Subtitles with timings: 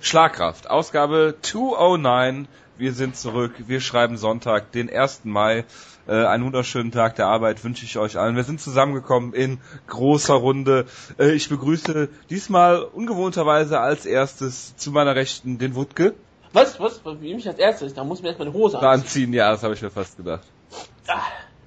[0.00, 2.46] Schlagkraft, Ausgabe 209.
[2.76, 3.54] Wir sind zurück.
[3.58, 5.22] Wir schreiben Sonntag, den 1.
[5.24, 5.64] Mai.
[6.06, 8.36] Äh, einen wunderschönen Tag der Arbeit wünsche ich euch allen.
[8.36, 9.58] Wir sind zusammengekommen in
[9.88, 10.86] großer Runde.
[11.18, 16.14] Äh, ich begrüße diesmal ungewohnterweise als erstes zu meiner Rechten den Wutke.
[16.52, 16.78] Was?
[16.78, 17.00] Was?
[17.20, 17.92] Wie mich als erstes?
[17.92, 19.02] Da muss mir erst meine Hose anziehen.
[19.02, 19.32] anziehen.
[19.32, 20.46] Ja, das habe ich mir fast gedacht.
[21.08, 21.20] Ah,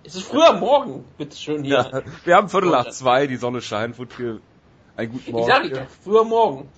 [0.03, 1.89] es ist früher Morgen, bitte schön hier.
[1.91, 4.39] Ja, wir haben Viertel nach zwei, die Sonne scheint, Wutke.
[4.95, 5.49] Ein guten Morgen.
[5.49, 6.69] Ich sag ich doch, früher Morgen.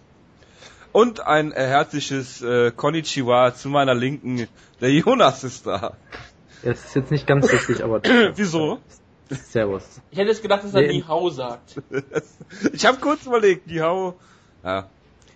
[0.94, 4.47] Und ein äh, herzliches äh, Konnichiwa zu meiner Linken.
[4.79, 5.97] Der Jonas ist da.
[6.61, 8.01] Ja, es ist jetzt nicht ganz richtig, aber...
[8.36, 8.79] Wieso?
[9.29, 9.84] Servus.
[10.11, 11.00] Ich hätte jetzt gedacht, dass er nee.
[11.00, 11.82] Nihau sagt.
[12.74, 14.15] ich habe kurz überlegt, Nihau.
[14.64, 14.87] Ja,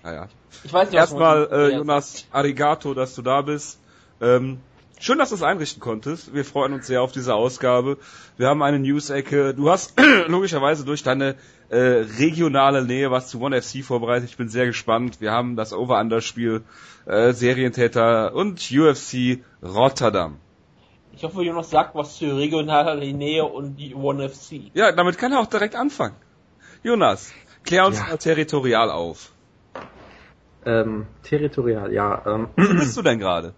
[0.03, 0.27] naja.
[0.63, 3.79] Ich weiß nicht, Erstmal, äh, Jonas, arigato, dass du da bist.
[4.21, 4.59] Ähm,
[4.99, 6.33] Schön, dass du es einrichten konntest.
[6.33, 7.97] Wir freuen uns sehr auf diese Ausgabe.
[8.35, 9.53] Wir haben eine News-Ecke.
[9.53, 9.93] Du hast
[10.27, 11.35] logischerweise durch deine
[11.69, 14.29] äh, regionale Nähe was zu One FC vorbereitet.
[14.29, 15.21] Ich bin sehr gespannt.
[15.21, 16.63] Wir haben das Over-Under-Spiel,
[17.05, 20.39] äh, Serientäter und UFC Rotterdam.
[21.13, 24.71] Ich hoffe, Jonas sagt was zu regionaler Nähe und die One FC.
[24.73, 26.15] Ja, damit kann er auch direkt anfangen.
[26.81, 28.07] Jonas, klär uns ja.
[28.07, 29.31] mal territorial auf.
[30.65, 32.23] Ähm, territorial, ja.
[32.25, 32.47] Ähm.
[32.55, 33.53] Wo bist du denn gerade?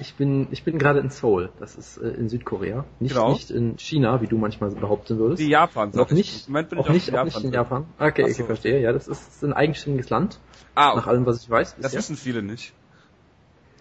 [0.00, 1.50] Ich bin, ich bin gerade in Seoul.
[1.58, 2.84] Das ist äh, in Südkorea.
[3.00, 3.32] Nicht, genau.
[3.32, 5.40] nicht in China, wie du manchmal behaupten würdest.
[5.40, 5.90] Die Japan.
[5.94, 7.86] Noch nicht, Moment bin auch, nicht, auch nicht in Japan.
[7.98, 8.30] Okay, so.
[8.30, 8.80] okay, verstehe.
[8.80, 10.38] Ja, das ist, ein eigenständiges Land.
[10.74, 10.96] Ah, okay.
[10.98, 11.76] Nach allem, was ich weiß.
[11.80, 12.74] Das wissen viele nicht.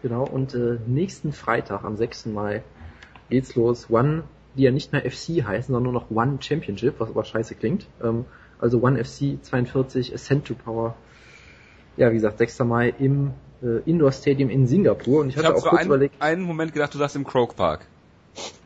[0.01, 2.27] Genau, und äh, nächsten Freitag, am 6.
[2.27, 2.63] Mai,
[3.29, 3.89] geht's los.
[3.89, 4.23] One,
[4.55, 7.87] die ja nicht mehr FC heißen, sondern nur noch One Championship, was aber scheiße klingt.
[8.03, 8.25] Ähm,
[8.59, 10.95] also One FC 42 Ascent to Power.
[11.95, 12.59] Ja, wie gesagt, 6.
[12.59, 16.21] Mai im äh, Indoor Stadium in Singapur und ich, ich hatte auch kurz einen, überlegt.
[16.21, 17.81] einen Moment gedacht, du sagst im Croke Park.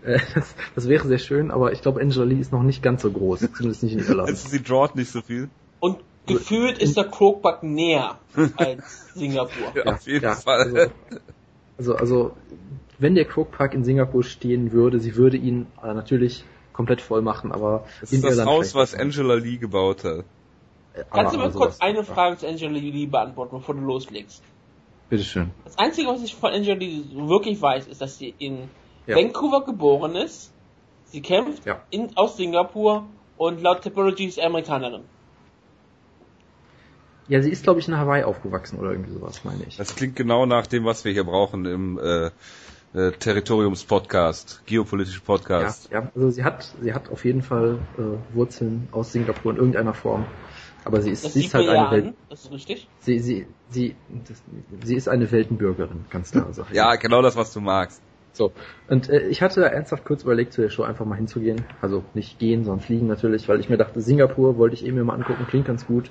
[0.03, 3.03] Äh, das, das, wäre sehr schön, aber ich glaube, Angela Lee ist noch nicht ganz
[3.03, 4.29] so groß, zumindest nicht in Irland.
[4.29, 5.47] Also sie drawt nicht so viel.
[5.79, 8.17] Und gefühlt ist der Croke Park näher
[8.55, 9.67] als Singapur.
[9.75, 10.59] ja, auf jeden ja, Fall.
[10.59, 10.91] Also,
[11.77, 12.31] also, also,
[12.97, 17.21] wenn der Croke Park in Singapur stehen würde, sie würde ihn äh, natürlich komplett voll
[17.21, 20.25] machen, aber das ist das Irland Haus, was Angela Lee gebaut hat.
[21.11, 24.43] Kannst du mir kurz eine Frage zu Angela Lee beantworten, bevor du loslegst?
[25.11, 25.51] Bitteschön.
[25.65, 28.69] Das Einzige, was ich von Angela wirklich weiß, ist, dass sie in
[29.05, 29.17] ja.
[29.17, 30.53] Vancouver geboren ist.
[31.03, 31.83] Sie kämpft ja.
[31.89, 35.01] in, aus Singapur und laut Typology ist Amerikanerin.
[37.27, 39.75] Ja, sie ist, glaube ich, in Hawaii aufgewachsen oder irgendwie sowas, meine ich.
[39.75, 42.27] Das klingt genau nach dem, was wir hier brauchen im äh,
[42.93, 45.91] äh, Territoriums-Podcast, geopolitische Podcast.
[45.91, 49.57] Ja, ja, also sie hat, sie hat auf jeden Fall äh, Wurzeln aus Singapur in
[49.57, 50.25] irgendeiner Form.
[50.83, 52.13] Aber sie ist, sie ist halt eine Welt.
[52.29, 52.87] Das ist richtig.
[52.99, 53.95] Sie, sie, sie,
[54.27, 54.41] das,
[54.83, 56.73] sie ist eine Weltenbürgerin, ganz klare Sache.
[56.73, 58.01] ja, genau das, was du magst.
[58.33, 58.51] So.
[58.87, 61.65] Und äh, ich hatte ernsthaft kurz überlegt, zu der Show einfach mal hinzugehen.
[61.81, 65.03] Also nicht gehen, sondern fliegen natürlich, weil ich mir dachte, Singapur wollte ich eben mir
[65.03, 66.09] mal angucken, klingt ganz gut.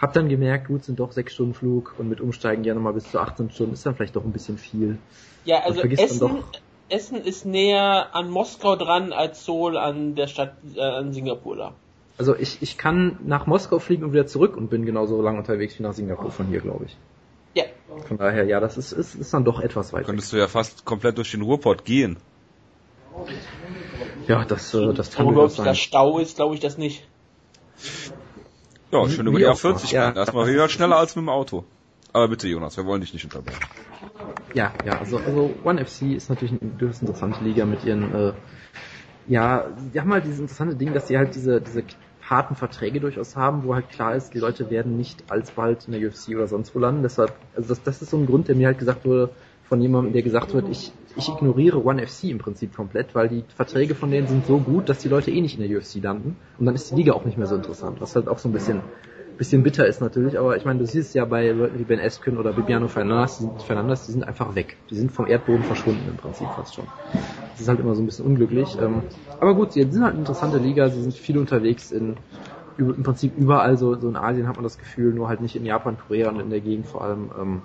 [0.00, 3.10] Hab dann gemerkt, gut, sind doch sechs Stunden Flug und mit Umsteigen ja nochmal bis
[3.10, 4.98] zu 18 Stunden ist dann vielleicht doch ein bisschen viel.
[5.44, 6.42] Ja, also Essen,
[6.88, 11.74] Essen ist näher an Moskau dran als Seoul an der Stadt, äh, an Singapur da.
[12.16, 15.78] Also ich, ich kann nach Moskau fliegen und wieder zurück und bin genauso lang unterwegs
[15.78, 16.96] wie nach Singapur von hier, glaube ich.
[17.54, 17.64] Ja.
[18.06, 20.06] Von daher, ja, das ist, ist, ist dann doch etwas weit.
[20.06, 20.38] Könntest weg.
[20.38, 22.18] du ja fast komplett durch den Ruhrport gehen.
[24.28, 25.66] Ja, das, äh, das kann durchaus sein.
[25.66, 27.06] der Stau ist, glaube ich, das nicht.
[28.92, 30.12] Ja, schön über die A40 ja.
[30.12, 31.64] Erstmal wieder schneller als mit dem Auto.
[32.12, 33.60] Aber bitte, Jonas, wir wollen dich nicht unterbrechen.
[34.54, 38.32] Ja, ja, also, also One FC ist natürlich eine durchaus interessante Liga mit ihren äh,
[39.26, 41.84] ja, die haben halt dieses interessante Ding, dass sie halt diese, diese
[42.28, 46.08] harten Verträge durchaus haben, wo halt klar ist, die Leute werden nicht alsbald in der
[46.08, 47.02] UFC oder sonst wo landen.
[47.02, 49.30] Deshalb, also das, das ist so ein Grund, der mir halt gesagt wurde
[49.68, 53.44] von jemandem, der gesagt wird, ich, ich ignoriere One FC im Prinzip komplett, weil die
[53.54, 56.36] Verträge von denen sind so gut, dass die Leute eh nicht in der UFC landen.
[56.58, 58.52] Und dann ist die Liga auch nicht mehr so interessant, was halt auch so ein
[58.52, 58.80] bisschen
[59.36, 62.36] bisschen bitter ist natürlich, aber ich meine, du siehst ja bei Leuten wie Ben Eskin
[62.36, 64.76] oder Bibiano Fernandes, die sind, Fernandes, die sind einfach weg.
[64.90, 66.86] Die sind vom Erdboden verschwunden im Prinzip fast schon.
[67.52, 68.78] Das ist halt immer so ein bisschen unglücklich.
[68.80, 69.02] Ähm,
[69.40, 72.16] aber gut, sie sind halt eine interessante Liga, sie sind viel unterwegs in
[72.76, 75.64] im Prinzip überall so, so in Asien hat man das Gefühl, nur halt nicht in
[75.64, 77.30] Japan, Korea und in der Gegend vor allem.
[77.38, 77.62] Ähm,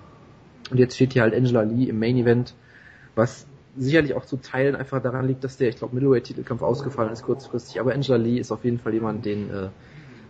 [0.70, 2.54] und jetzt steht hier halt Angela Lee im Main Event,
[3.16, 7.24] was sicherlich auch zu Teilen einfach daran liegt, dass der, ich glaube, Middleweight-Titelkampf ausgefallen ist
[7.24, 7.80] kurzfristig.
[7.80, 9.70] Aber Angela Lee ist auf jeden Fall jemand, den äh,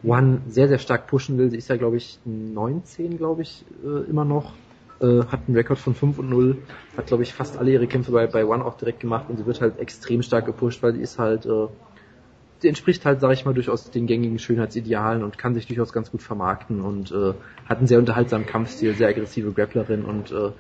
[0.04, 1.50] One sehr, sehr stark pushen will.
[1.50, 4.54] Sie ist ja, glaube ich, 19, glaube ich, äh, immer noch.
[5.02, 6.58] Äh, hat einen Rekord von 5 und 0.
[6.98, 9.46] Hat, glaube ich, fast alle ihre Kämpfe bei, bei One auch direkt gemacht und sie
[9.46, 11.68] wird halt extrem stark gepusht, weil sie ist halt, äh,
[12.60, 16.12] sie entspricht halt, sage ich mal, durchaus den gängigen Schönheitsidealen und kann sich durchaus ganz
[16.12, 17.34] gut vermarkten und äh,
[17.66, 20.52] hat einen sehr unterhaltsamen Kampfstil, sehr aggressive Grapplerin und äh,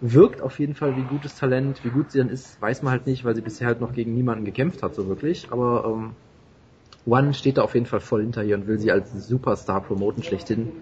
[0.00, 1.84] wirkt auf jeden Fall wie gutes Talent.
[1.84, 4.14] Wie gut sie dann ist, weiß man halt nicht, weil sie bisher halt noch gegen
[4.14, 5.48] niemanden gekämpft hat, so wirklich.
[5.50, 6.10] Aber ähm,
[7.06, 10.22] One steht da auf jeden Fall voll hinter ihr und will sie als Superstar promoten
[10.22, 10.72] schlechthin.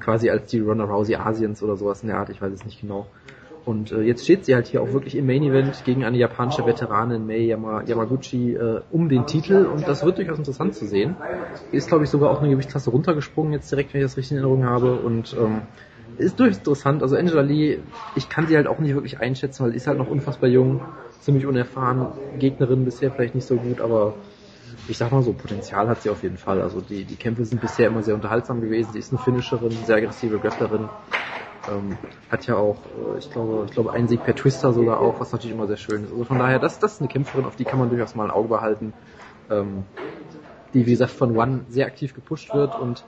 [0.00, 2.80] quasi als die Ronda Rousey Asiens oder sowas in der Art, ich weiß es nicht
[2.80, 3.06] genau.
[3.64, 6.64] Und äh, jetzt steht sie halt hier auch wirklich im Main Event gegen eine japanische
[6.64, 11.16] Veteranin Mei Yama, Yamaguchi äh, um den Titel und das wird durchaus interessant zu sehen.
[11.72, 14.36] Ist glaube ich sogar auch eine Gewichtsklasse runtergesprungen jetzt direkt, wenn ich das richtig in
[14.38, 15.62] Erinnerung habe und ähm,
[16.16, 17.02] ist durchaus interessant.
[17.02, 17.80] Also Angela Lee,
[18.16, 20.80] ich kann sie halt auch nicht wirklich einschätzen, weil sie ist halt noch unfassbar jung,
[21.20, 22.06] ziemlich unerfahren,
[22.38, 24.14] Gegnerin bisher vielleicht nicht so gut, aber
[24.88, 26.62] ich sag mal so, Potenzial hat sie auf jeden Fall.
[26.62, 28.92] Also die, die Kämpfe sind bisher immer sehr unterhaltsam gewesen.
[28.92, 30.88] Sie ist eine Finisherin, sehr aggressive Grapplerin.
[31.68, 31.98] Ähm,
[32.30, 35.32] hat ja auch, äh, ich glaube, ich glaube, einen Sieg per Twister sogar auch, was
[35.32, 36.10] natürlich immer sehr schön ist.
[36.10, 38.30] Also von daher, das, das ist eine Kämpferin, auf die kann man durchaus mal ein
[38.30, 38.94] Auge behalten.
[39.50, 39.84] Ähm,
[40.72, 43.04] die, wie gesagt, von One sehr aktiv gepusht wird und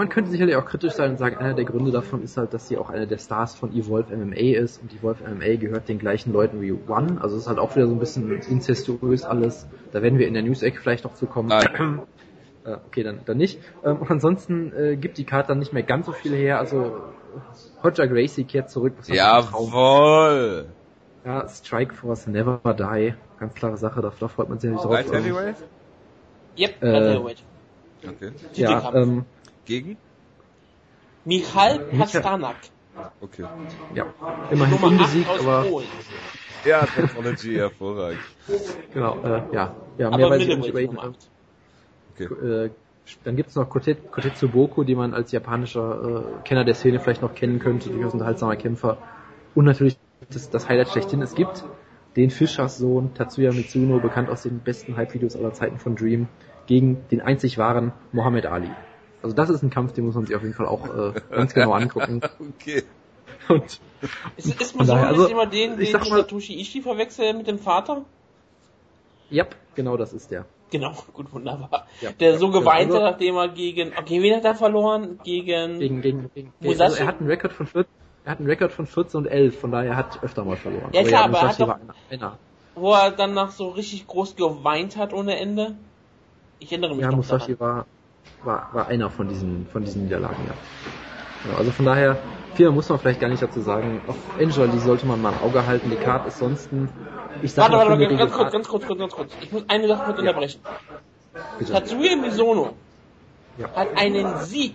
[0.00, 2.68] man könnte sicherlich auch kritisch sein und sagen, einer der Gründe davon ist halt, dass
[2.68, 6.32] sie auch eine der Stars von Evolve MMA ist und Evolve MMA gehört den gleichen
[6.32, 9.66] Leuten wie One, also es ist halt auch wieder so ein bisschen incestuös alles.
[9.92, 11.52] Da werden wir in der News-Ecke vielleicht noch zu kommen.
[12.62, 13.58] Äh, okay, dann, dann nicht.
[13.82, 16.58] Ähm, und ansonsten äh, gibt die Karte dann nicht mehr ganz so viel her.
[16.58, 16.94] Also
[17.82, 18.92] Hodger Gracie kehrt zurück.
[19.06, 20.66] Jawoll!
[21.24, 23.14] Ja, Strike Force Never Die.
[23.38, 25.10] Ganz klare Sache, da, da freut man sich natürlich drauf.
[25.10, 25.56] Light Heavyweight?
[26.58, 27.44] Yep, äh, Light Heavyweight.
[28.06, 28.32] Okay.
[28.52, 29.24] Ja, ähm,
[29.70, 29.96] Gegen?
[31.24, 32.56] Michal Pastanak.
[33.20, 33.44] Okay.
[33.94, 34.06] Ja,
[34.50, 35.62] immerhin unbesiegt, aber...
[35.62, 35.86] Polen.
[36.64, 38.18] Ja, Technology, hervorragend.
[38.92, 39.76] Genau, äh, ja.
[39.96, 40.98] Ja, mehr weiß ich nicht über ihn.
[40.98, 42.24] Okay.
[42.24, 42.70] Äh,
[43.22, 47.22] dann gibt es noch Kotetsu Boko, die man als japanischer äh, Kenner der Szene vielleicht
[47.22, 48.98] noch kennen könnte, durchaus unterhaltsamer Kämpfer.
[49.54, 49.98] Und natürlich
[50.30, 51.62] das, das Highlight schlechthin, es gibt
[52.16, 56.26] den Fischers Sohn Tatsuya Mitsuno, bekannt aus den besten Hype-Videos aller Zeiten von Dream,
[56.66, 58.70] gegen den einzig wahren Mohammed Ali.
[59.22, 61.52] Also das ist ein Kampf, den muss man sich auf jeden Fall auch äh, ganz
[61.52, 62.20] genau angucken.
[62.56, 62.84] okay.
[63.48, 63.80] Und,
[64.36, 68.04] ist, ist man so, also, immer den, den Satoshi Ishii verwechselt mit dem Vater?
[69.28, 70.46] Ja, genau das ist der.
[70.70, 71.86] Genau, gut, wunderbar.
[72.00, 75.18] Ja, der so geweint hat, nachdem er gegen, okay, wen hat er verloren?
[75.24, 77.92] Gegen, gegen, gegen, gegen, also er hat einen Rekord von 14,
[78.24, 80.90] er hat einen Rekord von 14 und 11, von daher hat er öfter mal verloren.
[80.92, 81.76] Ja klar, aber, er hat doch,
[82.10, 82.38] einer,
[82.74, 85.76] wo er dann nach so richtig groß geweint hat ohne Ende.
[86.58, 87.86] Ich erinnere mich Ja, Musashi war,
[88.44, 91.50] war, war einer von diesen, von diesen Niederlagen, ja.
[91.50, 91.58] ja.
[91.58, 92.18] Also von daher,
[92.54, 94.00] viel muss man vielleicht gar nicht dazu sagen.
[94.06, 95.90] Auf Angel, die sollte man mal im Auge halten.
[95.90, 96.70] Die Karte ist sonst
[97.42, 99.32] ich sag warte, warte, ganz, kurz, ganz kurz, ganz kurz, ganz kurz.
[99.42, 100.20] Ich muss eine Sache kurz ja.
[100.22, 100.60] unterbrechen.
[101.58, 101.72] Bitte.
[101.72, 102.74] Tatsuya Misono
[103.58, 103.70] ja.
[103.74, 104.74] hat einen Sieg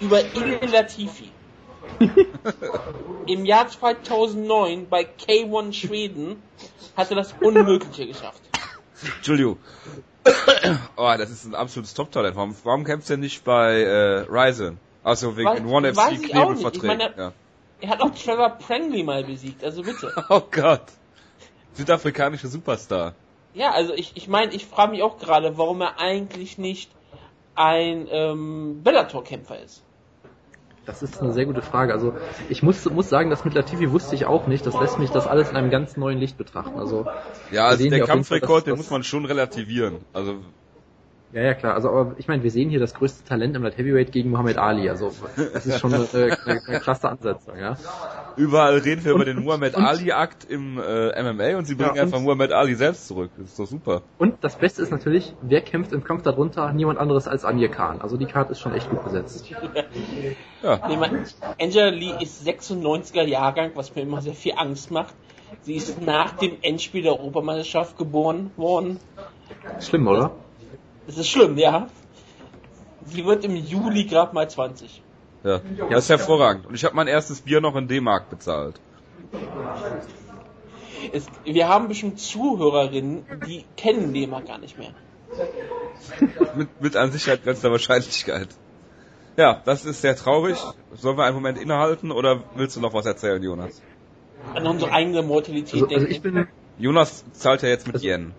[0.00, 1.30] über Ilya Latifi
[3.26, 6.42] im Jahr 2009 bei K1 Schweden
[6.96, 8.42] hat er das Unmögliche geschafft.
[9.16, 9.58] Entschuldigung.
[10.96, 12.36] Oh, das ist ein absolutes Top-Talent.
[12.36, 14.78] Warum, warum kämpft er nicht bei äh, Ryzen?
[15.02, 17.00] Also wegen den One FC Knebelverträgen.
[17.16, 17.32] Ja.
[17.80, 20.12] Er hat auch Trevor Prangley mal besiegt, also bitte.
[20.28, 20.84] Oh Gott.
[21.72, 23.14] Südafrikanischer Superstar.
[23.54, 26.90] Ja, also ich, ich meine, ich frage mich auch gerade, warum er eigentlich nicht
[27.54, 29.82] ein ähm, Bellator-Kämpfer ist.
[30.84, 31.92] Das ist eine sehr gute Frage.
[31.92, 32.14] Also
[32.48, 34.66] ich muss, muss sagen, das mit Latifi wusste ich auch nicht.
[34.66, 36.78] Das lässt mich das alles in einem ganz neuen Licht betrachten.
[36.78, 37.06] Also
[37.52, 39.98] ja, also der Kampfrekord, den muss man schon relativieren.
[40.12, 40.40] Also
[41.32, 41.74] ja, ja, klar.
[41.74, 44.58] Also, aber ich meine, wir sehen hier das größte Talent im Light Heavyweight gegen Muhammad
[44.58, 44.88] Ali.
[44.90, 47.76] Also, das ist schon eine, eine, eine klasse Ansetzung, ja.
[48.36, 52.02] Überall reden wir und, über den Muhammad Ali-Akt im äh, MMA und sie bringen ja,
[52.02, 53.30] einfach Muhammad Ali selbst zurück.
[53.38, 54.02] Das ist doch super.
[54.18, 56.72] Und das Beste ist natürlich, wer kämpft im Kampf darunter?
[56.72, 58.02] Niemand anderes als Amir Khan.
[58.02, 59.48] Also, die Karte ist schon echt gut besetzt.
[60.62, 60.88] ja.
[60.88, 61.24] Nee, man,
[61.58, 65.14] Angela Lee ist 96er Jahrgang, was mir immer sehr viel Angst macht.
[65.62, 68.98] Sie ist nach dem Endspiel der Europameisterschaft geboren worden.
[69.80, 70.32] Schlimm, oder?
[71.06, 71.88] Das ist schlimm, ja.
[73.06, 75.02] Sie wird im Juli gerade mal 20.
[75.44, 76.66] Ja, das ist hervorragend.
[76.66, 78.80] Und ich habe mein erstes Bier noch in D-Mark bezahlt.
[81.12, 84.94] Es, wir haben bestimmt Zuhörerinnen, die kennen D-Mark gar nicht mehr.
[86.54, 88.48] mit, mit an Sicherheit grenzender Wahrscheinlichkeit.
[89.36, 90.58] Ja, das ist sehr traurig.
[90.94, 93.82] Sollen wir einen Moment innehalten oder willst du noch was erzählen, Jonas?
[94.54, 96.46] An unsere eigene Mortalität also, also ich bin
[96.78, 98.34] Jonas zahlt ja jetzt mit also, Yen.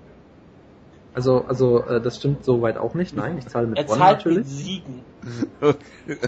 [1.14, 3.16] Also, also äh, das stimmt soweit auch nicht.
[3.16, 4.40] Nein, ich zahle mit er Bonn zahlt natürlich.
[4.40, 5.02] Mit Siegen.
[5.62, 6.18] okay.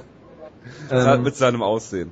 [0.89, 2.12] Er zahlt ähm, mit seinem Aussehen.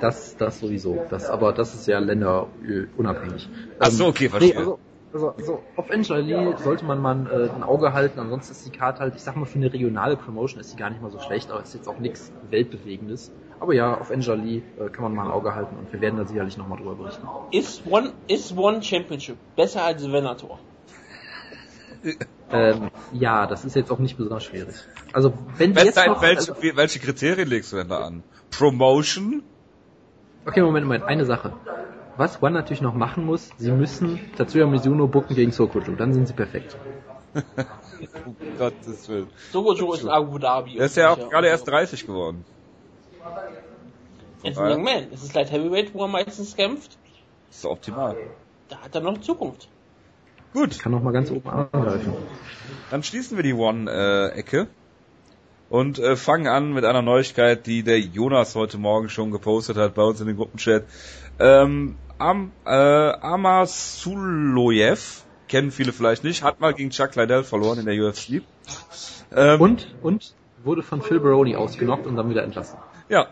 [0.00, 1.04] Das, das sowieso.
[1.10, 3.48] Das, aber das ist ja länderunabhängig.
[3.78, 4.52] Ach so, okay, verstehe.
[4.52, 4.78] Nee, also,
[5.12, 8.76] also, also auf Angela Lee sollte man mal äh, ein Auge halten, ansonsten ist die
[8.76, 11.18] Karte halt, ich sag mal, für eine regionale Promotion ist sie gar nicht mal so
[11.18, 13.32] schlecht, aber ist jetzt auch nichts Weltbewegendes.
[13.60, 16.16] Aber ja, auf Angela Lee äh, kann man mal ein Auge halten und wir werden
[16.16, 17.26] da sicherlich nochmal drüber berichten.
[17.50, 20.58] Ist One, ist One Championship besser als Venator?
[22.50, 24.74] Ähm, ja, das ist jetzt auch nicht besonders schwierig.
[25.12, 28.22] Also wenn jetzt noch, welche, also, welche Kriterien legst du denn da an?
[28.50, 29.42] Promotion?
[30.46, 31.52] Okay, Moment, Moment, eine Sache.
[32.16, 36.26] Was One natürlich noch machen muss, sie müssen Tatsuya Mizuno bucken gegen Sokoju, dann sind
[36.26, 36.76] sie perfekt.
[38.26, 39.28] um Gottes Willen.
[39.52, 40.78] Sogojo ist in Abu Dhabi.
[40.78, 42.44] Er ist ja auch gerade erst 30 geworden.
[44.42, 45.06] Er ist ein Young Man.
[45.12, 46.96] Es ist Light Heavyweight, wo er meistens kämpft.
[47.48, 48.16] Das ist optimal.
[48.68, 49.68] Da hat er noch Zukunft.
[50.52, 50.78] Gut.
[50.78, 52.14] Kann noch mal ganz oben angreifen.
[52.90, 54.60] Dann schließen wir die One-Ecke.
[54.60, 54.66] Äh,
[55.70, 59.94] und äh, fangen an mit einer Neuigkeit, die der Jonas heute Morgen schon gepostet hat
[59.94, 60.84] bei uns in den Gruppenchat.
[61.38, 62.70] Ähm, Am, äh,
[63.20, 63.44] Amasuloyev,
[65.46, 68.42] kennen viele vielleicht nicht, hat mal gegen Chuck Liddell verloren in der UFC.
[69.34, 72.78] Ähm, und, und wurde von Phil Baroni ausgenockt und dann wieder entlassen.
[73.08, 73.28] Ja,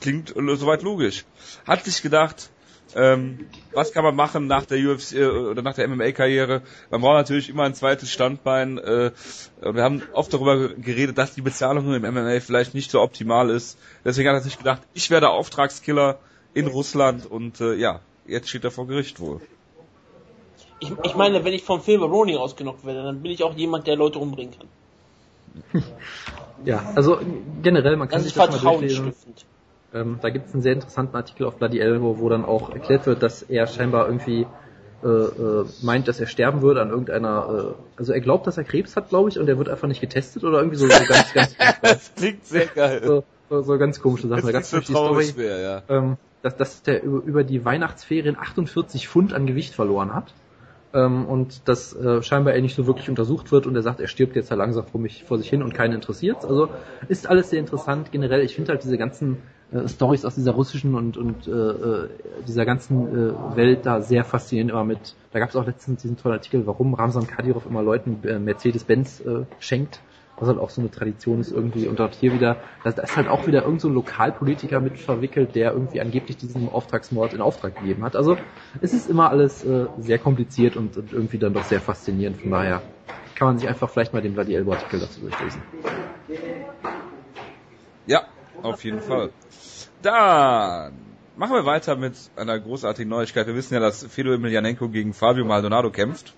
[0.00, 1.24] klingt soweit logisch.
[1.66, 2.50] Hat sich gedacht,
[2.94, 6.62] ähm, was kann man machen nach der UFC äh, oder nach der MMA-Karriere?
[6.90, 8.78] Man braucht natürlich immer ein zweites Standbein.
[8.78, 9.12] Äh,
[9.60, 13.78] wir haben oft darüber geredet, dass die Bezahlung im MMA vielleicht nicht so optimal ist.
[14.04, 16.18] Deswegen hat er sich gedacht, ich werde Auftragskiller
[16.54, 19.40] in Russland und äh, ja, jetzt steht er vor Gericht wohl.
[20.80, 23.86] Ich, ich meine, wenn ich vom Phil Baroni ausgenockt werde, dann bin ich auch jemand,
[23.86, 24.68] der Leute umbringen kann.
[26.64, 27.18] ja, also
[27.62, 29.12] generell, man kann das sich das mal durchlesen.
[29.94, 33.06] Ähm, da gibt es einen sehr interessanten Artikel auf Bloody Elbow, wo dann auch erklärt
[33.06, 34.46] wird, dass er scheinbar irgendwie
[35.02, 38.64] äh, äh, meint, dass er sterben würde an irgendeiner, äh, also er glaubt, dass er
[38.64, 41.32] Krebs hat, glaube ich, und er wird einfach nicht getestet oder irgendwie so, so ganz,
[41.32, 41.56] ganz.
[41.82, 43.00] das klingt sehr geil.
[43.04, 44.44] So, so, so ganz komische Sachen.
[44.44, 45.82] Da ganz so Story, schwer, ja.
[45.88, 50.34] ähm, dass, dass der über, über die Weihnachtsferien 48 Pfund an Gewicht verloren hat
[50.92, 54.08] ähm, und dass äh, scheinbar er nicht so wirklich untersucht wird und er sagt, er
[54.08, 56.44] stirbt jetzt ja langsam vor, mich, vor sich hin und keinen interessiert.
[56.44, 56.70] Also
[57.08, 58.10] ist alles sehr interessant.
[58.10, 59.38] Generell, ich finde halt diese ganzen
[59.72, 62.08] äh, Stories aus dieser russischen und, und äh, äh,
[62.46, 65.14] dieser ganzen äh, Welt da sehr faszinierend immer mit.
[65.32, 69.20] Da gab es auch letztens diesen tollen Artikel, warum Ramsan Kadyrov immer Leuten äh, Mercedes-Benz
[69.20, 70.00] äh, schenkt
[70.40, 71.86] was halt auch so eine Tradition ist irgendwie.
[71.88, 75.72] Und dort hier wieder, da, ist halt auch wieder irgendein so Lokalpolitiker mit verwickelt, der
[75.72, 78.16] irgendwie angeblich diesen Auftragsmord in Auftrag gegeben hat.
[78.16, 78.36] Also
[78.80, 82.40] es ist immer alles äh, sehr kompliziert und, und irgendwie dann doch sehr faszinierend.
[82.40, 82.82] Von daher
[83.34, 85.62] kann man sich einfach vielleicht mal den Vladi Elbo Artikel dazu durchlesen.
[88.06, 88.22] Ja,
[88.62, 89.30] auf jeden Fall.
[90.02, 90.92] Dann
[91.36, 93.46] machen wir weiter mit einer großartigen Neuigkeit.
[93.46, 96.34] Wir wissen ja, dass Fedor Emelianenko gegen Fabio Maldonado kämpft.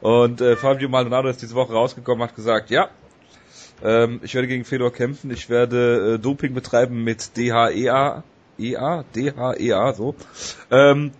[0.00, 2.88] Und äh, Fabio Maldonado ist diese Woche rausgekommen, hat gesagt, ja,
[3.82, 8.22] ähm, ich werde gegen Fedor kämpfen, ich werde äh, Doping betreiben mit DHEA,
[8.58, 10.14] EA, DHEA, so.
[10.70, 11.12] Ähm,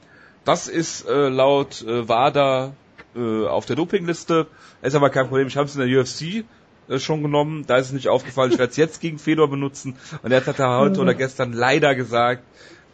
[0.45, 2.73] das ist äh, laut äh, WADA
[3.17, 4.47] äh, auf der Dopingliste,
[4.83, 6.45] ist aber kein Problem, ich habe es in der UFC
[6.89, 9.97] äh, schon genommen, da ist es nicht aufgefallen, ich werde es jetzt gegen Fedor benutzen
[10.23, 12.43] und jetzt hat er heute oder gestern leider gesagt,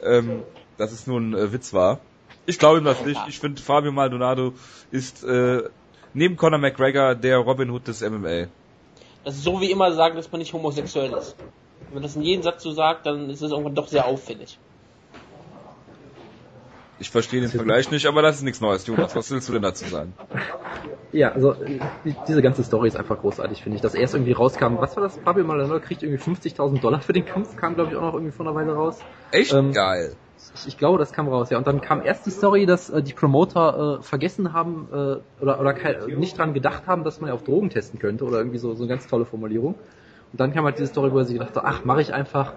[0.03, 0.43] ähm,
[0.77, 2.01] dass es nur ein äh, Witz war.
[2.47, 3.21] Ich glaube ihm das nicht.
[3.29, 4.53] Ich finde, Fabio Maldonado
[4.91, 5.63] ist äh,
[6.13, 8.49] neben Conor McGregor der Robin Hood des MMA.
[9.25, 11.37] Das ist so wie immer sagen, dass man nicht homosexuell ist.
[11.87, 14.59] Wenn man das in jedem Satz so sagt, dann ist das irgendwann doch sehr auffällig.
[16.99, 19.17] Ich verstehe den Vergleich nicht, aber das ist nichts Neues, Jonas.
[19.17, 20.15] Was willst du denn dazu sagen?
[21.13, 21.55] Ja, also
[22.05, 23.83] die, diese ganze Story ist einfach großartig, finde ich.
[23.83, 25.19] Dass erst irgendwie rauskam, was war das?
[25.19, 28.33] Fabio Maldonado kriegt irgendwie 50.000 Dollar für den Kampf, kam glaube ich auch noch irgendwie
[28.33, 28.99] vor einer Weile raus.
[29.33, 30.17] Echt ähm, geil.
[30.55, 31.59] Ich, ich, glaube, das kam raus, ja.
[31.59, 35.61] Und dann kam erst die Story, dass äh, die Promoter äh, vergessen haben äh, oder,
[35.61, 38.59] oder kein, nicht dran gedacht haben, dass man ja auf Drogen testen könnte oder irgendwie
[38.59, 39.75] so, so eine ganz tolle Formulierung.
[40.33, 42.55] Und dann kam halt diese Story, wo er sich gedacht hat, ach, mache ich einfach.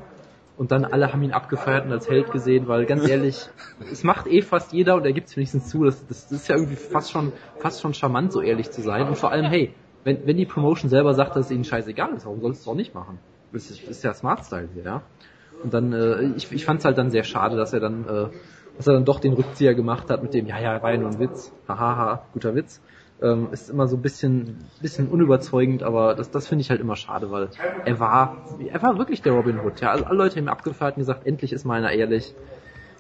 [0.58, 3.48] Und dann alle haben ihn abgefeiert und als Held gesehen, weil ganz ehrlich,
[3.92, 5.84] es macht eh fast jeder und er gibt es wenigstens zu.
[5.84, 9.08] Das, das, das ist ja irgendwie fast schon, fast schon charmant, so ehrlich zu sein.
[9.08, 9.74] Und vor allem, hey,
[10.04, 12.68] wenn, wenn die Promotion selber sagt, dass es ihnen scheißegal ist, warum sollst du es
[12.74, 13.20] auch nicht machen?
[13.54, 15.02] Das ist, ist ja Smart Style hier, ja.
[15.64, 18.28] Und dann, äh, ich, ich fand es halt dann sehr schade, dass er dann, äh,
[18.78, 21.10] dass er dann doch den Rückzieher gemacht hat mit dem, ja, ja, war ja nur
[21.10, 22.82] ein Witz, hahaha, guter Witz.
[23.22, 26.96] Ähm, ist immer so ein bisschen, bisschen unüberzeugend, aber das, das finde ich halt immer
[26.96, 27.50] schade, weil
[27.84, 29.82] er war, er war wirklich der Robin Hood.
[29.82, 32.36] Ja, alle Leute haben abgefeiert und gesagt, endlich ist mal einer ehrlich.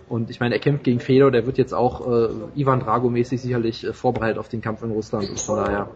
[0.10, 3.42] Und ich meine, er kämpft gegen Fedor, der wird jetzt auch äh, Ivan Drago mäßig
[3.42, 5.90] sicherlich äh, vorbereitet auf den Kampf in Russland und von daher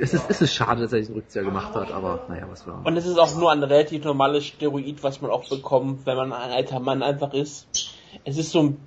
[0.00, 2.80] es ist, es ist schade, dass er diesen Rückzieher gemacht hat, aber naja, was wir
[2.84, 6.32] Und es ist auch nur ein relativ normales Steroid, was man auch bekommt, wenn man
[6.32, 7.68] ein alter Mann einfach ist.
[8.24, 8.80] Es ist so ein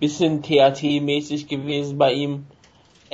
[0.00, 2.46] bisschen THT-mäßig gewesen bei ihm.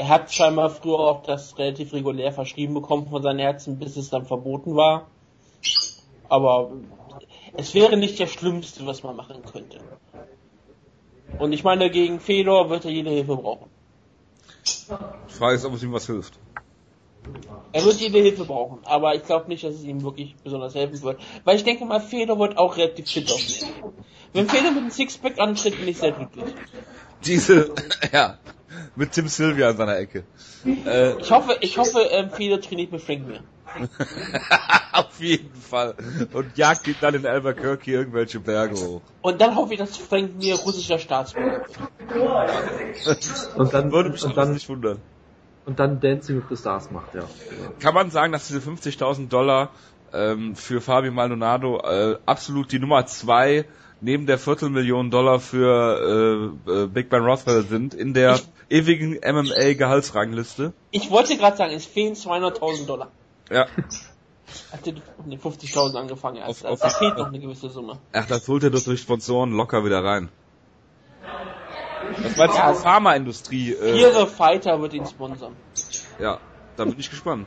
[0.01, 4.09] Er hat scheinbar früher auch das relativ regulär verschrieben bekommen von seinen Ärzten, bis es
[4.09, 5.09] dann verboten war.
[6.27, 6.71] Aber
[7.55, 9.79] es wäre nicht das Schlimmste, was man machen könnte.
[11.39, 13.69] Und ich meine, gegen Fedor wird er jede Hilfe brauchen.
[15.29, 16.39] Die Frage ist, ob es ihm was hilft.
[17.73, 21.03] Er wird jede Hilfe brauchen, aber ich glaube nicht, dass es ihm wirklich besonders helfen
[21.03, 21.21] wird.
[21.45, 23.93] Weil ich denke mal, Fedor wird auch relativ fit aufnehmen.
[24.33, 26.55] Wenn Fedor mit einem Sixpack antritt, bin ich sehr glücklich.
[27.23, 27.75] Diese,
[28.13, 28.39] ja,
[29.01, 30.25] mit Tim Sylvia an seiner Ecke.
[30.65, 33.41] Äh, ich hoffe, ich hoffe, ähm, Fedor trainiert mit Frank mir.
[34.93, 35.95] Auf jeden Fall.
[36.33, 39.01] Und jagt ihn dann in Albuquerque irgendwelche Berge hoch.
[39.23, 41.63] Und dann hoffe ich, dass Frank mir russischer Staatsbürger
[42.09, 43.57] wird.
[43.57, 44.99] und dann, Würde mich und dann nicht wundern.
[45.65, 47.23] und dann Dancing with the Stars macht, ja.
[47.79, 49.71] Kann man sagen, dass diese 50.000 Dollar
[50.13, 53.65] ähm, für Fabio Maldonado äh, absolut die Nummer zwei
[54.01, 59.15] neben der Viertelmillion Dollar für äh, äh, Big Ben Rothwell sind in der Ich- ewigen
[59.23, 60.73] MMA-Gehaltsrangliste.
[60.91, 63.09] Ich wollte gerade sagen, es fehlen 200.000 Dollar.
[63.51, 63.67] Ja.
[64.85, 64.93] Du
[65.27, 66.65] mit 50.000 angefangen hast.
[66.67, 67.99] Auf- Also, da auf- fehlt noch eine gewisse Summe.
[68.13, 70.29] Ach, das holt er doch durch Sponsoren locker wieder rein.
[72.23, 72.73] Das war jetzt Ja.
[72.73, 73.73] die Pharmaindustrie.
[73.75, 75.55] Äh, Ihre Fighter wird ihn sponsern.
[76.19, 76.39] Ja,
[76.77, 77.47] da bin ich gespannt.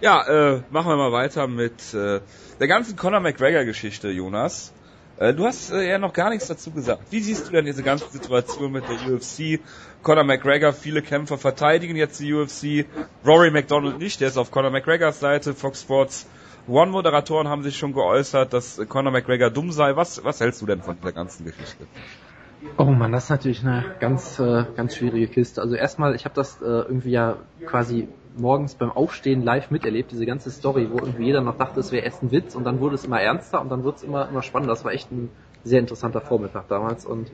[0.00, 2.20] Ja, äh, machen wir mal weiter mit äh,
[2.60, 4.72] der ganzen Conor McGregor-Geschichte, Jonas.
[5.18, 7.02] Äh, du hast äh, ja noch gar nichts dazu gesagt.
[7.10, 9.60] Wie siehst du denn diese ganze Situation mit der UFC?
[10.02, 12.86] Conor McGregor, viele Kämpfer verteidigen jetzt die UFC.
[13.24, 15.54] Rory McDonald nicht, der ist auf Conor McGregors Seite.
[15.54, 16.26] Fox Sports
[16.68, 19.96] One-Moderatoren haben sich schon geäußert, dass Conor McGregor dumm sei.
[19.96, 21.86] Was, was hältst du denn von dieser ganzen Geschichte?
[22.76, 25.60] Oh man, das ist natürlich eine ganz, äh, ganz schwierige Kiste.
[25.60, 30.26] Also erstmal, ich habe das äh, irgendwie ja quasi morgens beim Aufstehen live miterlebt, diese
[30.26, 32.94] ganze Story, wo irgendwie jeder noch dachte, es wäre erst ein Witz und dann wurde
[32.94, 34.74] es immer ernster und dann wurde es immer, immer spannender.
[34.74, 35.30] Das war echt ein
[35.64, 37.30] sehr interessanter Vormittag damals und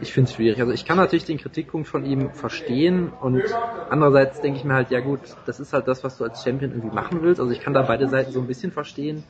[0.00, 0.60] ich finde es schwierig.
[0.60, 3.42] Also ich kann natürlich den Kritikpunkt von ihm verstehen und
[3.90, 6.72] andererseits denke ich mir halt, ja gut, das ist halt das, was du als Champion
[6.72, 7.40] irgendwie machen willst.
[7.40, 9.24] Also ich kann da beide Seiten so ein bisschen verstehen.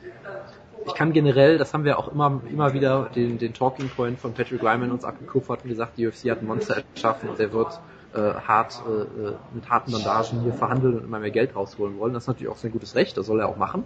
[0.85, 4.33] Ich kann generell, das haben wir auch immer, immer wieder den, den Talking Point von
[4.33, 7.79] Patrick Ryman uns abgekupfert und gesagt, die UFC hat ein Monster erschaffen und der wird
[8.13, 12.13] äh, hart äh, äh, mit harten Bandagen hier verhandeln und immer mehr Geld rausholen wollen.
[12.13, 13.83] Das ist natürlich auch sein gutes Recht, das soll er auch machen.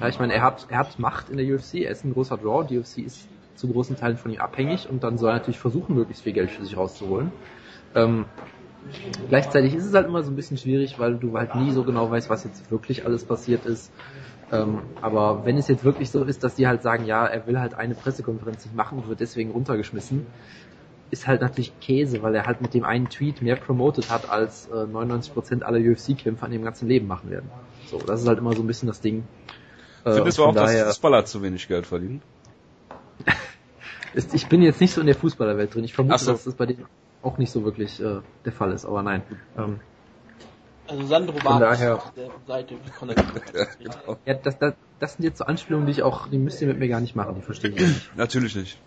[0.00, 2.38] Ja, ich meine, er hat, er hat Macht in der UFC, er ist ein großer
[2.38, 5.58] Draw, die UFC ist zu großen Teilen von ihm abhängig und dann soll er natürlich
[5.58, 7.32] versuchen, möglichst viel Geld für sich rauszuholen.
[7.94, 8.24] Ähm,
[9.28, 12.10] gleichzeitig ist es halt immer so ein bisschen schwierig, weil du halt nie so genau
[12.10, 13.92] weißt, was jetzt wirklich alles passiert ist.
[14.52, 17.60] Ähm, aber wenn es jetzt wirklich so ist, dass die halt sagen, ja, er will
[17.60, 20.26] halt eine Pressekonferenz nicht machen und wird deswegen runtergeschmissen,
[21.10, 24.68] ist halt natürlich Käse, weil er halt mit dem einen Tweet mehr promoted hat, als
[24.68, 27.50] äh, 99% aller UFC-Kämpfer in ihrem ganzen Leben machen werden.
[27.90, 29.24] So, das ist halt immer so ein bisschen das Ding.
[30.04, 32.22] Äh, Findest du von auch, dass daher- Fußballer zu wenig Geld verdienen?
[34.14, 35.84] ist, ich bin jetzt nicht so in der Fußballerwelt drin.
[35.84, 36.32] Ich vermute, so.
[36.32, 36.86] dass das bei denen
[37.22, 39.22] auch nicht so wirklich äh, der Fall ist, aber nein.
[39.58, 39.80] Ähm,
[40.88, 43.66] Also Sandro Von daher- auf der Seite Ja, McGregor.
[43.78, 44.16] genau.
[44.24, 46.78] ja, das, das, das sind jetzt so Anspielungen, die ich auch, die müsst ihr mit
[46.78, 48.16] mir gar nicht machen, die verstehe ich nicht.
[48.16, 48.78] Natürlich nicht.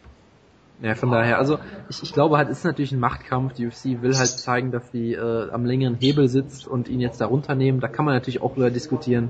[0.82, 1.60] Ja, von daher, also
[1.90, 3.54] ich, ich glaube halt, ist natürlich ein Machtkampf.
[3.54, 7.22] Die UFC will halt zeigen, dass sie äh, am längeren Hebel sitzt und ihn jetzt
[7.22, 7.80] da runternehmen.
[7.80, 9.30] Da kann man natürlich auch über diskutieren,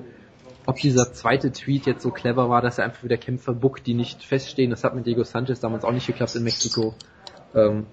[0.65, 3.93] ob dieser zweite Tweet jetzt so clever war, dass er einfach wieder Kämpfer buckt, die
[3.93, 4.71] nicht feststehen.
[4.71, 6.95] Das hat mit Diego Sanchez damals auch nicht geklappt in Mexiko.
[7.53, 7.85] Ähm,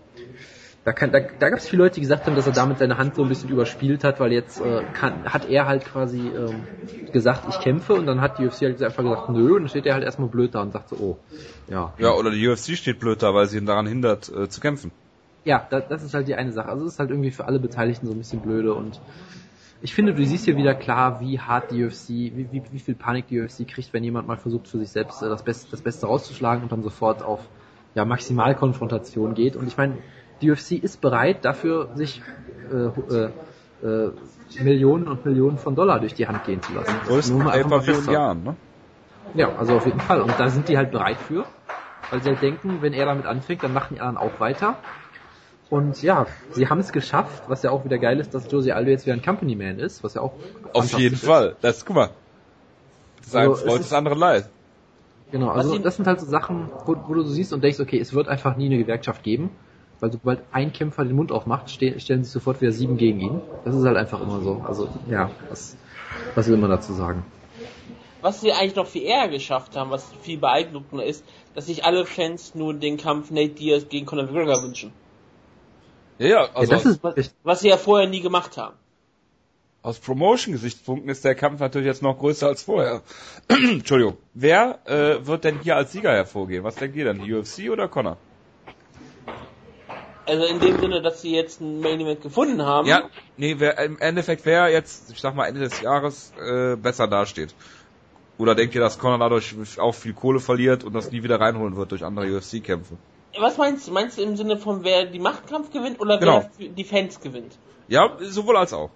[0.84, 2.96] da kann, da, da gab es viele Leute, die gesagt haben, dass er damit seine
[2.96, 6.62] Hand so ein bisschen überspielt hat, weil jetzt äh, kann, hat er halt quasi ähm,
[7.12, 9.84] gesagt, ich kämpfe und dann hat die UFC halt einfach gesagt, nö, und dann steht
[9.84, 11.18] er halt erstmal blöd da und sagt so, oh,
[11.68, 11.92] ja.
[11.98, 14.90] Ja, oder die UFC steht blöd da, weil sie ihn daran hindert, äh, zu kämpfen.
[15.44, 16.68] Ja, das, das ist halt die eine Sache.
[16.68, 19.00] Also es ist halt irgendwie für alle Beteiligten so ein bisschen blöde und
[19.82, 22.94] ich finde, du siehst hier wieder klar, wie hart die UFC, wie, wie, wie viel
[22.94, 25.80] Panik die UFC kriegt, wenn jemand mal versucht, für sich selbst äh, das, Beste, das
[25.80, 27.40] Beste rauszuschlagen und dann sofort auf
[27.94, 29.56] ja, Maximalkonfrontation geht.
[29.56, 29.98] Und ich meine,
[30.42, 32.22] die UFC ist bereit, dafür sich
[32.72, 32.76] äh,
[33.14, 33.30] äh,
[33.86, 34.10] äh,
[34.62, 36.94] Millionen und Millionen von Dollar durch die Hand gehen zu lassen.
[37.06, 38.12] Größten Nur mal einfach mal Pay-Per-View.
[38.12, 38.56] Jahren, ne?
[39.34, 40.20] Ja, also auf jeden Fall.
[40.22, 41.44] Und da sind die halt bereit für,
[42.10, 44.76] weil sie halt denken, wenn er damit anfängt, dann machen die anderen auch weiter.
[45.68, 48.90] Und ja, sie haben es geschafft, was ja auch wieder geil ist, dass Josie Aldo
[48.90, 50.32] jetzt wieder ein Company Man ist, was ja auch
[50.72, 51.24] Auf jeden ist.
[51.24, 51.54] Fall.
[51.60, 52.10] Das, guck mal.
[53.22, 54.48] Das eine Also, es Freund ist- des anderen leid.
[55.30, 58.00] Genau, also das sind halt so Sachen, wo, wo du so siehst und denkst, okay,
[58.00, 59.50] es wird einfach nie eine Gewerkschaft geben,
[60.02, 63.40] weil sobald ein Kämpfer den Mund aufmacht, ste stellen sich sofort wieder sieben gegen ihn.
[63.64, 64.62] Das ist halt einfach immer so.
[64.66, 65.76] Also ja, was,
[66.34, 67.24] was will man dazu sagen?
[68.22, 72.04] Was sie eigentlich noch viel eher geschafft haben, was viel beeindruckender ist, dass sich alle
[72.06, 74.92] Fans nur den Kampf Nate Diaz gegen Conor McGregor wünschen.
[76.18, 78.76] Ja, ja, also ja, das aus, ist wirklich, Was sie ja vorher nie gemacht haben.
[79.82, 83.02] aus Promotion-Gesichtspunkten ist der Kampf natürlich jetzt noch größer als vorher.
[83.48, 84.18] Entschuldigung.
[84.34, 86.62] Wer äh, wird denn hier als Sieger hervorgehen?
[86.64, 87.22] Was denkt ihr denn?
[87.22, 88.18] Die UFC oder Connor?
[90.30, 92.86] Also in dem Sinne, dass sie jetzt ein Main Event gefunden haben.
[92.86, 97.08] Ja, nee, wer, im Endeffekt wer jetzt, ich sag mal, Ende des Jahres äh, besser
[97.08, 97.52] dasteht.
[98.38, 101.74] Oder denkt ihr, dass Connor dadurch auch viel Kohle verliert und das nie wieder reinholen
[101.76, 102.96] wird durch andere UFC-Kämpfe?
[103.40, 103.92] Was meinst du?
[103.92, 106.48] Meinst du im Sinne von wer die Machtkampf gewinnt oder Genau.
[106.58, 107.58] wer die Fans gewinnt?
[107.88, 108.90] Ja, sowohl als auch.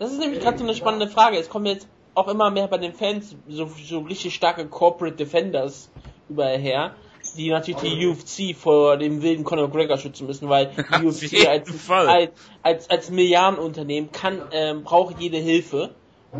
[0.00, 1.38] Das ist nämlich gerade so eine spannende Frage.
[1.38, 5.88] Es kommen jetzt auch immer mehr bei den Fans so, so richtig starke Corporate Defenders
[6.28, 6.96] überall her,
[7.34, 11.68] die natürlich die UFC vor dem wilden Conor McGregor schützen müssen, weil die UFC als,
[11.90, 12.30] als,
[12.62, 15.94] als, als Milliardenunternehmen kann, ähm, braucht jede Hilfe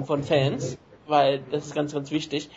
[0.05, 2.49] von Fans, weil das ist ganz, ganz wichtig.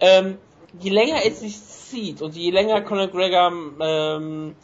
[0.00, 0.38] Ähm,
[0.78, 4.54] je länger es sich zieht und je länger Conor McGregor ähm,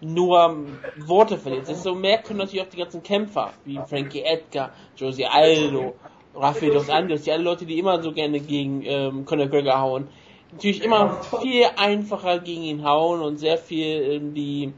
[0.00, 0.56] nur
[0.98, 1.68] Worte verliert.
[1.68, 5.94] Desto mehr können natürlich auch die ganzen Kämpfer, wie Frankie Edgar, Josie Aldo,
[6.34, 10.08] Rafael dos Anjos, die alle Leute, die immer so gerne gegen ähm, Conor Gregor hauen,
[10.52, 14.72] natürlich immer viel einfacher gegen ihn hauen und sehr viel ähm, die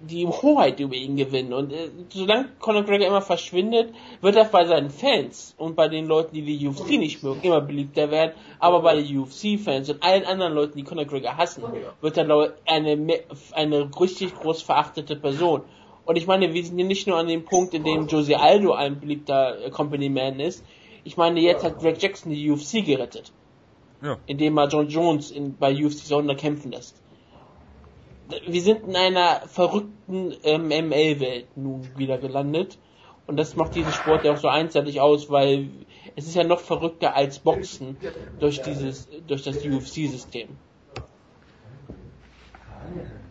[0.00, 1.52] die Hoheit über ihn gewinnen.
[1.52, 6.06] Und äh, solange Conor Gregor immer verschwindet, wird er bei seinen Fans und bei den
[6.06, 8.32] Leuten, die die UFC nicht mögen, immer beliebter werden.
[8.58, 11.64] Aber bei den UFC-Fans und allen anderen Leuten, die Conor Gregor hassen,
[12.00, 13.20] wird er eine,
[13.52, 15.62] eine richtig groß verachtete Person.
[16.04, 18.72] Und ich meine, wir sind hier nicht nur an dem Punkt, in dem Josie Aldo
[18.72, 20.64] ein beliebter äh, Company Man ist.
[21.04, 23.32] Ich meine, jetzt hat Greg Jackson die UFC gerettet.
[24.00, 24.16] Ja.
[24.26, 27.02] Indem er John Jones in, bei UFC Sonder kämpfen lässt
[28.46, 32.78] wir sind in einer verrückten ähm, ML-Welt nun wieder gelandet.
[33.26, 35.68] Und das macht diesen Sport ja auch so einseitig aus, weil
[36.16, 37.96] es ist ja noch verrückter als Boxen
[38.40, 40.48] durch dieses, durch das UFC-System.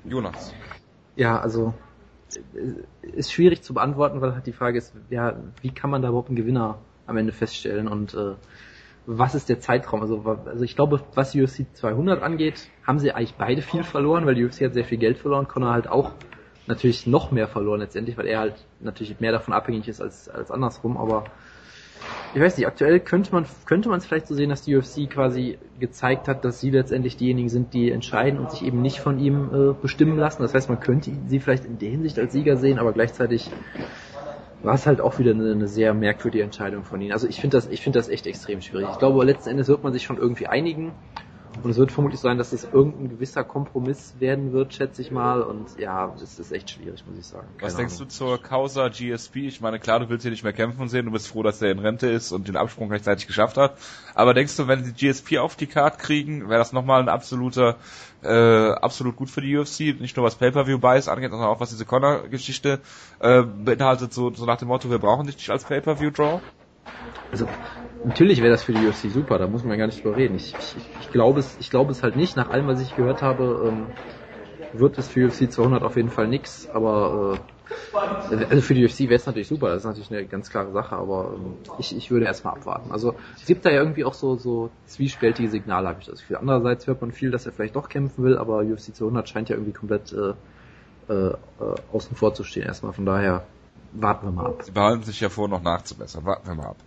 [0.04, 0.54] Jonas.
[1.16, 1.74] Ja, also
[3.02, 6.30] ist schwierig zu beantworten, weil halt die Frage ist, ja, wie kann man da überhaupt
[6.30, 6.78] einen Gewinner
[7.08, 8.36] am Ende feststellen und äh,
[9.08, 10.02] was ist der Zeitraum?
[10.02, 14.36] Also, also ich glaube, was UFC 200 angeht, haben sie eigentlich beide viel verloren, weil
[14.36, 16.12] die UFC hat sehr viel Geld verloren, Connor halt auch
[16.68, 20.52] natürlich noch mehr verloren letztendlich, weil er halt natürlich mehr davon abhängig ist als, als
[20.52, 21.24] andersrum, aber
[22.34, 25.10] ich weiß nicht, aktuell könnte man könnte man es vielleicht so sehen, dass die UFC
[25.10, 29.20] quasi gezeigt hat, dass sie letztendlich diejenigen sind, die entscheiden und sich eben nicht von
[29.20, 30.42] ihm äh, bestimmen lassen.
[30.42, 33.50] Das heißt, man könnte sie vielleicht in der Hinsicht als Sieger sehen, aber gleichzeitig
[34.62, 37.12] war es halt auch wieder eine, eine sehr merkwürdige Entscheidung von ihnen.
[37.12, 38.88] Also ich finde das, ich finde das echt extrem schwierig.
[38.92, 40.94] Ich glaube, letzten Endes wird man sich schon irgendwie einigen.
[41.64, 45.42] Und es wird vermutlich sein, dass es irgendein gewisser Kompromiss werden wird, schätze ich mal.
[45.42, 47.48] Und ja, das ist echt schwierig, muss ich sagen.
[47.58, 48.08] Keine Was denkst Ahnung.
[48.08, 49.48] du zur Causa GSP?
[49.48, 51.72] Ich meine, klar, du willst hier nicht mehr kämpfen sehen, du bist froh, dass der
[51.72, 53.78] in Rente ist und den Absprung rechtzeitig geschafft hat.
[54.14, 57.78] Aber denkst du, wenn sie GSP auf die Karte kriegen, wäre das nochmal ein absoluter
[58.24, 61.86] äh, absolut gut für die UFC, nicht nur was Pay-Per-View-Buys angeht, sondern auch was diese
[61.86, 62.80] Connor-Geschichte
[63.20, 66.42] äh, beinhaltet, so, so nach dem Motto, wir brauchen dich nicht als Pay-Per-View-Draw?
[67.32, 67.48] Also
[68.06, 70.36] natürlich wäre das für die UFC super, da muss man gar nicht drüber reden.
[70.36, 72.36] Ich, ich, ich glaube es, ich glaube es halt nicht.
[72.36, 73.86] Nach allem, was ich gehört habe, ähm,
[74.74, 76.68] wird es für UFC 200 auf jeden Fall nix.
[76.74, 77.40] Aber
[78.32, 80.72] äh, also für die UFC wäre es natürlich super, das ist natürlich eine ganz klare
[80.72, 82.92] Sache, aber ähm, ich, ich würde erstmal abwarten.
[82.92, 86.38] Also es gibt da ja irgendwie auch so, so zwiespältige Signale, habe ich das Gefühl.
[86.38, 89.56] Andererseits hört man viel, dass er vielleicht doch kämpfen will, aber UFC 200 scheint ja
[89.56, 90.34] irgendwie komplett äh,
[91.14, 91.34] äh,
[91.92, 92.94] außen vor zu stehen erstmal.
[92.94, 93.44] Von daher
[93.94, 94.64] warten wir mal ab.
[94.64, 96.26] Sie behalten sich ja vor, noch nachzubessern.
[96.26, 96.78] Warten wir mal ab.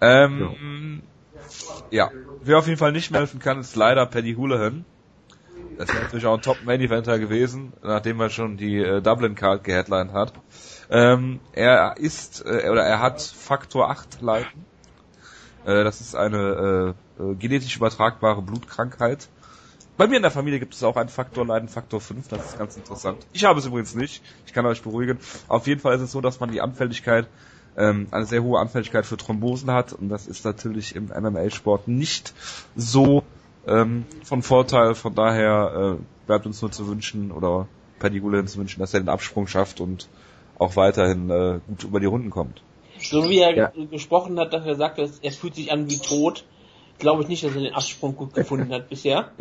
[0.00, 1.02] Ähm,
[1.90, 2.10] ja.
[2.10, 2.10] ja.
[2.42, 4.84] Wer auf jeden Fall nicht mehr helfen kann, ist leider Paddy Houlihan.
[5.76, 10.32] Das wäre natürlich auch ein Top-Main-Eventer gewesen, nachdem er schon die äh, Dublin-Card geheadlined hat.
[10.90, 14.66] Ähm, er ist, äh, oder er hat Faktor 8 Leiden.
[15.64, 19.28] Äh, das ist eine äh, äh, genetisch übertragbare Blutkrankheit.
[19.96, 22.58] Bei mir in der Familie gibt es auch einen Faktor Leiden, Faktor 5, das ist
[22.58, 23.26] ganz interessant.
[23.32, 25.18] Ich habe es übrigens nicht, ich kann euch beruhigen.
[25.46, 27.28] Auf jeden Fall ist es so, dass man die Anfälligkeit,
[27.80, 32.34] ähm, eine sehr hohe Anfälligkeit für Thrombosen hat und das ist natürlich im MMA-Sport nicht
[32.76, 33.22] so
[33.66, 34.94] ähm, von Vorteil.
[34.94, 37.66] Von daher äh, bleibt uns nur zu wünschen oder
[37.98, 40.08] Paddy Gulen zu wünschen, dass er den Absprung schafft und
[40.58, 42.62] auch weiterhin äh, gut über die Runden kommt.
[43.00, 43.72] So wie er ja.
[43.90, 46.44] gesprochen hat, dass er sagt, er fühlt sich an wie tot,
[47.00, 49.32] glaube ich nicht, dass er den Absprung gut gefunden hat bisher.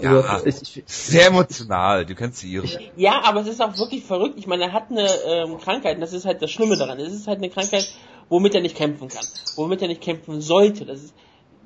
[0.00, 2.66] Ja, ja also, sehr emotional, du kennst sie irre.
[2.96, 4.38] Ja, aber es ist auch wirklich verrückt.
[4.38, 6.98] Ich meine, er hat eine ähm, Krankheit, und das ist halt das Schlimme daran.
[6.98, 7.94] Es ist halt eine Krankheit,
[8.28, 9.24] womit er nicht kämpfen kann,
[9.56, 10.84] womit er nicht kämpfen sollte.
[10.84, 11.14] Das ist,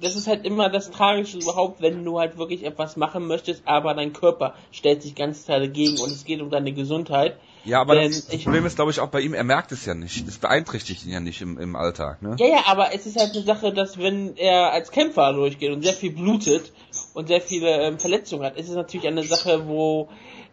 [0.01, 3.95] das ist halt immer das Tragische überhaupt, wenn du halt wirklich etwas machen möchtest, aber
[3.95, 7.39] dein Körper stellt sich ganz klar dagegen und es geht um deine Gesundheit.
[7.65, 9.95] Ja, aber Denn das Problem ist, glaube ich, auch bei ihm, er merkt es ja
[9.95, 10.27] nicht.
[10.27, 12.37] Das beeinträchtigt ihn ja nicht im, im Alltag, ne?
[12.39, 15.83] Ja, ja, aber es ist halt eine Sache, dass wenn er als Kämpfer durchgeht und
[15.83, 16.73] sehr viel blutet
[17.15, 20.09] und sehr viele ähm, Verletzungen hat, ist es natürlich eine Sache, wo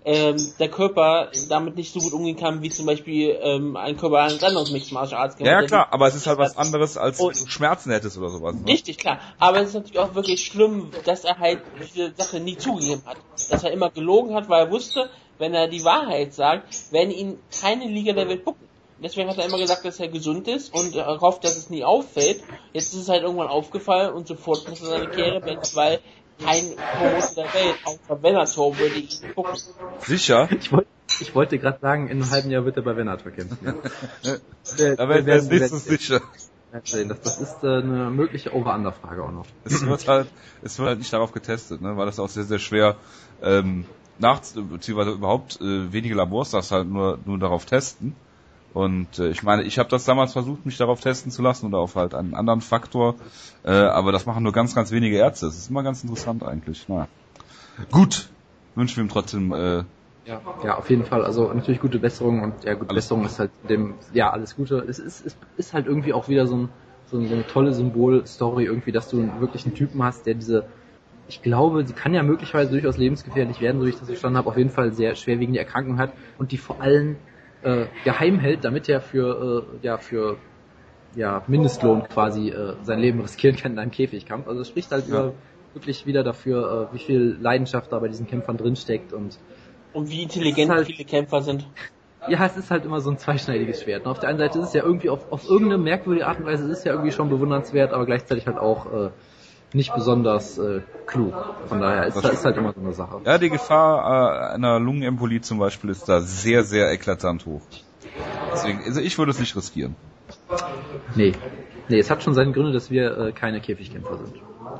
[0.05, 4.19] ähm, der Körper damit nicht so gut umgehen kann, wie zum Beispiel ähm, ein Körper
[4.19, 7.29] eines anderen Mixed Martial Arts Ja, klar, aber es ist halt was anderes, als wenn
[7.29, 8.55] du Schmerzen hättest oder sowas.
[8.55, 8.67] Ne?
[8.67, 9.19] Richtig, klar.
[9.39, 13.17] Aber es ist natürlich auch wirklich schlimm, dass er halt diese Sache nie zugegeben hat.
[13.49, 17.39] Dass er immer gelogen hat, weil er wusste, wenn er die Wahrheit sagt, werden ihn
[17.61, 18.65] keine Liga der Welt bucken.
[19.01, 21.83] Deswegen hat er immer gesagt, dass er gesund ist und er hofft, dass es nie
[21.83, 22.43] auffällt.
[22.71, 25.99] Jetzt ist es halt irgendwann aufgefallen und sofort muss er seine Karriere beenden, weil
[26.43, 29.53] kein Promoter der Welt, außer Venator, würde ich gucken.
[29.99, 30.49] Sicher?
[30.51, 30.87] Ich wollte
[31.21, 33.75] ich wollte gerade sagen, in einem halben Jahr wird er bei Venator kämpfen.
[34.97, 36.21] Aber er ist nicht so sicher.
[36.71, 39.45] Das, das ist äh, eine mögliche Over-Under-Frage auch noch.
[39.63, 40.27] Es wird halt,
[40.61, 42.97] es wird halt nicht darauf getestet, ne, weil das auch sehr, sehr schwer
[43.41, 43.85] ähm,
[44.19, 48.15] nach, beziehungsweise überhaupt äh, wenige Labors das halt nur, nur darauf testen.
[48.73, 51.77] Und äh, ich meine, ich habe das damals versucht, mich darauf testen zu lassen oder
[51.77, 53.15] auf halt einen anderen Faktor,
[53.63, 55.45] äh, aber das machen nur ganz, ganz wenige Ärzte.
[55.45, 56.87] Das ist immer ganz interessant eigentlich.
[56.89, 57.07] Naja.
[57.91, 58.29] Gut,
[58.75, 59.83] wünschen wir ihm trotzdem äh,
[60.25, 61.23] Ja, ja, auf jeden Fall.
[61.23, 64.83] Also natürlich gute Besserung und ja, gute Alles Besserung ist halt dem, ja, alles Gute.
[64.87, 66.69] Es ist, es ist halt irgendwie auch wieder so, ein,
[67.05, 70.65] so, ein, so eine tolle Symbolstory irgendwie, dass du wirklich einen Typen hast, der diese,
[71.27, 74.49] ich glaube, die kann ja möglicherweise durchaus lebensgefährlich werden, so wie ich das verstanden habe,
[74.49, 77.17] auf jeden Fall sehr schwerwiegende Erkrankung hat und die vor allem
[77.63, 80.37] äh, geheim hält, damit er für, äh, ja, für
[81.15, 84.47] ja, Mindestlohn quasi äh, sein Leben riskieren kann in einem Käfigkampf.
[84.47, 85.27] Also es spricht halt Ja.
[85.27, 85.33] über,
[85.73, 89.39] wirklich wieder dafür, äh, wie viel Leidenschaft da bei diesen Kämpfern drinsteckt und
[89.93, 91.65] Und wie intelligent halt- viele Kämpfer sind.
[92.27, 94.05] ja, es ist halt immer so ein zweischneidiges Schwert.
[94.05, 96.45] Und auf der einen Seite ist es ja irgendwie auf, auf irgendeine merkwürdige Art und
[96.45, 99.09] Weise ist es ja irgendwie schon bewundernswert, aber gleichzeitig halt auch äh,
[99.73, 101.33] nicht besonders äh, klug.
[101.67, 103.21] Von daher ist, Das ist halt immer so eine Sache.
[103.25, 107.61] Ja, die Gefahr äh, einer Lungenembolie zum Beispiel ist da sehr, sehr eklatant hoch.
[108.53, 109.95] Deswegen, also ich würde es nicht riskieren.
[111.15, 111.33] Nee.
[111.89, 114.35] Nee, es hat schon seine Gründe, dass wir äh, keine Käfigkämpfer sind.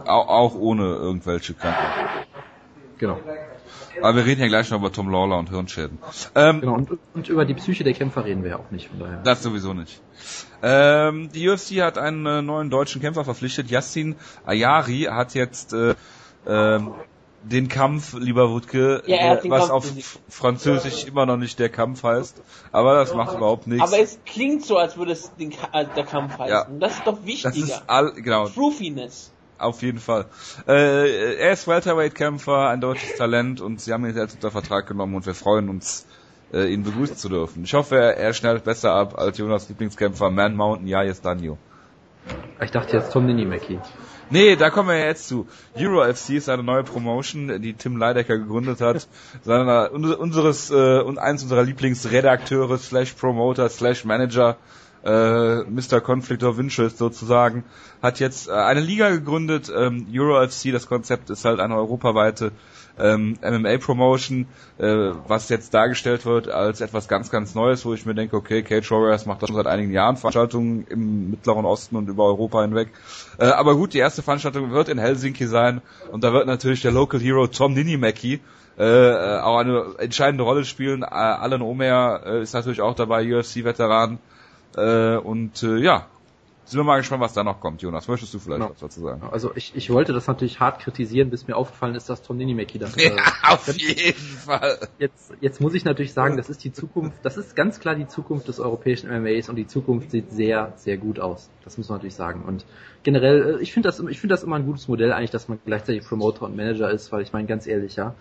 [0.08, 2.10] Auch, auch ohne irgendwelche Krankheiten.
[2.98, 3.19] Genau.
[4.02, 6.00] Aber wir reden ja gleich noch über Tom Lawler und Hirnschäden.
[6.36, 6.74] Ähm, Genau.
[6.74, 9.21] Und, und über die Psyche der Kämpfer reden wir ja auch nicht, von daher.
[9.24, 10.02] Das sowieso nicht.
[10.63, 13.70] Ähm, die UFC hat einen äh, neuen deutschen Kämpfer verpflichtet.
[13.70, 14.15] Yassin
[14.46, 15.96] Ayari hat jetzt äh,
[16.48, 16.94] ähm,
[17.44, 20.20] den Kampf, lieber Wutke, Ja, er hat äh, was Kampf auf besiegt.
[20.30, 22.41] Französisch immer noch nicht der Kampf heißt.
[22.72, 23.88] Aber das macht überhaupt nichts.
[23.88, 26.50] Aber es klingt so, als würde es den, äh, der Kampf heißen.
[26.50, 26.68] Ja.
[26.80, 27.56] Das ist doch das wichtiger.
[27.56, 29.32] ist all, genau, Proofiness.
[29.58, 30.26] auf jeden Fall.
[30.68, 35.15] Äh, er ist Welterweight-Kämpfer, ein deutsches Talent und sie haben ihn jetzt unter Vertrag genommen
[35.15, 36.06] und wir freuen uns,
[36.53, 37.63] äh, ihn begrüßen zu dürfen.
[37.63, 41.58] Ich hoffe, er, er schneidet besser ab als Jonas Lieblingskämpfer Man Mountain Yayes Danio.
[42.62, 43.79] Ich dachte jetzt Tom Ninimaki.
[44.31, 45.47] Nee, da kommen wir ja jetzt zu.
[45.77, 49.08] Euro FC ist eine neue Promotion, die Tim Leidecker gegründet hat.
[49.43, 54.58] Seiner, unser- unseres, äh, und eins unserer Lieblingsredakteure, slash Promoter, slash Manager,
[55.03, 56.01] äh, Mr.
[56.01, 57.63] Conflict of Interest sozusagen,
[58.01, 59.71] hat jetzt äh, eine Liga gegründet.
[59.75, 62.51] Ähm, Euro FC, das Konzept ist halt eine europaweite
[62.99, 68.15] ähm, MMA-Promotion, äh, was jetzt dargestellt wird als etwas ganz, ganz Neues, wo ich mir
[68.15, 72.08] denke, okay, Cage Warriors macht das schon seit einigen Jahren, Veranstaltungen im Mittleren Osten und
[72.08, 72.89] über Europa hinweg.
[73.38, 75.81] Äh, aber gut, die erste Veranstaltung wird in Helsinki sein
[76.12, 78.39] und da wird natürlich der Local Hero Tom Ninimaki
[78.77, 81.03] äh, äh, auch eine entscheidende Rolle spielen.
[81.03, 84.19] Äh, Alan Omer äh, ist natürlich auch dabei, UFC-Veteran.
[84.75, 86.08] Äh, und äh, ja,
[86.65, 87.82] sind wir mal gespannt, was da noch kommt.
[87.82, 88.71] Jonas, möchtest du vielleicht Genau.
[88.71, 89.21] was dazu sagen?
[89.32, 92.80] Also ich, ich wollte das natürlich hart kritisieren, bis mir aufgefallen ist, dass Tom Ninimaki
[92.80, 93.12] das äh,
[93.47, 94.80] auf jeden Fall.
[94.97, 98.08] Jetzt, jetzt muss ich natürlich sagen, das ist die Zukunft, das ist ganz klar die
[98.08, 101.49] Zukunft des europäischen MMAs und die Zukunft sieht sehr, sehr gut aus.
[101.63, 102.43] Das muss man natürlich sagen.
[102.43, 102.65] Und
[103.04, 105.60] generell, äh, ich finde das, ich finde das immer ein gutes Modell eigentlich, dass man
[105.65, 108.15] gleichzeitig Promoter und Manager ist, weil ich meine, ganz ehrlich, ja,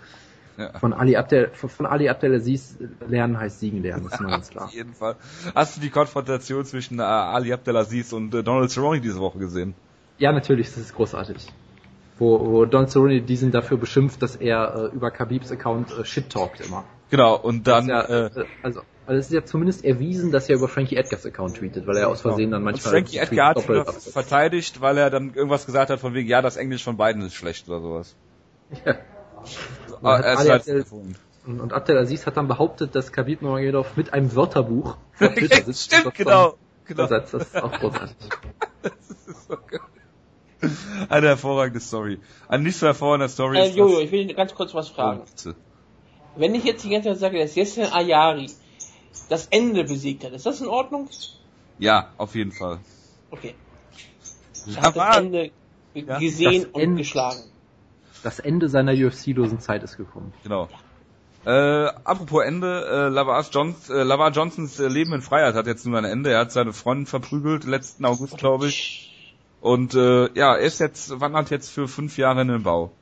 [0.57, 0.79] Ja.
[0.79, 2.77] von Ali Abdel, von, von Ali Abdelaziz
[3.09, 4.67] lernen heißt siegen lernen, ist immer ganz klar.
[4.67, 5.17] Auf jeden Fall.
[5.55, 9.75] Hast du die Konfrontation zwischen äh, Ali Abdelaziz und äh, Donald Cerrone diese Woche gesehen?
[10.19, 11.49] Ja, natürlich, das ist großartig.
[12.19, 16.31] Wo, wo Don Cerrone diesen dafür beschimpft, dass er äh, über Khabibs Account äh, shit
[16.31, 16.85] talkt immer.
[17.11, 20.57] Genau, und dann, ja, äh, äh, also, also es ist ja zumindest erwiesen, dass er
[20.57, 23.55] über Frankie Edgars Account tweetet, weil er aus Versehen dann und manchmal Frankie Tweets Edgar
[23.55, 26.97] hat ihn verteidigt, weil er dann irgendwas gesagt hat von wegen, ja, das Englisch von
[26.97, 28.17] beiden ist schlecht oder sowas.
[28.85, 28.97] Ja.
[30.05, 30.85] Ah, hat er Ali halt Abdel-.
[31.47, 35.85] Und, und Abdelaziz hat dann behauptet, dass Khabib Nurmagomedov mit einem Wörterbuch vor Twitter sitzt.
[35.93, 36.55] Stimmt, Das genau.
[36.85, 37.07] genau.
[37.07, 38.17] Das ist auch großartig.
[38.83, 38.93] Das
[39.27, 39.81] ist so geil.
[41.11, 42.21] Eine hervorragende Story.
[42.49, 45.21] Eine nicht so hervorragende Story Äh, ist Jojo, ich will ganz kurz was fragen.
[45.23, 45.57] Oh, bitte.
[46.37, 48.51] Wenn ich jetzt die ganze Zeit sage, dass Yassin Ayari
[49.29, 51.09] das Ende besiegt hat, ist das in Ordnung?
[51.79, 52.79] Ja, auf jeden Fall.
[53.31, 53.55] Okay.
[54.67, 55.17] Ich habe das.
[55.19, 55.51] Ende
[55.95, 56.19] Ja.
[56.19, 57.41] gesehen Das und Ende- geschlagen.
[58.25, 60.33] Das Ende seiner UFC-losen Zeit ist gekommen.
[60.43, 60.69] Genau.
[61.45, 65.85] Äh, apropos Ende, äh, Lavar, Johns, äh, Lavar Johnsons äh, Leben in Freiheit hat jetzt
[65.85, 66.31] nun ein Ende.
[66.31, 69.15] Er hat seine Freundin verprügelt, letzten August, glaube ich.
[69.61, 72.93] Und äh, ja, er ist jetzt, wandert jetzt für fünf Jahre in den Bau.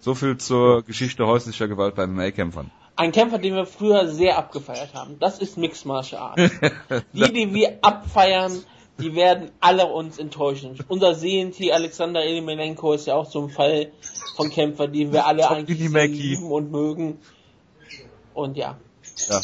[0.00, 2.70] So viel zur Geschichte häuslicher Gewalt bei MMA-Kämpfern.
[2.94, 5.18] Ein Kämpfer, den wir früher sehr abgefeiert haben.
[5.18, 6.50] Das ist Mixed Martial Arts.
[7.14, 8.62] die, die wir abfeiern,
[8.98, 10.78] die werden alle uns enttäuschen.
[10.88, 13.92] Unser CNT Alexander Elimenenko ist ja auch so ein Fall
[14.36, 17.18] von Kämpfer, die wir alle Top eigentlich lieben und mögen.
[18.34, 18.76] Und ja,
[19.28, 19.38] Ja.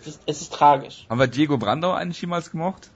[0.00, 1.06] es ist, es ist tragisch.
[1.08, 2.90] Haben wir Diego Brandau eigentlich jemals gemocht?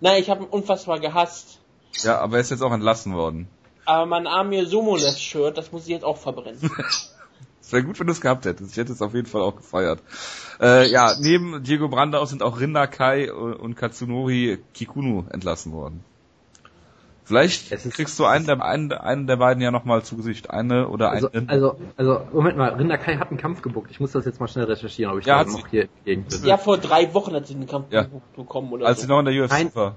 [0.00, 1.60] Nein, ich habe ihn unfassbar gehasst.
[2.02, 3.48] Ja, aber er ist jetzt auch entlassen worden.
[3.84, 6.58] Aber mein Amir Somolev Shirt, das muss ich jetzt auch verbrennen.
[7.70, 8.72] Es wäre gut, wenn du es gehabt hättest.
[8.72, 10.00] Ich hätte es auf jeden Fall auch gefeiert.
[10.60, 16.02] Äh, ja, neben Diego Brandau sind auch Rinda Kai und Katsunori Kikunu entlassen worden.
[17.22, 20.50] Vielleicht kriegst du einen der, einen, einen der beiden ja nochmal zu Gesicht.
[20.50, 21.48] Eine oder Also, einen.
[21.48, 23.88] also, also, Moment mal, Rinder Kai hat einen Kampf gebuckt.
[23.92, 26.44] Ich muss das jetzt mal schnell recherchieren, ob ich Ja, da noch hier Gegend bin.
[26.44, 28.06] ja, vor drei Wochen hat sie den Kampf Ja.
[28.34, 29.02] bekommen oder als so.
[29.06, 29.70] sie noch in der UFC Nein.
[29.74, 29.94] war.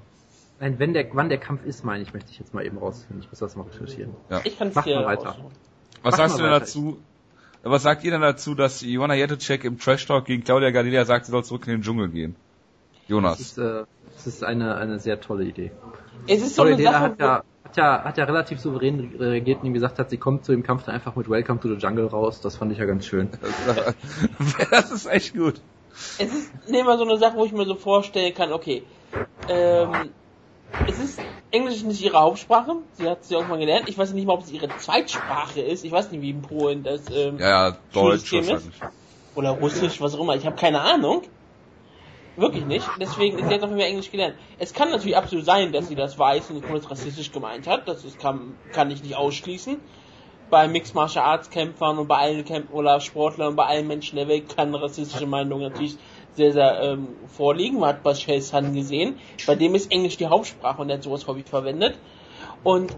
[0.59, 3.23] Nein, wenn der, wann der Kampf ist, meine ich, möchte ich jetzt mal eben rausfinden.
[3.23, 4.13] Ich muss das mal recherchieren.
[4.29, 4.41] Ja.
[4.43, 5.35] Ich kann es dir weiter.
[6.03, 6.99] Was Mach sagst du denn dazu,
[7.63, 11.25] Was sagt ihr denn dazu, dass Joanna Jetacek im Trash Talk gegen Claudia Gadelia sagt,
[11.25, 12.35] sie soll zurück in den Dschungel gehen?
[13.07, 13.37] Jonas.
[13.37, 15.71] Das ist, äh, das ist eine, eine sehr tolle Idee.
[16.27, 19.61] Es ist so Claudia eine Sache, hat ja, hat ja, hat ja relativ souverän reagiert
[19.61, 21.75] und ihm gesagt hat, sie kommt zu dem Kampf dann einfach mit Welcome to the
[21.75, 22.41] Jungle raus.
[22.41, 23.29] Das fand ich ja ganz schön.
[24.71, 25.61] das ist echt gut.
[26.17, 28.83] es ist mal so eine Sache, wo ich mir so vorstellen kann, okay,
[29.47, 30.09] ähm,
[30.87, 31.19] es ist
[31.53, 33.87] Englisch ist nicht ihre Hauptsprache, sie hat sie irgendwann gelernt.
[33.87, 35.85] Ich weiß nicht mal, ob es ihre Zweitsprache ist.
[35.85, 38.51] Ich weiß nicht, wie in Polen das ähm, Ja, ja, Deutsch ist.
[39.35, 40.35] oder Russisch, was auch immer.
[40.35, 41.21] Ich habe keine Ahnung.
[42.35, 42.87] Wirklich nicht.
[42.99, 44.35] Deswegen ist sie jetzt auf jeden Fall Englisch gelernt.
[44.57, 47.87] Es kann natürlich absolut sein, dass sie das weiß und es rassistisch gemeint hat.
[47.87, 49.79] Das ist, kann, kann ich nicht ausschließen.
[50.49, 54.15] Bei Mixed Martial Arts Kämpfern und bei allen Kämpfern oder Sportlern und bei allen Menschen
[54.15, 55.97] der Welt kann rassistische Meinung natürlich
[56.35, 57.79] sehr, sehr ähm, vorliegen.
[57.79, 59.17] Man hat bei Shell Sun gesehen.
[59.45, 61.95] Bei dem ist Englisch die Hauptsprache und er hat sowas häufig verwendet.
[62.63, 62.95] Und äh,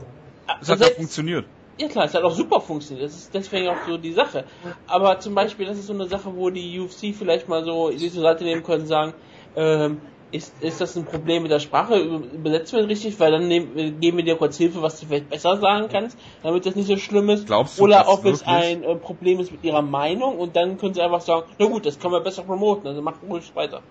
[0.59, 1.45] Das hat ja funktioniert.
[1.79, 3.07] ja klar, es hat auch super funktioniert.
[3.07, 4.45] Das ist deswegen auch so die Sache.
[4.87, 8.13] Aber zum Beispiel, das ist so eine Sache, wo die UFC vielleicht mal so sich
[8.13, 9.13] zur Seite nehmen können und sagen,
[9.55, 10.01] ähm,
[10.35, 11.97] ist, ist das ein Problem mit der Sprache?
[11.97, 13.19] Übersetzen wir es richtig?
[13.19, 16.17] Weil dann nehmen, äh, geben wir dir kurz Hilfe, was du vielleicht besser sagen kannst,
[16.43, 17.47] damit das nicht so schlimm ist.
[17.47, 20.77] Glaubst du Oder das ob es ein äh, Problem ist mit ihrer Meinung und dann
[20.77, 23.81] können sie einfach sagen, na gut, das können wir besser promoten, also mach ruhig weiter.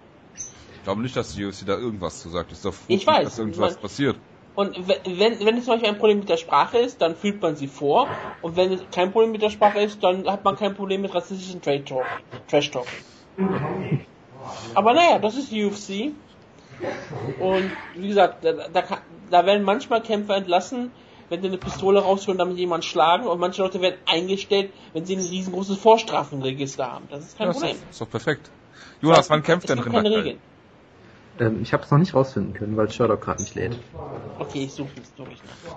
[0.76, 2.52] Ich glaube nicht, dass die UFC da irgendwas zu sagt.
[2.52, 4.16] Ist doch froh, Ich weiß, dass irgendwas ich mein- passiert.
[4.56, 7.42] Und we- wenn, wenn es zum Beispiel ein Problem mit der Sprache ist, dann fühlt
[7.42, 8.06] man sie vor.
[8.42, 11.12] Und wenn es kein Problem mit der Sprache ist, dann hat man kein Problem mit
[11.14, 12.04] rassistischen Talk,
[12.48, 12.86] Trash Talk.
[14.74, 16.12] Aber naja, das ist die UFC.
[17.38, 18.82] Und wie gesagt, da, da,
[19.30, 20.90] da werden manchmal Kämpfer entlassen,
[21.30, 23.26] wenn sie eine Pistole rausholen, damit jemand schlagen.
[23.26, 27.06] Und manche Leute werden eingestellt, wenn sie ein riesengroßes Vorstrafenregister haben.
[27.10, 27.76] Das ist kein Ja, ist, Problem.
[27.80, 28.50] doch, ist doch perfekt.
[29.00, 29.78] Jonas, wann kämpft denn?
[29.78, 30.38] Regeln.
[31.40, 33.76] Ähm, ich habe es noch nicht rausfinden können, weil Sherlock gerade nicht lädt.
[34.38, 35.26] Okay, ich suche es nach.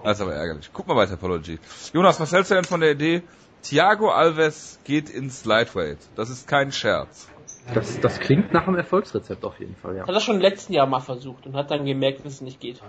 [0.04, 0.70] Das ist aber ärgerlich.
[0.72, 1.60] Guck mal weiter, Apology.
[1.94, 3.24] Jonas, was hältst du denn von der Idee,
[3.64, 5.98] Thiago Alves geht ins Lightweight?
[6.16, 7.28] Das ist kein Scherz.
[7.74, 10.08] Das, das klingt nach einem Erfolgsrezept auf jeden Fall, ja.
[10.08, 12.60] Hat er schon im letzten Jahr mal versucht und hat dann gemerkt, dass es nicht
[12.60, 12.82] geht.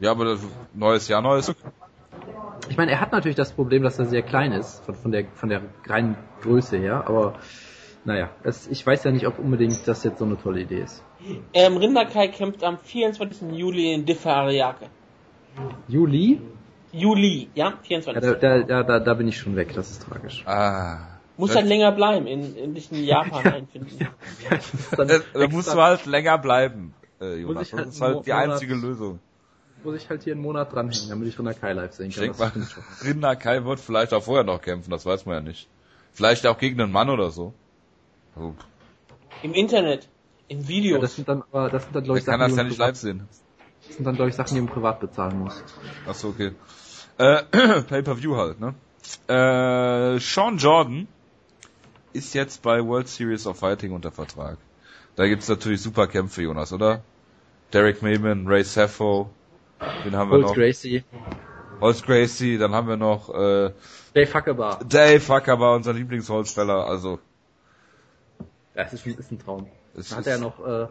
[0.00, 0.40] Ja, aber das,
[0.74, 1.54] neues Jahr, neues.
[2.68, 5.26] Ich meine, er hat natürlich das Problem, dass er sehr klein ist, von, von, der,
[5.34, 7.34] von der reinen Größe her, aber
[8.04, 11.04] naja, es, ich weiß ja nicht, ob unbedingt das jetzt so eine tolle Idee ist.
[11.52, 13.52] Ähm, Rinderkai kämpft am 24.
[13.52, 14.86] Juli in Diffa Ariake.
[15.86, 16.40] Juli?
[16.92, 18.22] Juli, ja, Ja, 24.
[18.22, 20.42] da, da, da, da, da bin ich schon weg, das ist tragisch.
[20.46, 21.11] Ah.
[21.36, 24.06] Muss halt länger bleiben, in, in dich in Japan einfinden.
[24.50, 27.68] Das ist dann Da, musst du halt länger bleiben, äh, Jonas.
[27.68, 29.18] ich halt Das ist halt die Monat- einzige Lösung.
[29.84, 32.24] muss ich halt hier einen Monat dranhängen, damit ich Rinner Kai live sehen Ich kann.
[32.24, 33.08] denke Das mal.
[33.08, 35.68] Rinder Kai wird vielleicht auch vorher noch kämpfen, das weiß man ja nicht.
[36.12, 37.54] Vielleicht auch gegen einen Mann oder so.
[38.36, 38.54] Also,
[39.42, 40.08] Im Internet,
[40.48, 41.00] in Ja, Videos.
[41.00, 42.62] das sind dann, aber das sind dann, glaube ich ich, kann Sachen, das die ja
[42.62, 43.28] man nicht privat- live sehen.
[43.86, 45.62] Das sind dann, glaube ich, Sachen, die man privat bezahlen muss.
[46.06, 46.52] Achso, okay.
[47.18, 47.42] Äh,
[47.82, 48.74] Pay-Per-View halt, ne?
[49.28, 51.08] Äh, Sean Jordan
[52.12, 54.58] ist jetzt bei World Series of Fighting unter Vertrag.
[55.16, 57.02] Da gibt's natürlich super Kämpfe, Jonas, oder?
[57.72, 59.30] Derek Maven, Ray Saffo,
[60.04, 60.54] den haben wir Holz noch.
[60.54, 61.04] Gracie,
[61.80, 63.72] Holz Gracie, dann haben wir noch äh,
[64.14, 64.80] Dave Huckebar.
[64.88, 66.86] Dave Huckerbar, unser Lieblingsholzfäller.
[66.86, 67.18] Also
[68.74, 69.66] Ja, es ist, ein- ist ein Traum.
[69.96, 70.82] es hat er noch äh,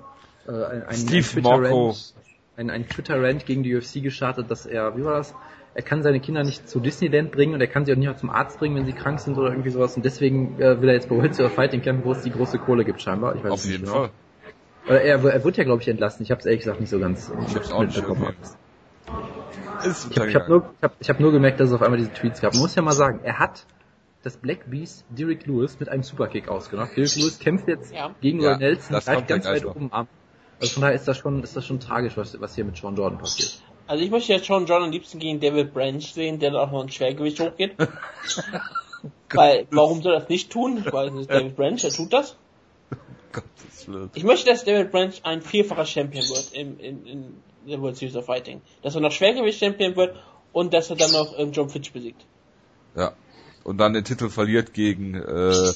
[0.48, 2.14] äh, ein, ein, Steve Twitter-Rant
[2.58, 5.34] ein, ein Twitter-Rant gegen die UFC gestartet, dass er, wie war das?
[5.74, 8.18] Er kann seine Kinder nicht zu Disneyland bringen und er kann sie auch nicht mal
[8.18, 9.96] zum Arzt bringen, wenn sie krank sind oder irgendwie sowas.
[9.96, 12.32] Und deswegen äh, will er jetzt bei World Series of Fighting kämpfen, wo es die
[12.32, 13.36] große Kohle gibt scheinbar.
[13.36, 13.98] Ich weiß auf nicht jeden genau.
[14.00, 14.10] Fall.
[14.88, 16.24] Oder er, er wird ja, glaube ich, entlassen.
[16.24, 18.24] Ich habe es ehrlich gesagt nicht so ganz Ich hab's auch nicht mitbekommen.
[18.24, 19.90] irgendwie.
[19.90, 21.82] Ist Ich habe ich hab nur, ich hab, ich hab nur gemerkt, dass es auf
[21.82, 22.54] einmal diese Tweets gab.
[22.54, 23.66] Man muss ja mal sagen, er hat
[24.24, 26.98] das Black Beast Derek Lewis mit einem Superkick ausgenockt.
[26.98, 28.14] Derek Lewis kämpft jetzt Ja.
[28.22, 30.08] gegen Ja, Roy Nelson, das ja ganz gleich weit oben ab.
[30.60, 32.96] Also von daher ist das schon, ist das schon tragisch, was, was hier mit Sean
[32.96, 33.62] Jordan passiert.
[33.92, 36.72] Also ich möchte jetzt schon John am liebsten gegen David Branch sehen, der dann auch
[36.72, 37.76] noch ein Schwergewicht hochgeht.
[39.34, 40.86] Weil, warum soll er das nicht tun?
[40.90, 42.38] Weil es ist David Branch, der tut das.
[43.34, 44.10] Gottes Willen.
[44.14, 47.34] Ich möchte, dass David Branch ein vierfacher Champion wird in, in, in
[47.68, 48.62] der World Series of Fighting.
[48.82, 50.16] Dass er noch Schwergewicht-Champion wird
[50.54, 52.26] und dass er dann noch ähm, John Fitch besiegt.
[52.96, 53.12] Ja.
[53.66, 55.74] Und dann den Titel verliert gegen äh,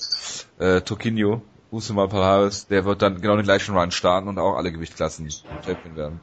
[0.59, 4.71] äh, Toquinho, Usman Palhares, der wird dann genau den gleichen Run starten und auch alle
[4.71, 5.29] Gewichtsklassen
[5.65, 6.21] Champion werden.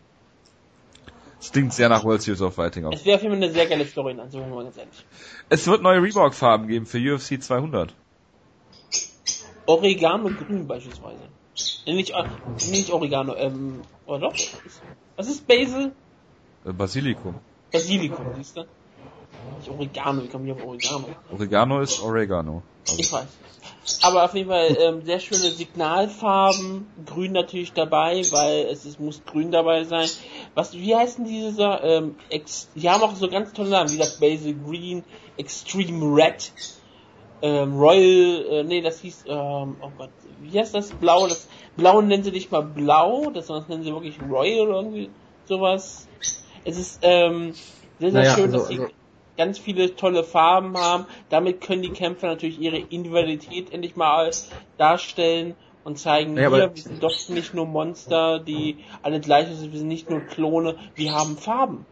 [1.51, 2.95] Klingt sehr nach World Series of Fighting aus.
[3.01, 5.05] Es wäre auf jeden Fall eine sehr geile Storyline, sagen wir mal ganz ehrlich.
[5.49, 7.95] Es wird neue Reebok-Farben geben für UFC 200.
[9.67, 11.23] Oregano grün beispielsweise.
[11.87, 12.25] Nee, nicht, äh,
[12.71, 14.35] nicht Oregano, ähm, oder doch?
[15.17, 15.93] Was ist Basil?
[16.65, 17.35] Äh, Basilikum.
[17.71, 18.65] Basilikum, siehst du?
[19.59, 21.05] Nicht Oregano, wie komme ich auf Oregano?
[21.33, 22.63] Oregano ist Oregano.
[22.97, 23.27] Ich weiß.
[24.03, 29.23] Aber auf jeden Fall ähm, sehr schöne Signalfarben, grün natürlich dabei, weil es, es muss
[29.25, 30.09] grün dabei sein.
[30.55, 34.19] Was, wie heißen diese, ähm, ex, die haben auch so ganz tolle Namen, wie das
[34.19, 35.05] Basil Green,
[35.37, 36.53] Extreme Red.
[37.43, 40.91] ähm, Royal, äh, nee, das hieß, ähm, oh Gott, wie heißt das?
[40.93, 44.77] Blau, das Blau nennen sie nicht mal Blau, das, das nennen sie wirklich Royal oder
[44.83, 45.11] irgendwie
[45.49, 46.07] sowas.
[46.65, 47.53] Es ist ähm,
[47.99, 48.93] sehr, sehr Naja, schön, also- dass sie also-
[49.37, 51.07] ganz viele tolle Farben haben.
[51.31, 54.31] Damit können die Kämpfer natürlich ihre Individualität endlich mal
[54.79, 55.55] darstellen
[55.85, 59.73] und zeigen, Ja, hier, aber- wir sind doch nicht nur Monster, die alle gleich sind,
[59.73, 61.87] wir sind nicht nur Klone, wir haben Farben.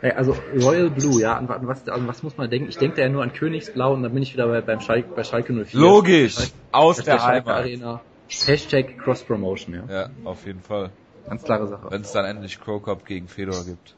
[0.00, 2.68] Ey, also Royal Blue, ja, an, an, was, an was muss man denken?
[2.68, 5.12] Ich denke da ja nur an Königsblau und dann bin ich wieder bei, beim Schalke,
[5.14, 5.80] bei Schalke 04.
[5.80, 6.36] Logisch,
[6.70, 7.64] aus Hashtag der Schalke Heimat.
[7.64, 8.00] Arena.
[8.46, 9.82] Hashtag Cross Promotion, ja.
[10.02, 10.90] Ja, auf jeden Fall.
[11.28, 11.90] Ganz klare Sache.
[11.90, 13.96] Wenn es dann endlich Crow Cup gegen Fedor gibt.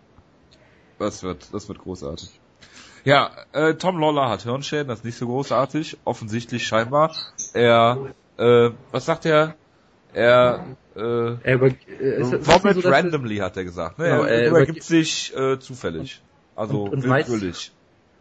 [1.00, 2.28] Das wird, das wird großartig.
[3.04, 5.96] Ja, äh, Tom Lawler hat Hirnschäden, das ist nicht so großartig.
[6.04, 7.14] Offensichtlich scheinbar.
[7.54, 7.98] Er,
[8.36, 9.54] äh, was sagt er?
[10.12, 11.00] Er, äh,
[11.42, 11.72] Er über, äh,
[12.20, 13.98] ist, so, randomly hat er gesagt.
[13.98, 14.04] Ne?
[14.10, 16.20] Genau, er er übergibt übergi- sich äh, zufällig.
[16.54, 17.72] Also Und- und weiß- willkürlich.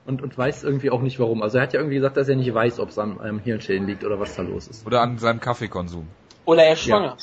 [0.06, 1.44] Und, und weiß irgendwie auch nicht warum.
[1.44, 3.86] Also er hat ja irgendwie gesagt, dass er nicht weiß, ob es an einem Hirnschäden
[3.88, 4.88] liegt oder was da los ist.
[4.88, 6.08] Oder an seinem Kaffeekonsum.
[6.46, 7.18] Oder er ist schwanger.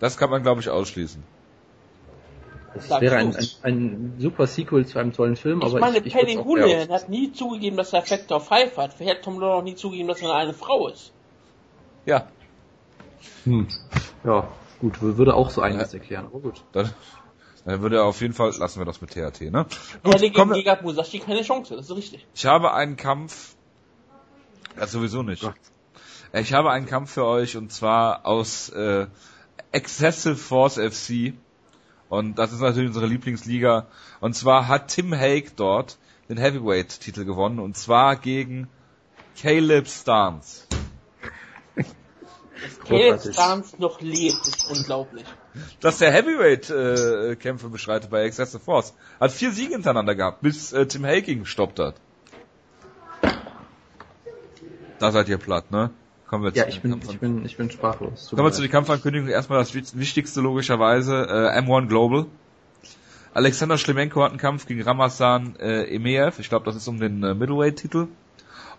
[0.00, 1.22] Das kann man, glaube ich, ausschließen.
[2.74, 5.98] Das Sagst wäre ein, ein, ein super Sequel zu einem tollen Film, Ich aber meine,
[5.98, 8.94] ich, eher Houlihan hat nie zugegeben, dass er Factor 5 hat.
[8.98, 11.12] Wer hat Tom Lawler noch nie zugegeben, dass er eine Frau ist?
[12.06, 12.26] Ja,
[13.44, 13.68] Hm.
[14.24, 14.48] Ja,
[14.80, 16.62] gut, würde auch so einiges erklären, aber gut.
[16.72, 16.92] dann,
[17.64, 19.66] dann würde er auf jeden Fall, lassen wir das mit THT, ne?
[20.04, 22.26] Er Gut, kommen gegen Gegard Musashi keine Chance, das ist richtig.
[22.34, 23.56] ich habe einen Kampf,
[24.78, 25.42] ja, sowieso nicht.
[25.42, 25.54] Gott.
[26.32, 29.06] Ich habe einen Kampf für euch und zwar aus äh,
[29.70, 31.34] Excessive Force FC
[32.12, 33.86] und das ist natürlich unsere Lieblingsliga
[34.20, 35.96] und zwar hat Tim Hake dort
[36.28, 38.68] den Heavyweight-Titel gewonnen und zwar gegen
[39.40, 40.68] Caleb Starnes.
[42.86, 43.32] Caleb Großartig.
[43.32, 45.24] Stans noch lebt, ist unglaublich.
[45.80, 48.92] dass der Heavyweight-Kämpfe bestreitet bei Excessive Force.
[49.18, 51.94] Hat vier Siege hintereinander gehabt, bis äh, Tim Haking gestoppt hat.
[54.98, 55.90] Da seid ihr platt, ne?
[56.32, 58.30] Kommen wir Ja, zu ich den bin, ich bin, ich bin sprachlos.
[58.30, 58.70] Kommen wir zu den.
[58.70, 59.30] Kampfankündigungen.
[59.30, 62.24] Erstmal das Wich- Wichtigste logischerweise, äh, M1 Global.
[63.34, 66.38] Alexander Schlemenko hat einen Kampf gegen Ramazan äh, Emeev.
[66.38, 68.08] Ich glaube, das ist um den äh, Middleweight-Titel.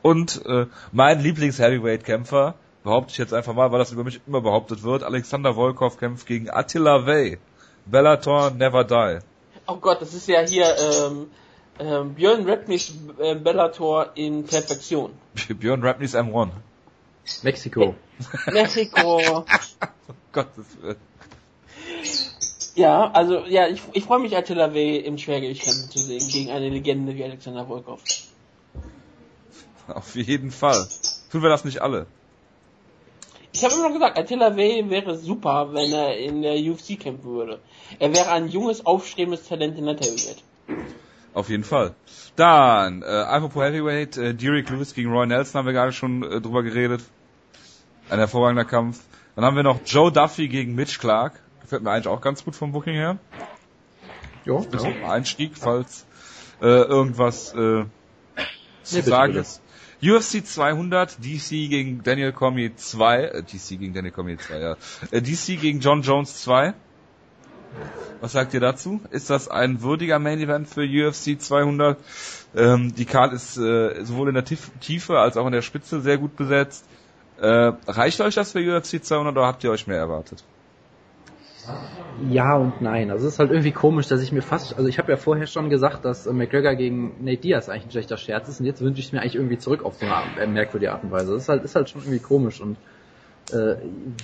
[0.02, 4.82] Und äh, mein Lieblings-Heavyweight-Kämpfer, behaupte ich jetzt einfach mal, weil das über mich immer behauptet
[4.82, 7.38] wird, Alexander Volkov kämpft gegen Attila Vey.
[7.86, 9.20] Bellator Never Die.
[9.68, 11.28] Oh Gott, das ist ja hier ähm,
[11.80, 15.12] ähm, Björn Rapnis äh, Bellator in Perfektion.
[15.60, 16.50] Björn Rapneys M1.
[17.44, 17.96] Mexiko.
[18.52, 19.46] Mexiko.
[20.32, 20.98] Gottes Willen.
[22.76, 24.98] ja, also ja, ich, ich freue mich Attila W.
[24.98, 28.02] im Schwergewicht kämpfen zu sehen gegen eine Legende wie Alexander Volkov.
[29.88, 30.88] Auf jeden Fall.
[31.32, 32.08] Tun wir das nicht alle.
[33.52, 34.90] Ich habe immer noch gesagt, Attila W.
[34.90, 37.60] wäre super, wenn er in der UFC kämpfen würde.
[38.00, 40.44] Er wäre ein junges, aufstrebendes Talent in der Heavyweight.
[41.34, 41.96] Auf jeden Fall.
[42.36, 46.42] Dann, äh, apropos Heavyweight, äh, Derek Lewis gegen Roy Nelson haben wir gerade schon äh,
[46.42, 47.02] drüber geredet.
[48.10, 49.00] Ein hervorragender Kampf.
[49.36, 51.40] Dann haben wir noch Joe Duffy gegen Mitch Clark.
[51.62, 53.18] Gefällt mir eigentlich auch ganz gut vom Booking her.
[54.46, 54.82] Jo, ja.
[54.82, 56.06] ein Einstieg, falls
[56.62, 57.86] äh, irgendwas äh,
[58.84, 59.62] zu Nee, sagen ist.
[60.02, 64.76] UFC 200, DC gegen Daniel Cormier 2, äh, DC gegen Daniel Cormier 2, ja.
[65.12, 66.74] Äh, DC gegen John Jones 2.
[68.22, 69.02] Was sagt ihr dazu?
[69.12, 71.98] Ist das ein würdiger Main Event für UFC 200?
[72.56, 76.02] Ähm, die Card ist äh, sowohl in der Tief Tiefe als auch in der Spitze
[76.02, 76.86] sehr gut besetzt.
[77.42, 80.44] Äh, reicht euch das für UFC 200 oder habt ihr euch mehr erwartet?
[82.30, 83.10] Ja und nein.
[83.12, 85.48] Also es ist halt irgendwie komisch, dass ich mir fast, also ich habe ja vorher
[85.48, 88.82] schon gesagt, dass äh, McGregor gegen Nate Diaz eigentlich ein schlechter Scherz ist und jetzt
[88.82, 91.34] wünsche ich es mir eigentlich irgendwie zurück auf so eine äh, merkwürdige Art und Weise.
[91.34, 92.78] Das ist halt, ist halt schon irgendwie komisch und
[93.52, 93.76] äh,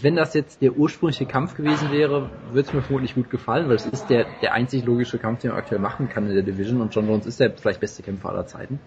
[0.01, 3.75] wenn das jetzt der ursprüngliche Kampf gewesen wäre, würde es mir vermutlich gut gefallen, weil
[3.75, 6.81] es ist der, der einzig logische Kampf, den man aktuell machen kann in der Division
[6.81, 8.79] und John Jones ist der vielleicht beste Kämpfer aller Zeiten.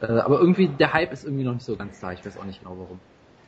[0.00, 2.44] Äh, aber irgendwie, der Hype ist irgendwie noch nicht so ganz da, ich weiß auch
[2.44, 3.00] nicht genau warum.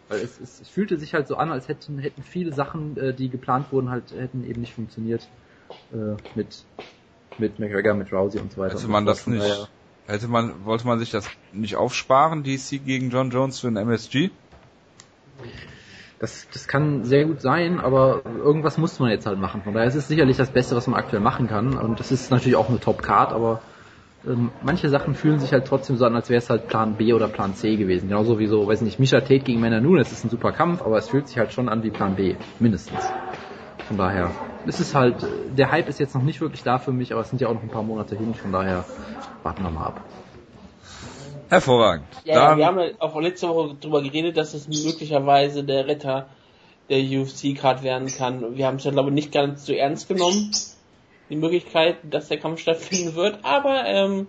[0.09, 3.15] Weil es, es, es fühlte sich halt so an, als hätten, hätten viele Sachen, äh,
[3.15, 5.27] die geplant wurden, halt hätten eben nicht funktioniert
[5.93, 6.65] äh, mit
[7.37, 8.75] mit McGregor, mit Rousey und so weiter.
[8.79, 9.69] Hätte man das nicht, daher-
[10.07, 14.31] hätte man, wollte man sich das nicht aufsparen, DC gegen John Jones für ein MSG?
[16.25, 19.61] Das, das kann sehr gut sein, aber irgendwas muss man jetzt halt machen.
[19.61, 21.77] Von daher ist es sicherlich das Beste, was man aktuell machen kann.
[21.77, 23.61] Und das ist natürlich auch eine Top-Card, aber
[24.27, 27.13] ähm, manche Sachen fühlen sich halt trotzdem so an, als wäre es halt Plan B
[27.13, 28.09] oder Plan C gewesen.
[28.09, 30.97] Genauso wie so, weiß nicht, Misha Tate gegen Männer Nunes ist ein super Kampf, aber
[30.97, 33.13] es fühlt sich halt schon an wie Plan B, mindestens.
[33.87, 34.31] Von daher,
[34.67, 35.17] es ist halt,
[35.55, 37.55] der Hype ist jetzt noch nicht wirklich da für mich, aber es sind ja auch
[37.55, 38.87] noch ein paar Monate hin, von daher
[39.43, 40.01] warten wir mal ab.
[41.55, 42.07] Hervorragend.
[42.25, 46.27] Ja, ja, wir haben ja auch letzte Woche darüber geredet, dass es möglicherweise der Retter
[46.91, 48.57] der UFC-Card werden kann.
[48.57, 50.51] Wir haben es ja, glaube ich, nicht ganz so ernst genommen,
[51.31, 54.27] die Möglichkeit, dass der Kampf stattfinden wird, aber ähm,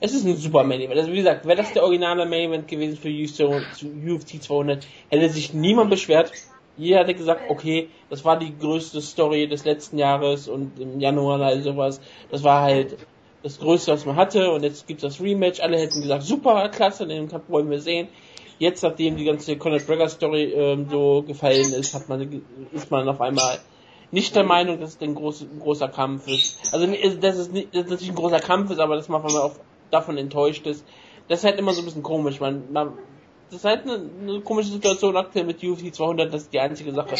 [0.00, 0.98] Es ist ein super Main Event.
[0.98, 5.52] Also wie gesagt, wäre das der originale Main Event gewesen für UFC 200, hätte sich
[5.52, 6.32] niemand beschwert.
[6.76, 11.40] Jeder hätte gesagt, okay, das war die größte Story des letzten Jahres und im Januar
[11.40, 12.00] also sowas.
[12.30, 12.96] Das war halt
[13.42, 15.60] das Größte, was man hatte und jetzt gibt es das Rematch.
[15.60, 18.08] Alle hätten gesagt, super, klasse, den Kampf wollen wir sehen.
[18.58, 23.08] Jetzt, nachdem die ganze Conor McGregor Story ähm, so gefallen ist, hat man, ist man
[23.08, 23.58] auf einmal
[24.12, 26.72] nicht der Meinung, dass es ein, groß, ein großer Kampf ist.
[26.72, 26.86] Also,
[27.16, 29.56] dass es, nicht, dass es natürlich ein großer Kampf ist, aber dass man auch
[29.90, 30.84] davon enttäuscht ist.
[31.28, 32.38] Das ist halt immer so ein bisschen komisch.
[32.38, 32.92] Man, man,
[33.48, 36.92] das ist halt eine, eine komische Situation aktuell mit UFC 200, das ist die einzige
[36.92, 37.16] Sache.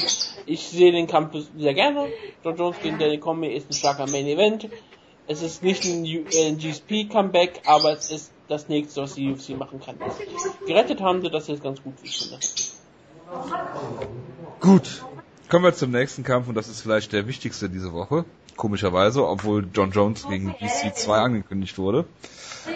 [0.47, 2.09] Ich sehe den Kampf sehr gerne.
[2.45, 4.69] John Jones gegen Danny Comey ist ein starker Main Event.
[5.27, 9.81] Es ist nicht ein, ein GSP-Comeback, aber es ist das nächste, was die UFC machen
[9.81, 9.97] kann.
[10.67, 12.39] Gerettet haben sie das jetzt ganz gut, wie ich finde.
[14.61, 15.05] Gut.
[15.49, 18.25] Kommen wir zum nächsten Kampf und das ist vielleicht der wichtigste diese Woche.
[18.57, 22.07] Komischerweise, obwohl John Jones gegen BC2 angekündigt wurde.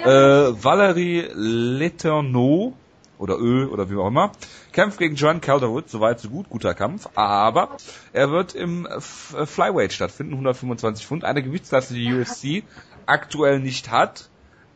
[0.05, 2.75] Äh, Valerie Letourneau
[3.19, 4.33] oder Ö oder wie auch immer,
[4.73, 7.77] kämpft gegen John Calderwood, soweit so gut, guter Kampf, aber
[8.13, 12.65] er wird im Flyweight stattfinden, 125 Pfund, eine Gewichtsklasse, die UFC
[13.07, 14.29] aktuell nicht hat,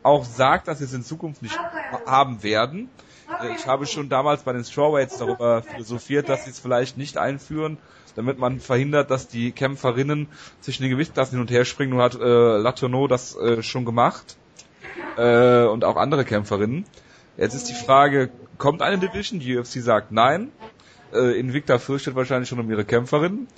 [0.03, 1.59] auch sagt, dass sie es in Zukunft nicht
[2.07, 2.89] haben werden.
[3.43, 7.19] Äh, ich habe schon damals bei den Strawweights darüber philosophiert, dass sie es vielleicht nicht
[7.19, 7.79] einführen,
[8.17, 10.29] damit man verhindert, dass die Kämpferinnen
[10.61, 11.93] zwischen den Gewichtsklassen hin und her springen.
[11.93, 14.37] Nun hat äh, Latourneau das äh, schon gemacht
[15.17, 16.85] äh, und auch andere Kämpferinnen.
[17.41, 18.29] Jetzt ist die Frage,
[18.59, 19.41] kommt eine Division?
[19.41, 20.53] Die UFC sagt nein.
[21.15, 23.49] Äh, Invicta fürchtet wahrscheinlich schon um ihre Kämpferinnen.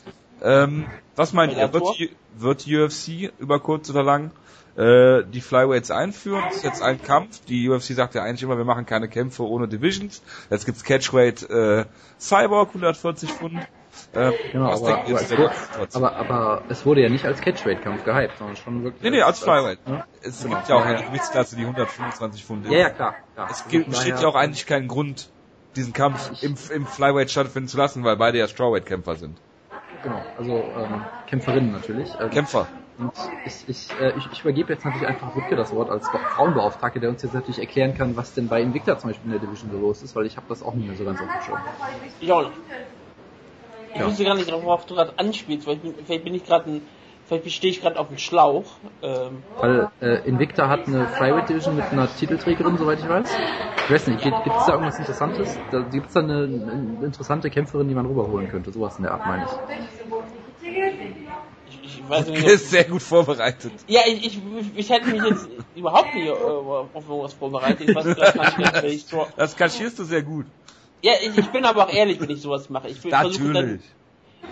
[0.41, 1.73] Ähm, was meint ihr?
[1.73, 4.31] Wird die, wird die UFC über kurz oder lang
[4.77, 6.45] äh, die Flyweights einführen.
[6.47, 7.45] Das ist jetzt ein Kampf.
[7.47, 10.23] Die UFC sagt ja eigentlich immer, wir machen keine Kämpfe ohne Divisions.
[10.49, 11.85] Jetzt gibt's Catchweight äh,
[12.21, 13.67] Cyborg 140 Pfund.
[14.13, 15.51] Äh, genau, aber, aber, es wurde,
[15.93, 19.03] aber, aber, es wurde ja nicht als Catchweight-Kampf gehypt, sondern schon wirklich.
[19.03, 19.79] Nee, nee, als Flyweight.
[19.87, 20.05] Ja?
[20.23, 20.57] Es genau.
[20.57, 22.73] gibt ja auch eine Gewichtsklasse, die 125 Pfund ist.
[22.73, 23.17] Ja, ja, klar.
[23.35, 23.49] klar.
[23.51, 25.31] Es gibt, besteht ja auch eigentlich keinen Grund,
[25.77, 29.39] diesen Kampf im, im Flyweight stattfinden zu lassen, weil beide ja Strawweight-Kämpfer sind.
[30.03, 32.19] Genau, also ähm, Kämpferinnen natürlich.
[32.19, 32.67] Also, Kämpfer.
[32.99, 33.13] Und
[33.47, 37.11] ich, ich, äh, ich, ich übergebe jetzt natürlich einfach Wutke das Wort als Frauenbeauftragter, der
[37.11, 39.79] uns jetzt natürlich erklären kann, was denn bei Invicta zum Beispiel in der Division so
[39.79, 41.59] los ist, weil ich habe das auch nicht mehr so ganz auf dem Schirm.
[42.21, 42.53] Ich auch nicht.
[43.95, 44.07] Ich ja.
[44.07, 46.83] wusste gar nicht, worauf du gerade anspielst, weil ich bin, vielleicht bin ich gerade ein
[47.25, 48.65] Vielleicht stehe ich gerade auf dem Schlauch.
[49.01, 49.43] Ähm.
[49.59, 53.31] Weil äh, Invicta hat eine Flyweight Division mit einer Titelträgerin, soweit ich weiß.
[53.85, 55.59] Ich weiß nicht, gibt es da irgendwas Interessantes?
[55.71, 58.73] Da gibt es da eine, eine, interessante Kämpferin, die man rüberholen könnte?
[58.73, 59.51] Sowas in der Art meine ich
[61.83, 62.45] ich weiß nicht.
[62.45, 63.73] ist sehr gut vorbereitet.
[63.87, 64.41] Ja, ich, ich,
[64.75, 67.89] ich hätte mich jetzt überhaupt nicht äh, auf irgendwas vorbereitet.
[67.89, 70.47] Ich weiß, das, ich so das kaschierst du sehr gut.
[71.03, 72.89] Ja, ich, ich bin aber auch ehrlich, wenn ich sowas mache.
[72.89, 73.53] Ich Natürlich.
[73.53, 73.81] Dann,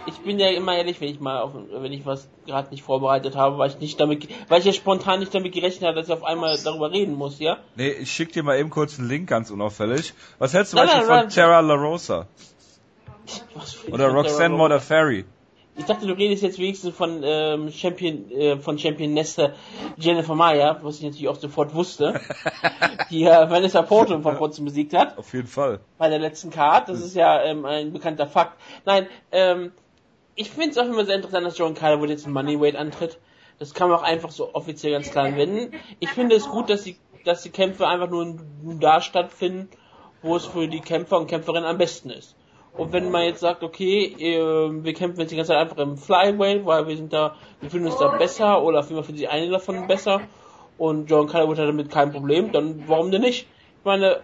[0.06, 3.36] ich bin ja immer ehrlich, wenn ich mal auf, wenn ich was gerade nicht vorbereitet
[3.36, 6.12] habe, weil ich nicht damit, weil ich ja spontan nicht damit gerechnet habe, dass ich
[6.12, 7.58] auf einmal darüber reden muss, ja?
[7.76, 10.14] Nee, ich schick dir mal eben kurz einen Link, ganz unauffällig.
[10.38, 11.28] Was hältst du nein, nein, von nein.
[11.28, 12.26] Tara LaRosa?
[13.90, 15.24] Oder Roxanne Modafferi?
[15.76, 19.54] Ich dachte, du redest jetzt wenigstens von ähm, Champion, äh, von Championesse
[19.96, 22.20] Jennifer Maya, was ich natürlich auch sofort wusste,
[23.10, 25.16] die äh, Vanessa Porto vor kurzem besiegt hat.
[25.16, 25.80] Auf jeden Fall.
[25.96, 28.60] Bei der letzten Card, das ist ja ähm, ein bekannter Fakt.
[28.84, 29.72] Nein, ähm,
[30.34, 33.18] ich finde es auch immer sehr interessant, dass John Calderwood jetzt in Moneyweight antritt.
[33.58, 35.74] Das kann man auch einfach so offiziell ganz klar anwenden.
[35.98, 38.38] Ich finde es gut, dass die, dass die Kämpfe einfach nur
[38.80, 39.68] da stattfinden,
[40.22, 42.36] wo es für die Kämpfer und Kämpferinnen am besten ist.
[42.80, 46.64] Und wenn man jetzt sagt, okay, wir kämpfen jetzt die ganze Zeit einfach im Flyweight,
[46.64, 49.86] weil wir sind da, wir finden uns da besser oder wir finden sie eine davon
[49.86, 50.22] besser
[50.78, 53.40] und John Calderwood hat damit kein Problem, dann warum denn nicht?
[53.80, 54.20] Ich meine,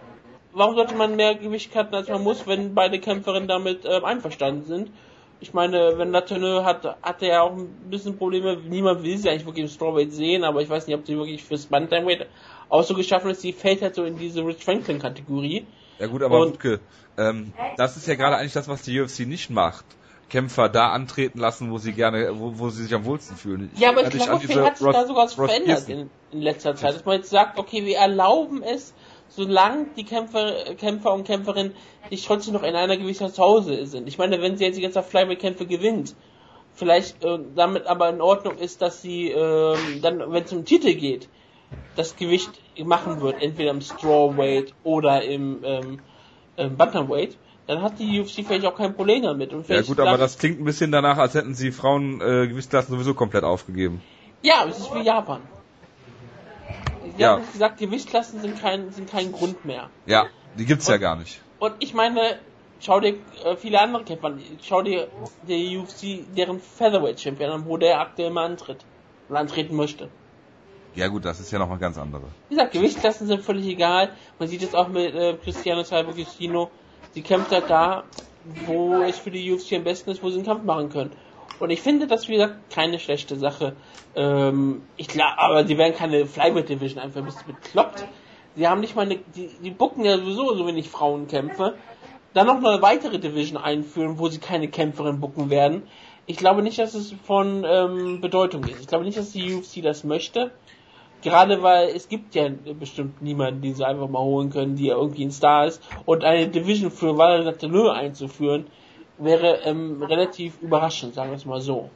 [0.53, 4.65] warum sollte man mehr Gewicht cutten, als man muss, wenn beide Kämpferinnen damit äh, einverstanden
[4.65, 4.91] sind?
[5.39, 8.57] Ich meine, wenn Latourneux hat, hat er ja auch ein bisschen Probleme.
[8.67, 11.43] Niemand will sie eigentlich wirklich im Strawweight sehen, aber ich weiß nicht, ob sie wirklich
[11.43, 12.25] fürs Bantamweight
[12.69, 13.41] auch so geschaffen ist.
[13.41, 15.67] Sie fällt halt so in diese Rich Franklin Kategorie.
[15.99, 16.79] Ja gut, aber Wutke,
[17.17, 19.85] ähm, das ist ja gerade eigentlich das, was die UFC nicht macht.
[20.29, 23.71] Kämpfer da antreten lassen, wo sie gerne, wo, wo sie sich am wohlsten fühlen.
[23.77, 26.95] Ja, aber ich glaube, vielleicht hat sich da sogar was verändert in, in, letzter Zeit,
[26.95, 28.93] dass man jetzt sagt, okay, wir erlauben es,
[29.29, 31.73] solange die Kämpfer, Kämpfer und Kämpferinnen
[32.09, 34.07] nicht trotzdem noch in einer gewissen Hause sind.
[34.07, 36.13] Ich meine, wenn sie jetzt die ganze Flyweight-Kämpfe gewinnt,
[36.73, 40.93] vielleicht äh, damit aber in Ordnung ist, dass sie äh, dann, wenn es um Titel
[40.93, 41.29] geht,
[41.95, 42.51] das Gewicht
[42.85, 45.99] machen wird, entweder im Strawweight oder im ähm,
[46.55, 49.53] äh, Bantamweight, dann hat die UFC vielleicht auch kein Problem damit.
[49.53, 52.93] Und ja gut, aber das klingt ein bisschen danach, als hätten sie Frauen äh, Gewichtsklassen
[52.93, 54.01] sowieso komplett aufgegeben.
[54.41, 55.41] Ja, es ist wie Japan.
[57.15, 57.33] Sie ja.
[57.33, 59.89] haben gesagt, Gewichtsklassen sind kein, sind kein Grund mehr.
[60.05, 61.41] Ja, die gibt's und, ja gar nicht.
[61.59, 62.37] Und ich meine,
[62.79, 64.41] schau dir äh, viele andere Kämpfer an.
[64.61, 65.07] Schau dir
[65.47, 68.85] der UFC, deren Featherweight Champion an, wo der aktuell mal antritt.
[69.29, 70.09] Oder antreten möchte.
[70.97, 72.23] Ja gut, das ist ja nochmal ganz andere.
[72.49, 74.09] Wie gesagt, Gewichtsklassen sind völlig egal.
[74.39, 76.11] Man sieht es auch mit äh, Cristiano Salvo.
[76.11, 78.03] Sie kämpft halt da,
[78.65, 81.11] wo es für die UFC am besten ist, wo sie einen Kampf machen können.
[81.59, 83.75] Und ich finde das, wie gesagt, keine schlechte Sache.
[84.15, 88.03] Ähm, ich glaube, aber sie werden keine Flyweight Division einfach ein bisschen bekloppt.
[88.55, 91.75] Sie haben nicht mal eine, die, die bucken ja sowieso so wenig Frauenkämpfe.
[92.33, 95.83] Dann noch eine weitere Division einführen, wo sie keine Kämpferin bucken werden.
[96.25, 98.81] Ich glaube nicht, dass es von ähm, Bedeutung ist.
[98.81, 100.51] Ich glaube nicht, dass die UFC das möchte.
[101.21, 102.49] Gerade weil es gibt ja
[102.79, 105.81] bestimmt niemanden, den sie einfach mal holen können, die ja irgendwie ein Star ist.
[106.05, 108.67] Und eine Division für Valor einzuführen,
[109.17, 111.89] wäre ähm, relativ überraschend, sagen wir es mal so.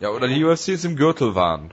[0.00, 1.72] Ja, oder die UFC ist im Gürtel waren.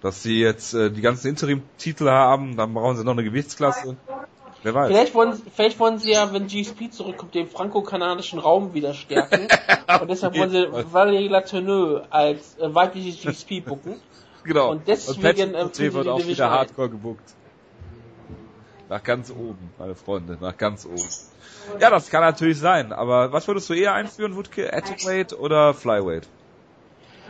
[0.00, 3.96] Dass sie jetzt äh, die ganzen Interim-Titel haben, dann brauchen sie noch eine Gewichtsklasse.
[4.64, 4.88] Wer weiß.
[4.88, 9.48] Vielleicht wollen, vielleicht wollen sie ja, wenn GSP zurückkommt, den franco-kanadischen Raum wieder stärken.
[10.00, 13.94] und deshalb wollen sie Valérie Latourneux als äh, weibliches GSP bucken.
[14.44, 14.70] Genau.
[14.72, 17.34] Und deswegen und ähm, wird auch wieder Hardcore gebuckt.
[18.88, 21.08] Nach ganz oben, meine Freunde, nach ganz oben.
[21.80, 24.72] Ja, das kann natürlich sein, aber was würdest du eher einführen, Woodke?
[24.72, 26.26] Atomweight oder Flyweight?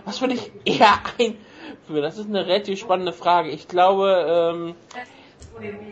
[0.05, 2.03] Was würde ich eher einführen?
[2.03, 3.51] Das ist eine relativ spannende Frage.
[3.51, 4.75] Ich glaube, ähm,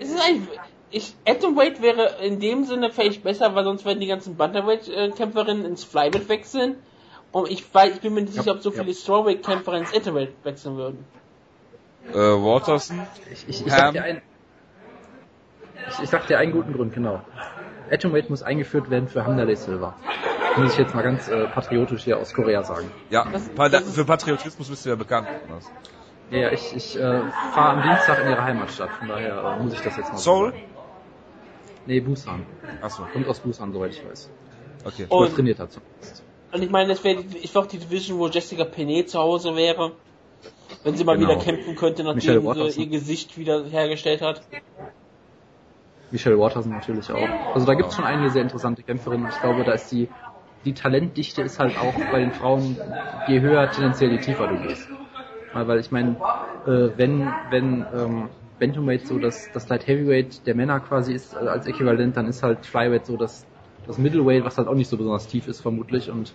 [0.00, 0.58] es ist eigentlich,
[0.90, 5.84] ich, Atomweight wäre in dem Sinne vielleicht besser, weil sonst werden die ganzen Bantamweight-Kämpferinnen ins
[5.84, 6.76] Flyweight wechseln.
[7.32, 10.76] Und ich, weiß, ich bin mir nicht sicher, ob so viele Strawweight-Kämpferinnen ins Atomweight wechseln
[10.76, 11.04] würden.
[12.12, 13.00] Äh, Waterson?
[13.30, 14.22] Ich, ich, ich, sag dir einen,
[15.88, 17.20] ich, ich sag dir einen guten Grund, genau.
[17.90, 19.94] Atomweight muss eingeführt werden für Hamdalay Silva.
[20.56, 22.90] Muss ich jetzt mal ganz äh, patriotisch hier aus Korea sagen.
[23.10, 23.48] Ja, das,
[23.94, 25.28] für Patriotismus bist du ja bekannt.
[25.48, 25.70] Was?
[26.30, 27.20] Ja, ich, ich äh,
[27.52, 30.50] fahre am Dienstag in ihre Heimatstadt, von daher äh, muss ich das jetzt mal Seoul?
[30.52, 30.62] sagen.
[31.86, 32.46] Nee, Busan.
[32.82, 33.04] Achso.
[33.12, 34.30] Kommt aus Busan, soweit ich weiß.
[34.84, 35.06] Okay.
[35.08, 36.24] Und- Oder trainiert hat zumindest.
[36.52, 39.92] Und ich meine, das wäre ich auch die Division, wo Jessica Penney zu Hause wäre.
[40.82, 41.30] Wenn sie mal Genau.
[41.30, 42.82] wieder kämpfen könnte, nachdem sie Waterson.
[42.84, 44.42] ihr Gesicht wieder hergestellt hat.
[46.10, 47.54] Michelle Waterson natürlich auch.
[47.54, 49.28] Also da gibt es schon einige sehr interessante Kämpferinnen.
[49.28, 50.08] Ich glaube, da ist die,
[50.64, 52.76] die Talentdichte ist halt auch bei den Frauen,
[53.28, 54.88] je höher tendenziell, je tiefer du gehst.
[55.52, 56.16] Weil, weil ich meine,
[56.66, 58.28] äh, wenn, wenn ähm,
[58.58, 62.42] Bantamweight so das, das Light Heavyweight der Männer quasi ist äh, als Äquivalent, dann ist
[62.42, 63.46] halt Flyweight so das,
[63.86, 66.32] das Middleweight, was halt auch nicht so besonders tief ist vermutlich und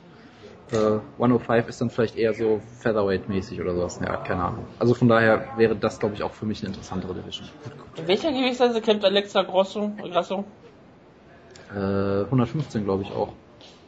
[0.72, 4.00] äh, 105 ist dann vielleicht eher so Featherweight-mäßig oder sowas.
[4.04, 4.66] Ja, keine Ahnung.
[4.80, 7.48] Also von daher wäre das, glaube ich, auch für mich eine interessantere Division.
[7.98, 9.92] In welcher Gewichtsklasse kämpft Alexa Grosso?
[10.02, 10.44] Grasso?
[11.74, 13.34] Äh, 115 glaube ich auch.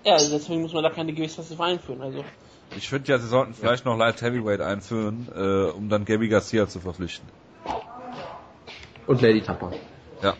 [0.05, 2.01] Ja, also deswegen muss man da keine Gewichtsklasse einführen.
[2.01, 2.23] Also
[2.75, 6.67] Ich finde ja, sie sollten vielleicht noch Light Heavyweight einführen, äh, um dann Gabby Garcia
[6.67, 7.27] zu verpflichten.
[9.07, 9.71] Und Lady Tapper.
[10.21, 10.35] Ja.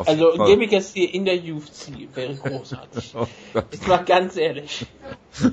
[0.00, 0.32] Auf Also.
[0.38, 3.14] Gaby Garcia in der UFC wäre großartig.
[3.18, 4.86] Oh Jetzt mal ganz ehrlich.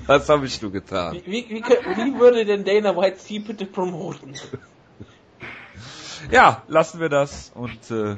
[0.06, 1.14] was habe ich nur getan?
[1.26, 4.36] Wie, wie, wie, wie würde denn Dana White sie bitte promoten?
[6.32, 8.18] Ja, lassen wir das und äh, Ich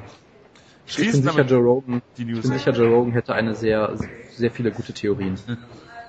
[0.86, 2.42] schließen sicher, damit Joe Rogan, die ich News.
[2.42, 3.96] bin sicher, Joe Rogan hätte eine sehr,
[4.36, 5.38] sehr viele gute Theorien.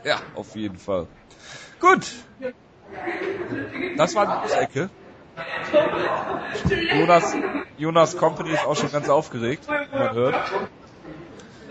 [0.04, 1.08] Ja, auf jeden Fall.
[1.80, 2.06] Gut.
[3.98, 4.90] Das war die News-Ecke.
[6.98, 7.36] Jonas,
[7.78, 10.36] Jonas Company ist auch schon ganz aufgeregt, wie man hört.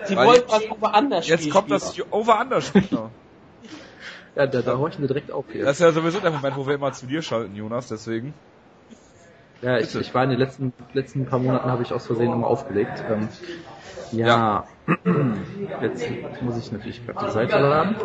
[0.05, 1.41] Sie Weil wollten jetzt- was woanders spielen.
[1.41, 2.85] Jetzt kommt das Over-Under-Spiel.
[4.37, 5.65] Ja, da, da horchen wir direkt auf hier.
[5.65, 8.33] Das ist ja sowieso der Moment, wo wir immer zu dir schalten, Jonas, deswegen.
[9.61, 12.47] Ja, ich, ich war in den letzten, letzten paar Monaten habe ich aus Versehen immer
[12.47, 13.03] aufgelegt.
[13.11, 13.29] Ähm,
[14.13, 14.65] ja,
[15.83, 16.07] jetzt
[16.43, 17.97] muss ich natürlich gerade die Seite laden.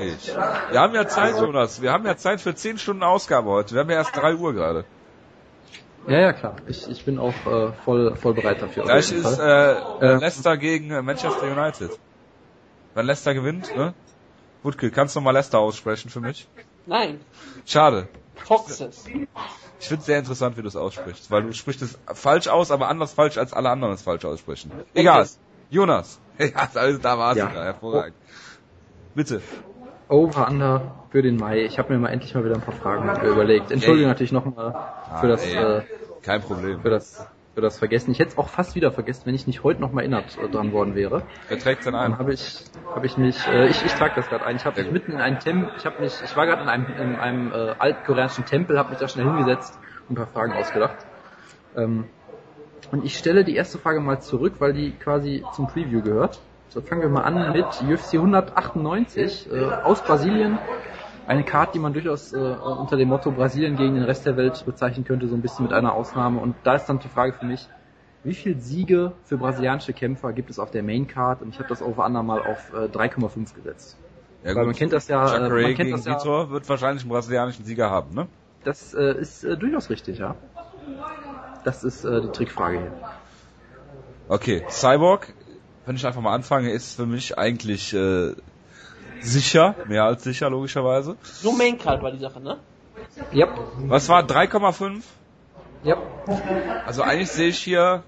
[0.00, 0.32] Ich.
[0.70, 1.82] Wir haben ja Zeit, Jonas.
[1.82, 3.74] Wir haben ja Zeit für 10 Stunden Ausgabe heute.
[3.74, 4.84] Wir haben ja erst 3 Uhr gerade.
[6.08, 6.56] Ja, ja, klar.
[6.66, 8.84] Ich, ich bin auch äh, voll, voll bereit dafür.
[8.84, 10.14] Gleich ist äh, Äh.
[10.16, 11.98] Leicester gegen äh, Manchester United.
[12.94, 13.94] Wenn Leicester gewinnt, ne?
[14.62, 16.48] Wutke, kannst du mal Leicester aussprechen für mich?
[16.86, 17.20] Nein,
[17.64, 18.08] Schade.
[18.34, 19.04] Foxes.
[19.78, 22.70] Ich finde es sehr interessant, wie du es aussprichst, weil du sprichst es falsch aus,
[22.70, 24.72] aber anders falsch, als alle anderen es falsch aussprechen.
[24.94, 25.28] Egal.
[25.70, 26.18] Jonas.
[26.38, 27.50] Ja, da war's Ja.
[27.50, 27.64] wieder.
[27.64, 28.16] Hervorragend.
[29.14, 29.42] Bitte.
[30.12, 31.62] Over Under für den Mai.
[31.64, 33.70] Ich habe mir mal endlich mal wieder ein paar Fragen überlegt.
[33.70, 34.08] Entschuldige Ey.
[34.08, 34.74] natürlich nochmal
[35.20, 35.78] für das ey.
[35.78, 35.82] äh,
[36.22, 36.80] Kein Problem.
[36.80, 38.10] für das für das Vergessen.
[38.12, 40.48] Ich hätte es auch fast wieder vergessen, wenn ich nicht heute noch mal erinnert äh,
[40.48, 41.22] dran worden wäre.
[41.48, 42.18] Wer trägt denn Dann ein?
[42.18, 44.56] habe ich habe ich mich äh, ich ich trage das gerade ein.
[44.56, 44.92] Ich habe mich gut.
[44.92, 47.74] mitten in einem Tem ich habe mich ich war gerade in einem in einem äh,
[47.78, 50.96] altkoreanischen Tempel, habe mich da schnell hingesetzt und ein paar Fragen ausgedacht.
[51.74, 52.04] Ähm,
[52.90, 56.38] und ich stelle die erste Frage mal zurück, weil die quasi zum Preview gehört.
[56.72, 60.58] So fangen wir mal an mit UFC 198 äh, aus Brasilien.
[61.26, 64.64] Eine Karte, die man durchaus äh, unter dem Motto Brasilien gegen den Rest der Welt
[64.64, 66.40] bezeichnen könnte, so ein bisschen mit einer Ausnahme.
[66.40, 67.68] Und da ist dann die Frage für mich,
[68.24, 71.42] wie viel Siege für brasilianische Kämpfer gibt es auf der Main Card?
[71.42, 73.98] Und ich habe das over under mal auf äh, 3,5 gesetzt.
[74.42, 77.02] Ja, Weil man kennt das ja, äh, man kennt gegen das ja, Vitor wird wahrscheinlich
[77.02, 78.28] einen brasilianischen Sieger haben, ne?
[78.64, 80.36] das äh, ist äh, durchaus richtig, ja.
[81.64, 82.92] Das ist äh, die Trickfrage hier.
[84.28, 85.34] Okay, Cyborg,
[85.86, 88.34] wenn ich einfach mal anfange, ist für mich eigentlich äh,
[89.20, 91.16] sicher, mehr als sicher logischerweise.
[91.42, 92.58] Nur Maincard war die Sache, ne?
[93.32, 93.48] Yep.
[93.86, 95.02] Was war 3,5?
[95.84, 95.98] Yep.
[96.86, 98.02] Also eigentlich sehe ich hier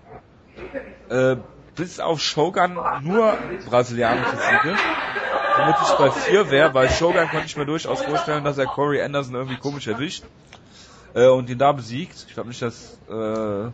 [1.08, 1.36] äh,
[1.74, 3.36] bis auf Shogun nur
[3.68, 4.76] brasilianische Siege.
[5.56, 9.02] Womit ich bei 4 wäre, bei Shogun konnte ich mir durchaus vorstellen, dass er Corey
[9.02, 10.24] Anderson irgendwie komisch erwischt
[11.14, 12.26] äh, und ihn da besiegt.
[12.28, 13.66] Ich glaube nicht, dass äh,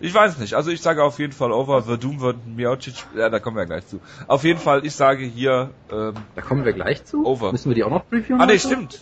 [0.00, 0.54] ich weiß nicht.
[0.54, 1.82] Also ich sage auf jeden Fall over.
[1.82, 3.04] Verdum wird Miocic.
[3.16, 4.00] Ja, da kommen wir gleich zu.
[4.26, 7.26] Auf jeden Fall, ich sage hier ähm, Da kommen wir gleich zu.
[7.26, 7.52] Over.
[7.52, 8.40] Müssen wir die auch noch previewen?
[8.40, 8.66] Ah nee, heute?
[8.66, 9.00] stimmt.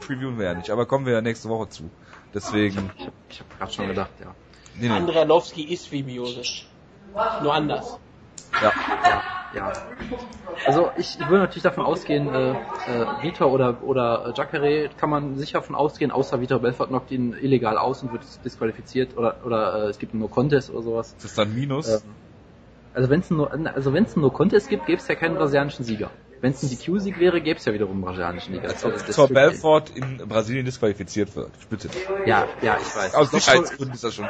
[0.00, 1.90] Previewen wir ja nicht, aber kommen wir ja nächste Woche zu.
[2.34, 2.90] Deswegen.
[2.96, 4.34] Ich habe ich hab gerade schon gedacht, ja.
[4.78, 4.94] Nee, nee.
[4.94, 6.66] Andrei Arlovski ist wie Miosic.
[7.42, 7.98] Nur anders.
[8.62, 8.72] Ja.
[9.52, 9.72] Ja.
[10.66, 12.54] Also ich würde natürlich davon ausgehen, äh, äh,
[13.22, 17.34] Vitor oder oder äh, Jacare kann man sicher davon ausgehen, außer Vitor Belfort knockt ihn
[17.40, 21.14] illegal aus und wird disqualifiziert oder oder äh, es gibt einen No-Contest oder sowas.
[21.16, 21.88] Ist das dann Minus?
[21.88, 22.00] Ähm,
[22.92, 25.84] also wenn es nur also wenn es einen No-Contest gibt, gäbe es ja keinen brasilianischen
[25.84, 26.10] Sieger.
[26.40, 28.68] Wenn es ein DQ-Sieg wäre, gäbe es ja wiederum einen brasilianischen Sieger.
[28.68, 31.50] Als Das- stimmt Belfort in Brasilien disqualifiziert wird.
[31.58, 31.88] Ich bitte.
[32.24, 33.14] Ja, ja, ich weiß.
[33.14, 34.28] Aus Ich Sicherheitsgründen ist das schon.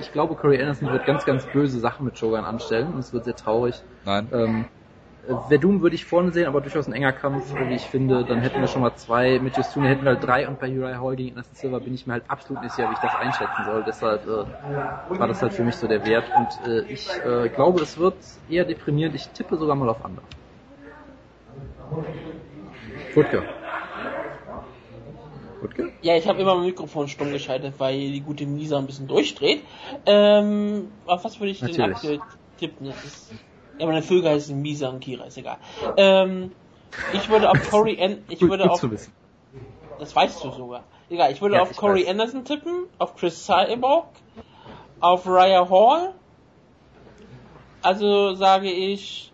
[0.00, 3.24] Ich glaube, Corey Anderson wird ganz, ganz böse Sachen mit Shogun anstellen und es wird
[3.24, 3.82] sehr traurig.
[4.04, 4.28] Nein.
[4.32, 4.64] Ähm,
[5.28, 8.24] äh, Verdum würde ich vorne sehen, aber durchaus ein enger Kampf, wie ich finde.
[8.24, 11.00] Dann hätten wir schon mal zwei, mit Justune hätten wir halt drei und bei Uriah
[11.00, 13.64] Hall gegen Anderson Silva bin ich mir halt absolut nicht sicher, wie ich das einschätzen
[13.64, 13.84] soll.
[13.86, 17.82] Deshalb äh, war das halt für mich so der Wert und äh, ich äh, glaube,
[17.82, 18.16] es wird
[18.48, 19.14] eher deprimierend.
[19.14, 20.22] Ich tippe sogar mal auf Under.
[23.14, 23.42] Wutke.
[25.62, 25.92] Wutke?
[26.02, 29.62] Ja, ich habe immer mein Mikrofon stumm geschaltet, weil die gute Misa ein bisschen durchdreht.
[30.06, 31.96] Ähm, auf was würde ich denn Natürlich.
[31.96, 32.20] aktuell
[32.58, 32.86] tippen?
[32.86, 33.32] Das ist,
[33.78, 35.58] ja, meine Vögel heißen Misa und Kira, ist egal.
[35.96, 36.52] Ähm,
[37.12, 38.80] ich würde auf Corey An ich würde auf,
[39.98, 40.84] das weißt du sogar.
[41.10, 42.08] Egal, ich würde Ja, auf ich Corey weiß.
[42.10, 44.08] Anderson tippen, auf Chris Cyborg,
[45.00, 46.14] auf Raya Hall.
[47.82, 49.32] Also sage ich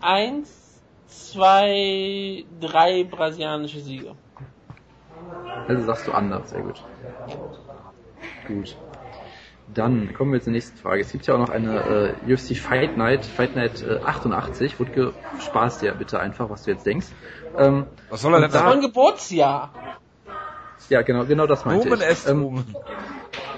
[0.00, 4.16] eins, zwei, drei brasilianische Siege.
[5.68, 6.82] Also sagst du anders, sehr gut.
[8.46, 8.76] Gut.
[9.74, 11.00] Dann kommen wir zur nächsten Frage.
[11.00, 14.78] Es gibt ja auch noch eine äh, UFC Fight Night, Fight Night äh, 88.
[14.78, 17.06] Wutke, spaß dir bitte einfach, was du jetzt denkst.
[17.56, 18.68] Ähm, Was soll er denn Und da- sagen?
[18.70, 19.72] Mein Geburtsjahr.
[20.90, 22.26] ja, genau, genau das meinte Nomen ich.
[22.28, 22.64] Ähm,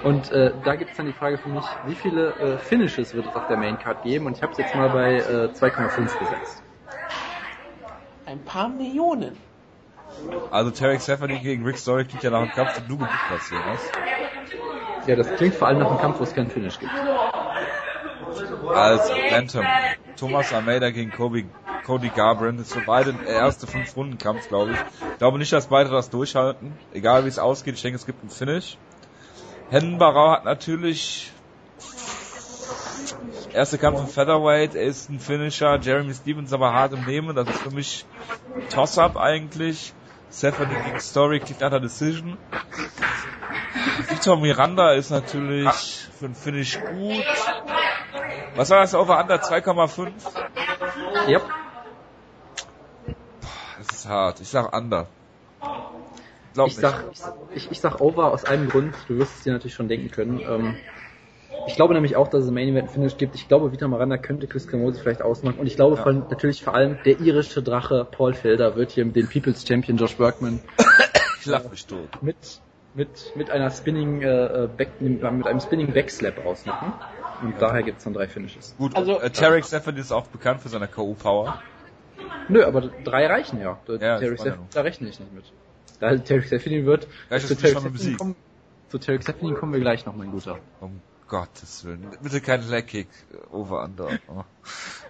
[0.03, 3.25] und äh, da gibt es dann die Frage für mich, wie viele äh, Finishes wird
[3.25, 4.27] es auf der Main Card geben?
[4.27, 6.63] Und ich habe es jetzt mal bei äh, 2,5 gesetzt.
[8.25, 9.35] Ein paar Millionen.
[10.51, 13.51] Also Tarek Stephanie gegen Rick Story klingt ja nach einem Kampf, den du gebucht hast
[13.51, 13.91] was?
[15.07, 16.91] Ja, das klingt vor allem nach einem Kampf, wo es keinen Finish gibt.
[18.73, 19.65] Also, Bantam.
[20.17, 21.45] Thomas Almeida gegen Kobe,
[21.85, 22.59] Cody Garbrandt.
[22.59, 24.77] Das ist für beide der erste Fünf-Runden-Kampf, glaube ich.
[25.11, 26.73] Ich glaube nicht, dass beide das durchhalten.
[26.93, 28.77] Egal wie es ausgeht, ich denke, es gibt einen Finish.
[29.69, 31.31] Hennen Barau hat natürlich
[33.53, 35.79] erste Kampf im Featherweight, er ist ein Finisher.
[35.79, 37.35] Jeremy Stevens aber hart im Nehmen.
[37.35, 38.05] Das ist für mich
[38.69, 39.93] Toss-Up eigentlich.
[40.31, 42.37] Stephanie gegen Story klingt nach der Decision.
[44.09, 47.25] Victor Miranda ist natürlich für ein Finish gut.
[48.55, 50.11] Was war das Over Under 2,5?
[51.27, 51.41] Ja.
[53.77, 54.39] Das ist hart.
[54.41, 55.07] Ich sag Under.
[56.53, 56.81] Glaub Ich nicht.
[56.81, 57.03] sag,
[57.53, 60.39] ich, ich sag over aus einem Grund, du wirst es dir natürlich schon denken können.
[60.39, 60.75] Ähm,
[61.67, 63.35] ich glaube nämlich auch, dass es ein Main Event Finish gibt.
[63.35, 65.59] Ich glaube, Vita Miranda könnte Chris Camozzi vielleicht ausmachen.
[65.59, 66.01] Und ich glaube Ja.
[66.03, 69.97] vor allem, natürlich vor allem, der irische Drache Paul Felder wird hier den People's Champion
[69.97, 70.59] Josh Workman
[71.39, 72.21] ich lach mich tot.
[72.21, 72.35] mit,
[72.93, 76.93] mit, mit einer Spinning, äh, äh, Back, mit einem Spinning Backslap rausmachen.
[77.43, 78.73] Und daher gibt's dann drei Finishes.
[78.77, 81.53] Gut, Also- äh, Tarek Stephanie ist auch bekannt für seine K.O.-Power.
[82.49, 83.77] Nö, aber drei reichen ja.
[83.85, 85.43] Da, Ja, ja Stephanie, da rechne ich nicht mit.
[85.99, 88.35] Da Terry Stephanie wird, Reicht zu mit Stephanie kommen,
[88.89, 90.59] zu Terry Stephanie kommen wir gleich noch, mein Guter.
[90.79, 92.17] Um Gottes Willen.
[92.21, 93.07] Bitte kein Leg Kick.
[93.51, 94.19] Over Under.
[94.27, 94.43] Oh,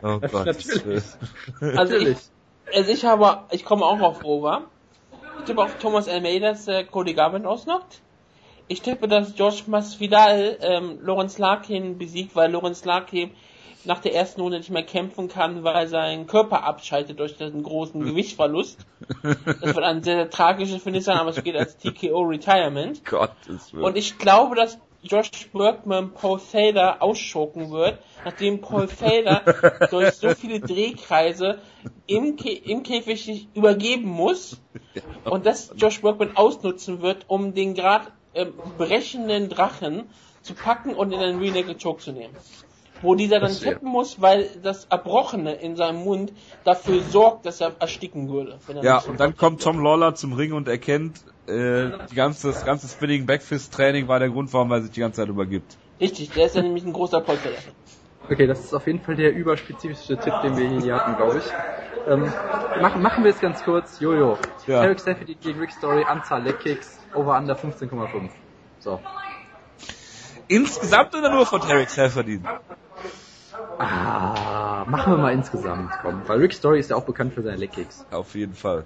[0.03, 0.85] oh Gottes.
[1.59, 1.77] Willen.
[1.77, 2.17] Also ich,
[2.73, 4.63] also ich habe, ich komme auch auf Over.
[5.39, 8.01] Ich tippe auf Thomas Almeida, dass äh, Cody Garbrandt ausnockt.
[8.67, 13.31] Ich tippe, dass Josh Masvidal ähm, Lawrence Larkin besiegt, weil Lawrence Larkin
[13.85, 18.01] nach der ersten Runde nicht mehr kämpfen kann, weil sein Körper abschaltet durch den großen
[18.03, 18.85] Gewichtsverlust.
[19.23, 23.05] Das wird ein sehr, sehr tragisches Finish sein, aber es geht als TKO Retirement.
[23.05, 23.85] Gottes Willen.
[23.85, 24.77] Und ich glaube, dass
[25.07, 29.41] Josh Workman Paul Felder ausschocken wird, nachdem Paul Felder
[29.91, 31.59] durch so viele Drehkreise
[32.05, 34.61] im, Kä im Käfig sich übergeben muss
[35.23, 40.09] und das Josh Workman ausnutzen wird, um den gerade ähm, brechenden Drachen
[40.41, 42.35] zu packen und in einen Naked Choke zu nehmen.
[43.01, 46.33] Wo dieser dann tippen muss, weil das Erbrochene in seinem Mund
[46.63, 48.59] dafür sorgt, dass er ersticken würde.
[48.67, 52.65] Er ja, und dann kommt Tom Lawler zum Ring und erkennt, äh, die ganze, das
[52.65, 55.77] ganze Spinning Backfist Training war der Grund, warum er sich die ganze Zeit übergibt.
[55.99, 57.49] Richtig, der ist ja nämlich ein großer Polster.
[58.29, 61.43] Okay, das ist auf jeden Fall der überspezifische Tipp, den wir hier hatten, glaube ich.
[62.07, 62.31] Ähm,
[62.81, 63.99] machen, machen wir es ganz kurz.
[63.99, 64.37] Jojo.
[64.65, 64.83] Ja.
[64.83, 68.29] Eric Stafford gegen Rick Story, Anzahl Leg-Kicks, over under 15,5.
[68.79, 68.99] So.
[70.47, 72.45] Insgesamt oder nur von Tarek verdient?
[73.77, 76.21] Ah, machen wir mal insgesamt, komm.
[76.27, 78.05] Weil Rick Story ist ja auch bekannt für seine Leg-Kicks.
[78.11, 78.85] Auf jeden Fall.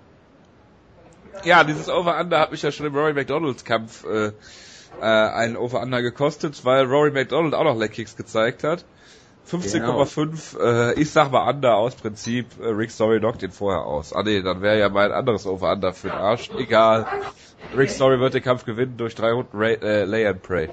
[1.44, 6.02] Ja, dieses Over-Under hat mich ja schon im Rory McDonalds Kampf äh, äh, einen Over-Under
[6.02, 8.86] gekostet, weil Rory McDonald auch noch Leg-Kicks gezeigt hat.
[9.50, 14.14] 15,5, äh, ich sag mal Under aus Prinzip, äh, Rick Story knockt ihn vorher aus.
[14.14, 16.50] Ah nee, dann wäre ja mein anderes Over-Under für den Arsch.
[16.58, 17.08] Egal.
[17.76, 20.70] Rick Story wird den Kampf gewinnen durch drei Runden Ray, äh, Lay and Pray.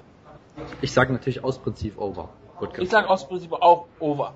[0.81, 2.29] Ich sage natürlich aus Prinzip over.
[2.59, 4.35] Gut, Ich sage aus Prinzip auch over.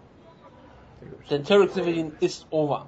[1.30, 2.86] Denn Tarek Severin ist over.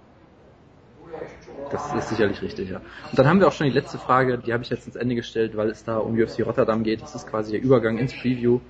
[1.70, 2.76] Das ist sicherlich richtig, ja.
[3.10, 5.14] Und dann haben wir auch schon die letzte Frage, die habe ich jetzt ins Ende
[5.14, 7.02] gestellt, weil es da um UFC Rotterdam geht.
[7.02, 8.60] Das ist quasi der Übergang ins Preview.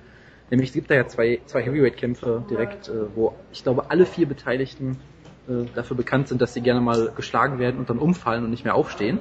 [0.49, 4.27] Nämlich es gibt da ja zwei, zwei Heavyweight-Kämpfe direkt, äh, wo ich glaube alle vier
[4.27, 4.97] Beteiligten
[5.47, 8.63] äh, dafür bekannt sind, dass sie gerne mal geschlagen werden und dann umfallen und nicht
[8.63, 9.19] mehr aufstehen.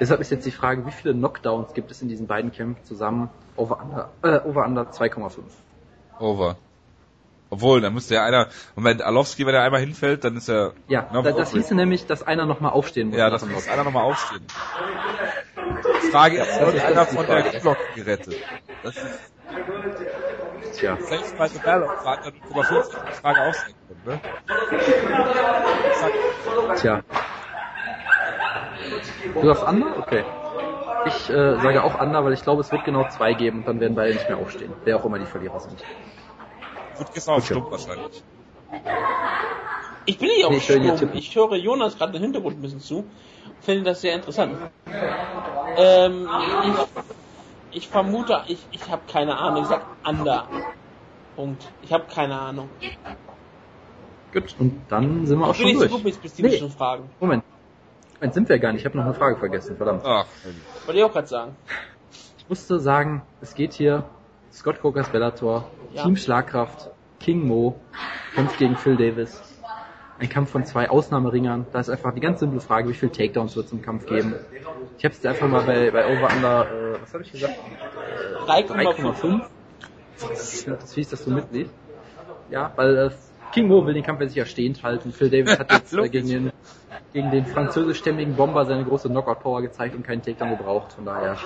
[0.00, 3.30] Deshalb ist jetzt die Frage, wie viele Knockdowns gibt es in diesen beiden Kämpfen zusammen?
[3.56, 5.42] Over under, äh, over under 2,5.
[6.18, 6.56] Over.
[7.54, 10.72] Obwohl, dann müsste ja einer, Moment, Alowski, wenn er einmal hinfällt, dann ist er...
[10.88, 13.16] Ja, noch da, das hieße nämlich, dass einer nochmal aufstehen muss.
[13.16, 14.44] Ja, das muss einer nochmal aufstehen.
[16.02, 17.60] Die Frage ist, wird einer von der Frage.
[17.60, 18.34] Glock gerettet?
[18.82, 19.32] Das ist
[20.76, 20.96] Tja.
[20.96, 24.20] vielleicht bei The Bell auf 0,50 die Frage sein können, ne?
[26.74, 27.02] Tja.
[29.32, 29.96] Du sagst Under?
[29.98, 30.24] Okay.
[31.06, 33.78] Ich äh, sage auch Under, weil ich glaube, es wird genau zwei geben und dann
[33.78, 34.72] werden beide nicht mehr aufstehen.
[34.82, 35.84] Wer auch immer die Verlierer sind.
[37.14, 37.44] Gehst du auf.
[37.46, 38.22] Stumpf wahrscheinlich.
[40.06, 40.98] Ich bin nicht auf ich höre hier Sturm.
[40.98, 41.18] tippen.
[41.18, 43.04] Ich höre Jonas gerade im Hintergrund ein bisschen zu.
[43.60, 44.56] Finde das sehr interessant.
[45.76, 46.28] Ähm,
[47.70, 49.62] ich, ich vermute, ich, ich habe keine Ahnung.
[49.62, 50.46] Ich sag Under.
[51.36, 51.64] Punkt.
[51.82, 52.68] Ich habe keine Ahnung.
[54.32, 55.90] Gut, und dann sind wir auch schon durch.
[55.90, 56.72] gut mit spezifischen Nee.
[56.76, 57.08] Fragen.
[57.20, 57.44] Moment.
[58.16, 58.82] Moment, sind wir gar nicht.
[58.82, 60.02] Ich habe noch eine Frage vergessen, verdammt.
[60.04, 60.26] Ach,
[60.86, 61.56] Wollte ich auch gerade sagen.
[62.38, 64.04] Ich musste sagen, es geht hier
[64.54, 66.04] Scott Cokers Bellator, Ja.
[66.04, 66.90] Team Schlagkraft,
[67.20, 67.76] King Mo,
[68.34, 69.42] kämpft gegen Phil Davis.
[70.18, 71.66] Ein Kampf von zwei Ausnahmeringern.
[71.72, 74.34] Da ist einfach die ganz simple Frage, wie viele Takedowns wird es im Kampf geben.
[74.96, 77.54] Ich habe es jetzt einfach mal bei, bei Over Under, äh, was habe ich gesagt?
[78.46, 79.42] 3,5.
[80.20, 80.68] 3,5.
[80.68, 81.74] Das hieß, dass du mitliest.
[82.48, 83.10] Ja, weil äh,
[83.52, 85.12] King Mo will den Kampf ja sicher stehend halten.
[85.12, 86.52] Phil Davis hat jetzt äh, gegen den
[87.12, 90.92] gegen den französischstämmigen Bomber seine große Knockout-Power gezeigt und keinen Takedown gebraucht.
[90.94, 91.36] Von daher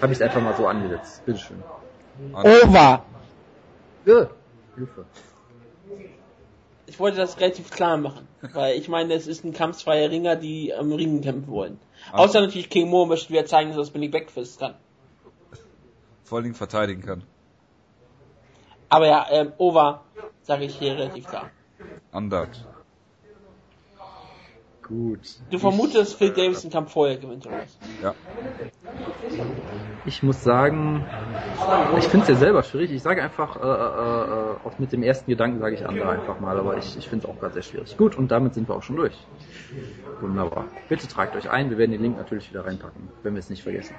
[0.00, 1.24] habe ich es einfach mal so angesetzt.
[1.26, 1.62] Bitteschön.
[2.32, 3.04] Over.
[4.04, 4.30] Hilfe.
[6.86, 10.36] Ich wollte das relativ klar machen, weil ich meine, es ist ein Kampf zweier Ringer,
[10.36, 11.78] die am Ringen kämpfen wollen.
[12.12, 14.74] Außer natürlich King Mo möchte wieder zeigen, dass er das Billy Backfist kann.
[16.24, 17.22] vor allen Dingen verteidigen kann.
[18.88, 20.02] Aber ja, ähm, Over
[20.42, 21.50] sage ich hier relativ klar.
[22.12, 22.66] Andert.
[24.90, 25.20] Gut.
[25.50, 27.78] Du vermutest, Phil Davis den Kampf vorher gewinnt, oder was?
[28.02, 28.14] Ja.
[30.04, 31.06] Ich muss sagen,
[31.96, 32.90] ich finde es ja selber schwierig.
[32.90, 36.58] Ich sage einfach, äh, äh, äh, mit dem ersten Gedanken sage ich andere einfach mal,
[36.58, 37.96] aber ich, ich finde es auch gerade sehr schwierig.
[37.96, 39.14] Gut, und damit sind wir auch schon durch.
[40.20, 40.64] Wunderbar.
[40.88, 43.62] Bitte tragt euch ein, wir werden den Link natürlich wieder reinpacken, wenn wir es nicht
[43.62, 43.94] vergessen.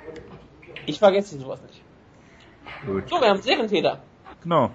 [0.88, 1.82] Ich vergesse sowas nicht.
[2.86, 3.08] Gut.
[3.08, 4.02] So, wir haben Serientäter.
[4.44, 4.72] Genau.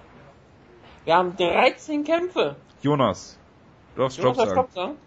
[1.05, 2.55] Wir haben 13 Kämpfe.
[2.81, 3.37] Jonas.
[3.95, 4.97] Du darfst Stopp Jonas, was sagen.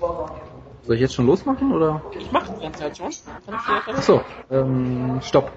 [0.00, 2.02] Soll ich jetzt schon losmachen oder?
[2.18, 3.12] Ich mache die ganze Zeit schon.
[3.94, 5.50] Achso, ähm, stopp.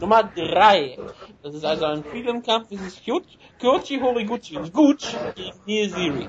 [0.00, 0.98] Nummer 3.
[1.42, 2.68] Das ist also ein Freedom-Kampf.
[2.70, 4.58] Das ist Kyochi Horiguchi.
[4.72, 6.28] Gucci gegen Neil Ziri.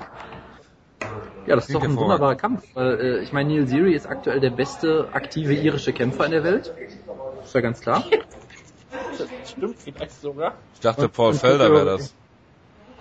[1.46, 4.40] Ja, das ist doch ein wunderbarer Kampf, weil äh, ich meine, Neil Ziri ist aktuell
[4.40, 6.72] der beste aktive irische Kämpfer in der Welt.
[7.42, 8.04] Ist ja ganz klar.
[9.18, 10.54] Das stimmt vielleicht sogar.
[10.74, 12.14] Ich dachte, Paul Felder wäre das.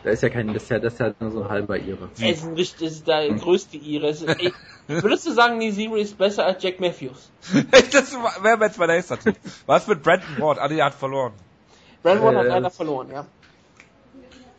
[0.08, 2.10] Da ist ja kein, das ist ja, das ist ja nur so ein halber Ire.
[2.18, 4.08] Er ist ein das ist der größte Ire.
[4.08, 4.54] Ey,
[4.88, 7.30] Würdest du sagen, Neil Ziri ist besser als Jack Matthews?
[7.92, 9.36] das wäre jetzt mein nächster Tipp.
[9.66, 10.60] Was mit Brandon Ward?
[10.60, 11.34] Adi hat verloren.
[12.04, 13.26] Brandon hat Äh, leider verloren, ja.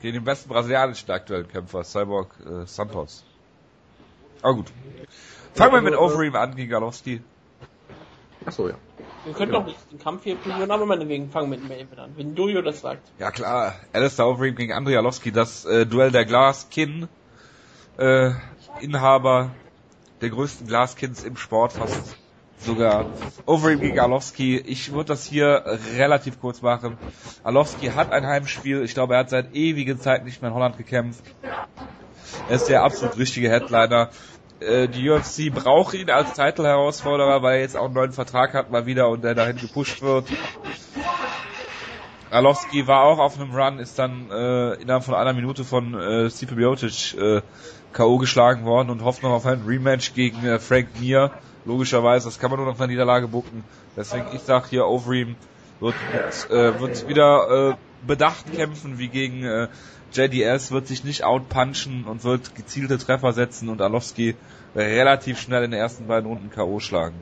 [0.03, 3.25] Gegen den besten brasilianischen aktuellen Kämpfer, Cyborg äh, Santos.
[4.43, 4.67] Aber gut.
[5.55, 7.23] Fangen wir mit Overeem an gegen Galowski.
[8.45, 8.75] Achso, ja.
[9.25, 12.13] Wir können doch nicht den Kampf hier prüfen, aber meinetwegen fangen mit dem Main an.
[12.17, 13.03] Wenn Dojo das sagt.
[13.19, 17.09] Ja klar, Alistair Overeem gegen Andrei Arlovski, das äh, Duell der Glaskin
[17.99, 18.31] äh,
[18.81, 19.51] Inhaber
[20.21, 22.17] der größten Glaskins im Sport fast
[22.61, 23.07] sogar.
[23.47, 26.99] Overeem gegen Arlovski, ich würde das hier relativ kurz machen.
[27.45, 30.77] Arlovski hat ein Heimspiel, ich glaube er hat seit ewigen Zeit nicht mehr in Holland
[30.77, 31.23] gekämpft.
[32.49, 34.11] Er ist der absolut richtige Headliner.
[34.61, 38.71] Äh, die UFC braucht ihn als Title-Herausforderer, weil er jetzt auch einen neuen Vertrag hat
[38.71, 40.27] mal wieder und der dahin gepusht wird.
[42.31, 46.31] Arlovski war auch auf einem Run, ist dann äh, innerhalb von einer Minute von äh,
[46.31, 47.41] Stipe Miocic äh,
[47.93, 48.19] K.O.
[48.19, 51.31] geschlagen worden und hofft noch auf ein Rematch gegen äh, Frank Mir.
[51.65, 53.65] Logischerweise, das kann man nur noch einer Niederlage bucken.
[53.97, 55.37] Deswegen, ich sag hier, Overeem
[55.81, 55.95] wird,
[56.51, 59.69] äh, wird wieder äh, bedacht kämpfen wie gegen äh,
[60.13, 64.35] JDS, wird sich nicht outpunchen und wird gezielte Treffer setzen und Arlovski
[64.75, 66.81] relativ schnell in den ersten beiden Runden K.O.
[66.81, 67.17] schlagen.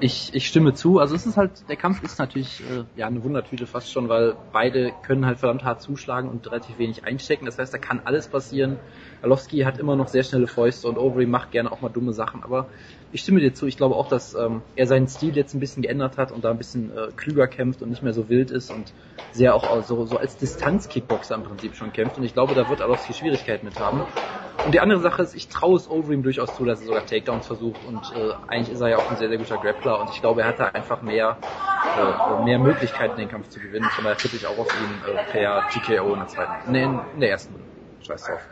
[0.00, 0.98] Ich, ich stimme zu.
[0.98, 4.34] Also es ist halt, der Kampf ist natürlich äh, ja eine Wundertüte fast schon, weil
[4.52, 7.46] beide können halt verdammt hart zuschlagen und relativ wenig einstecken.
[7.46, 8.78] Das heißt, da kann alles passieren.
[9.22, 12.44] Alowski hat immer noch sehr schnelle Fäuste und Overeem macht gerne auch mal dumme Sachen.
[12.44, 12.68] Aber
[13.16, 13.66] ich stimme dir zu.
[13.66, 16.50] Ich glaube auch, dass ähm, er seinen Stil jetzt ein bisschen geändert hat und da
[16.50, 18.92] ein bisschen äh, klüger kämpft und nicht mehr so wild ist und
[19.32, 22.18] sehr auch so, so als Distanz-Kickboxer im Prinzip schon kämpft.
[22.18, 24.02] Und ich glaube, da wird Alowski Schwierigkeiten mit haben.
[24.66, 27.46] Und die andere Sache ist, ich traue es Overeem durchaus zu, dass er sogar Takedowns
[27.46, 30.20] versucht und äh, eigentlich ist er ja auch ein sehr, sehr guter Grappler und ich
[30.20, 31.38] glaube, er hat da einfach mehr,
[31.96, 33.86] äh, mehr Möglichkeiten, den Kampf zu gewinnen.
[33.92, 37.20] Von daher tippe ich auch auf ihn äh, per TKO in der zweiten, nee, in
[37.20, 37.54] der ersten
[38.00, 38.46] Scheiß drauf.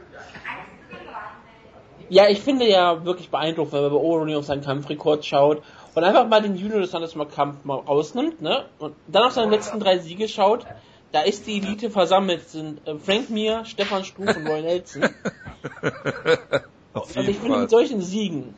[2.08, 5.62] Ja, ich finde ja wirklich beeindruckend, wenn man bei Overeem auf seinen Kampfrekord schaut
[5.94, 8.66] und einfach mal den Junior des Santos mal Kampf mal rausnimmt, ne?
[8.78, 10.66] Und dann auf seine letzten drei Siege schaut,
[11.12, 15.02] da ist die Elite versammelt, sind äh, Frank Mir, Stefan Struff und Roy Nelson.
[16.92, 18.54] und ich finde, mit solchen Siegen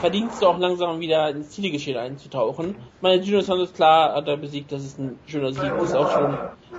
[0.00, 2.74] verdienst du auch langsam wieder ins Zielgeschehen einzutauchen.
[3.00, 6.36] Meine Junior Santos, klar, hat er besiegt, das ist ein schöner Sieg, ist auch schon,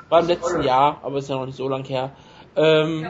[0.09, 2.11] war im letzten Jahr, aber ist ja noch nicht so lang her.
[2.55, 3.09] Ähm,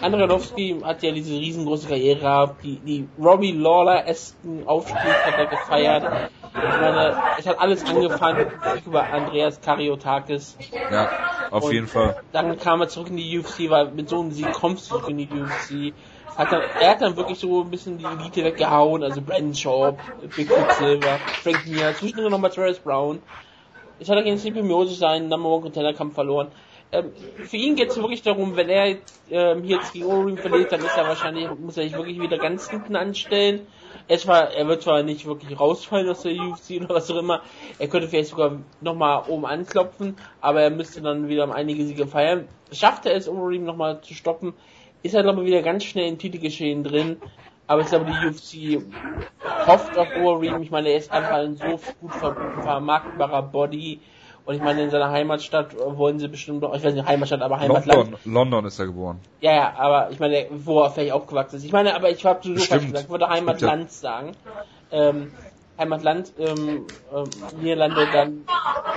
[0.00, 6.30] Andradowski hat ja diese riesengroße Karriere gehabt, die, die Robbie Lawler-esken Aufstieg hat er gefeiert.
[6.54, 8.46] Ich meine, es hat alles angefangen
[8.84, 10.56] über Andreas Kariotakis.
[10.90, 11.10] Ja,
[11.50, 12.20] auf Und jeden Fall.
[12.32, 15.08] Dann kam er zurück in die UFC, weil mit so einem Sieg kommst du zurück
[15.08, 15.94] in die UFC.
[16.36, 19.98] Hat dann, er hat dann wirklich so ein bisschen die Elite weggehauen, also Brandon Schaub,
[20.36, 23.20] Big Silver, Frank Mir, zwischendurch nochmal Travis Brown.
[23.98, 26.48] Jetzt hat gegen Sleepy Moses seinen Number One Contender Kampf verloren
[26.90, 27.12] ähm,
[27.44, 28.96] für ihn geht es wirklich darum, wenn er
[29.30, 32.70] ähm, hier jetzt Overeem verliert, dann ist er wahrscheinlich, muss er sich wirklich wieder ganz
[32.70, 33.66] hinten anstellen.
[34.06, 37.42] Er, zwar, er wird zwar nicht wirklich rausfallen aus der UFC oder was auch immer,
[37.78, 42.48] er könnte vielleicht sogar nochmal oben anklopfen, aber er müsste dann wieder einige Siege feiern.
[42.72, 44.54] Schafft er es, Overeem nochmal zu stoppen,
[45.02, 47.18] ist er glaube wieder ganz schnell im Titelgeschehen drin.
[47.66, 48.82] Aber ich glaube, die UFC
[49.66, 50.62] hofft auf Overeem.
[50.62, 54.00] Ich meine, er ist einfach ein so gut vermarktbarer Body
[54.48, 58.12] und ich meine, in seiner Heimatstadt wollen sie bestimmt, ich weiß nicht, Heimatstadt, aber Heimatland.
[58.12, 59.20] London, London ist er geboren.
[59.42, 61.64] Ja, ja, aber ich meine, wo er vielleicht aufgewachsen ist.
[61.64, 63.88] Ich meine, aber ich habe sowieso falsch gesagt, ich würde Heimatland ja.
[63.90, 64.32] sagen.
[64.90, 65.32] Ähm,
[65.78, 67.24] Heimatland, ähm, ähm,
[67.60, 68.46] Niederlande, dann,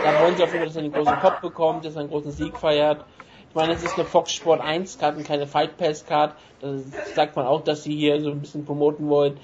[0.06, 2.12] dann wollen sie auf jeden Fall, dass er einen großen Kopf bekommt, dass er einen
[2.12, 3.04] großen Sieg feiert.
[3.50, 6.34] Ich meine, es ist eine Fox Sport 1 Card und keine Fight Pass Card.
[6.62, 6.78] Da
[7.14, 9.38] sagt man auch, dass sie hier so ein bisschen promoten wollen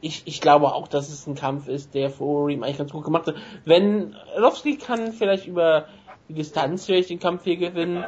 [0.00, 3.04] ich, ich glaube auch, dass es ein Kampf ist, der für Overeem eigentlich ganz gut
[3.04, 3.36] gemacht hat.
[3.64, 5.86] Wenn Lovski kann vielleicht über
[6.28, 8.04] die Distanz vielleicht den Kampf hier gewinnen,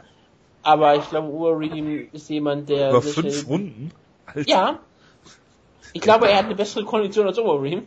[0.62, 2.90] aber ich glaube, Overeem ist jemand, der...
[2.90, 3.92] Über fünf Runden?
[4.26, 4.48] Alter.
[4.48, 4.78] Ja.
[5.92, 7.82] Ich glaube, er hat eine bessere Kondition als Overeem.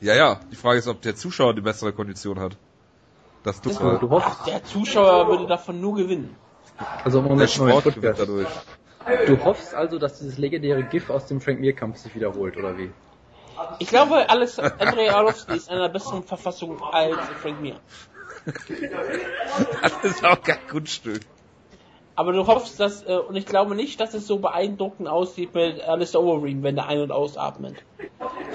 [0.00, 0.40] Ja, ja.
[0.50, 2.56] Die Frage ist, ob der Zuschauer die bessere Kondition hat.
[3.42, 4.46] Das, das du, hoffst.
[4.46, 6.36] Der Zuschauer würde davon nur gewinnen.
[7.04, 8.48] Also Moment, der Sport gewinnt dadurch.
[9.26, 12.90] Du hoffst also, dass dieses legendäre GIF aus dem Frank Mir-Kampf sich wiederholt, oder wie?
[13.78, 17.76] Ich glaube, alles Andrei Arlovski ist in einer besseren Verfassung als Frank Mir.
[19.82, 21.22] das ist auch kein Kunststück.
[22.14, 25.80] Aber du hoffst, dass, äh, und ich glaube nicht, dass es so beeindruckend aussieht mit
[25.80, 27.76] Alistair Overeem, wenn er ein- und ausatmet.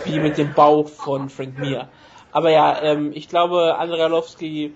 [0.04, 1.89] Wie mit dem Bauch von Frank Mir.
[2.32, 4.76] Aber ja, ähm, ich glaube, Andrei Arlovski,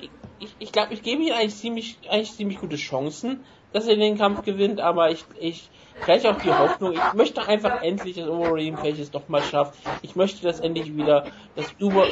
[0.00, 3.96] ich, ich, ich glaube, ich gebe ihm eigentlich ziemlich, eigentlich ziemlich gute Chancen dass er
[3.96, 8.28] den Kampf gewinnt, aber ich, ich vielleicht auch die Hoffnung, ich möchte einfach endlich, dass
[8.28, 9.74] Overeem vielleicht es doch mal schafft.
[10.02, 11.24] Ich möchte, dass endlich wieder,
[11.56, 12.06] dass Uber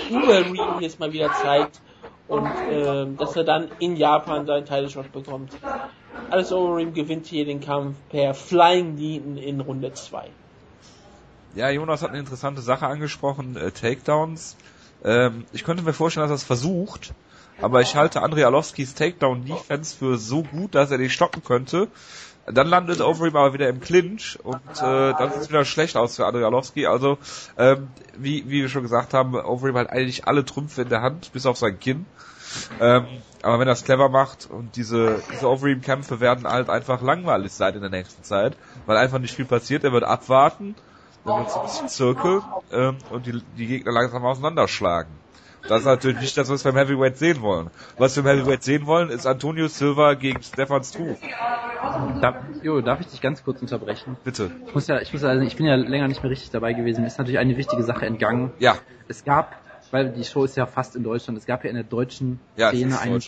[0.81, 1.81] jetzt mal wieder zeigt
[2.29, 5.53] und äh, dass er dann in Japan seinen Title Shot bekommt.
[6.31, 10.29] Alles Overeem gewinnt hier den Kampf per Flying Knee in Runde 2.
[11.55, 14.57] Ja, Jonas hat eine interessante Sache angesprochen, äh, Takedowns.
[15.05, 17.15] Ähm, ich könnte mir vorstellen, dass er es versucht,
[17.61, 21.89] aber ich halte Andrei Alowskis Takedown-Defense für so gut, dass er den stoppen könnte.
[22.47, 26.17] Dann landet Overeem aber wieder im Clinch und äh, dann sieht es wieder schlecht aus
[26.17, 26.87] für Andrei Alowski.
[26.87, 27.19] Also,
[27.59, 31.33] ähm, wie, wie wir schon gesagt haben, Overeem hat eigentlich alle Trümpfe in der Hand,
[31.33, 32.07] bis auf sein Kinn.
[32.81, 33.07] Ähm,
[33.43, 37.75] aber wenn er es clever macht und diese, diese Overeem-Kämpfe werden halt einfach langweilig sein
[37.75, 38.57] in der nächsten Zeit,
[38.87, 39.85] weil einfach nicht viel passiert.
[39.85, 40.75] Er wird abwarten,
[41.25, 42.43] dann wird es ein bisschen zirkeln
[42.73, 45.11] ähm, und die, die Gegner langsam auseinanderschlagen.
[45.67, 47.71] Das ist natürlich nicht das, was wir im Heavyweight sehen wollen.
[47.97, 51.17] Was wir im Heavyweight sehen wollen, ist Antonio Silva gegen Stefan Struve.
[52.21, 54.17] Da, jo, darf ich dich ganz kurz unterbrechen?
[54.25, 54.51] Bitte.
[54.67, 56.73] Ich muss ja, ich muss ja, also ich bin ja länger nicht mehr richtig dabei
[56.73, 57.01] gewesen.
[57.03, 58.53] Mir ist natürlich eine wichtige Sache entgangen.
[58.59, 58.77] Ja,
[59.09, 59.55] Es gab,
[59.91, 62.71] weil die Show ist ja fast in Deutschland, es gab ja in der deutschen Ja,
[62.71, 63.21] Szene einen,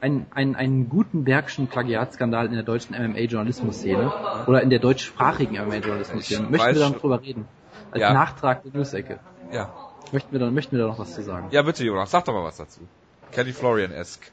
[0.00, 4.12] einen, einen, einen Gutenbergschen Plagiatskandal in der deutschen MMA-Journalismus-Szene
[4.46, 6.48] oder in der deutschsprachigen MMA-Journalismus-Szene.
[6.50, 6.92] Möchten wir da schon.
[6.92, 7.46] noch drüber reden?
[7.90, 8.12] Als Ja.
[8.12, 9.18] Nachtrag der News-Ecke.
[9.52, 9.72] ja.
[10.10, 11.48] Möchten wir, da, möchten wir da noch was zu sagen?
[11.52, 12.80] Ja, bitte, Jonas, sag doch mal was dazu.
[13.30, 14.32] Kenny Florian-esque.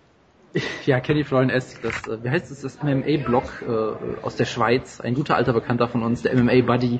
[0.85, 4.99] Ja, Kenny Florian S., das, äh, wie heißt es, das MMA-Blog äh, aus der Schweiz,
[4.99, 6.99] ein guter alter Bekannter von uns, der MMA-Buddy,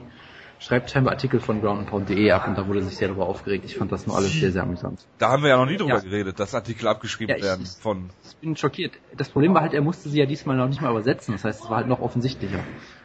[0.60, 3.66] schreibt scheinbar Artikel von groundandpound.de ab und da wurde sich sehr darüber aufgeregt.
[3.66, 5.08] Ich fand das nur alles sehr, sehr amüsant.
[5.18, 6.00] Da haben wir ja noch nie drüber Ja.
[6.00, 8.12] geredet, dass Artikel abgeschrieben Ja, ich- werden von...
[8.24, 8.94] Ich bin schockiert.
[9.16, 11.32] Das Problem war halt, er musste sie ja diesmal noch nicht mal übersetzen.
[11.34, 12.60] Das heißt, es war halt noch offensichtlicher.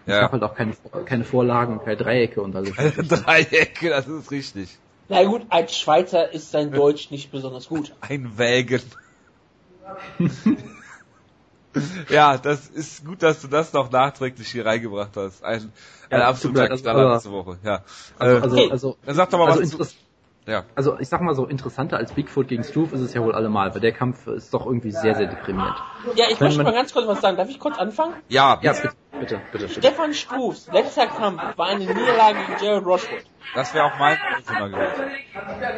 [0.05, 0.21] Es Ja.
[0.21, 0.75] gab halt auch keine,
[1.07, 2.75] keine Vorlagen, keine Dreiecke und alles.
[3.09, 4.79] Dreiecke, das ist richtig.
[5.09, 7.93] Na gut, als Schweizer ist sein Deutsch nicht besonders gut.
[8.01, 8.83] Ein Wägen.
[12.09, 15.45] ja, das ist gut, dass du das noch nachträglich hier reingebracht hast.
[15.45, 15.73] Ein,
[16.11, 17.59] ein Ja, absoluter leid, Knaller diese Woche.
[17.63, 17.83] Ja.
[18.19, 19.95] Also, äh, also, also, dann sag doch mal also, was
[20.47, 20.65] Ja.
[20.75, 23.75] also ich sag mal so, interessanter als Bigfoot gegen Struve ist es ja wohl allemal,
[23.75, 25.75] weil der Kampf ist doch irgendwie sehr, sehr deprimiert.
[26.15, 27.37] Ja, ich Wenn möchte mal ganz kurz was sagen.
[27.37, 28.15] Darf ich kurz anfangen?
[28.29, 28.95] Ja, Ja, bitte,
[29.25, 29.69] bitte, bitte.
[29.69, 33.25] Stefan Struves letzter Kampf war eine Niederlage gegen Jared Rochwood.
[33.55, 35.05] das wäre auch mein Thema gewesen.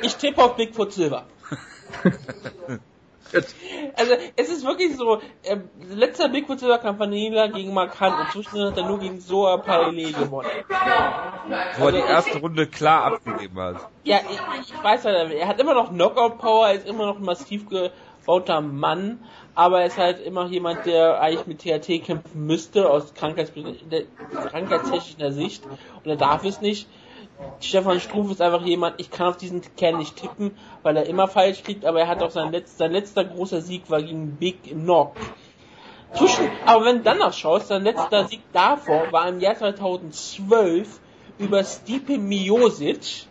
[0.03, 1.27] Ich tippe auf Bigfoot Silver.
[3.97, 5.57] Also es ist wirklich so, äh,
[5.91, 9.01] letzter Bigfoot Silver Kampf war eine Niederlage gegen Mark Hunt und zwischendrin hat er nur
[9.01, 10.49] gegen Soa Paile gewonnen.
[11.79, 13.89] Wo er die erste Runde klar abgegeben hat.
[14.05, 17.19] Ja, ich, ich weiß halt, er hat immer noch Knockout Power, er ist immer noch
[17.19, 17.67] massiv
[18.27, 19.21] gebauter Mann,
[19.55, 23.53] aber er ist halt immer jemand, der eigentlich mit THT kämpfen müsste, aus Krankheits
[24.51, 26.89] krankheitstechnischer Sicht, und er darf es nicht.
[27.61, 31.29] Stefan Struve ist einfach jemand, ich kann auf diesen Kerl nicht tippen, weil er immer
[31.29, 34.65] falsch liegt, aber er hat auch sein letzter, sein letzter großer Sieg war gegen Big
[34.65, 35.15] Knock.
[36.15, 40.99] Zwischen, aber wenn du danach schaust, sein letzter Sieg davor war im Jahr 2012
[41.39, 43.27] über Stipe Miosic,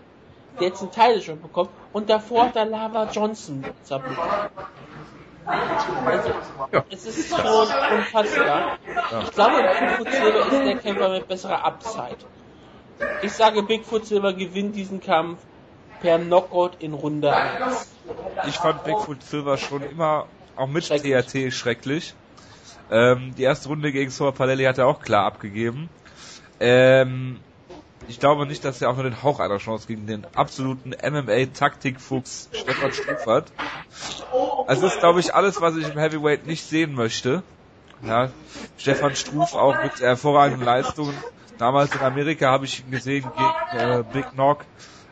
[0.60, 4.18] der jetzt einen Teil schon bekommt, und davor hat er Lava Johnson zerblüht.
[5.46, 6.30] Also,
[6.72, 6.84] Ja.
[6.90, 8.78] es ist schon unfassbar.
[9.24, 12.18] Ich glaube, Bigfoot Silver ist der Kämpfer mit besserer Upside.
[13.22, 15.40] Ich sage, Bigfoot Silver gewinnt diesen Kampf
[16.02, 17.92] per Knockout in Runde 1.
[18.48, 20.26] Ich fand Bigfoot Silver schon immer,
[20.56, 21.26] auch mit Schrecklich.
[21.28, 22.16] THT, schrecklich.
[22.92, 25.90] Ähm, die erste Runde gegen Soa Palelli hat er auch klar abgegeben.
[26.60, 27.40] Ähm,
[28.08, 32.50] ich glaube nicht, dass er auch nur den Hauch einer Chance gegen den absoluten MMA-Taktikfuchs
[32.52, 33.46] Stefan Struff hat.
[34.68, 37.44] Das ist, glaube ich, alles, was ich im Heavyweight nicht sehen möchte.
[38.02, 38.30] Ja,
[38.78, 41.16] Stefan Struff auch mit hervorragenden Leistungen.
[41.58, 44.66] Damals in Amerika habe ich ihn gesehen gegen äh, Big Knock.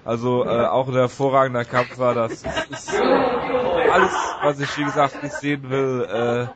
[0.05, 2.33] Also äh, auch ein hervorragender Kampf war das.
[2.33, 6.49] Ist, ist alles, was ich wie gesagt nicht sehen will.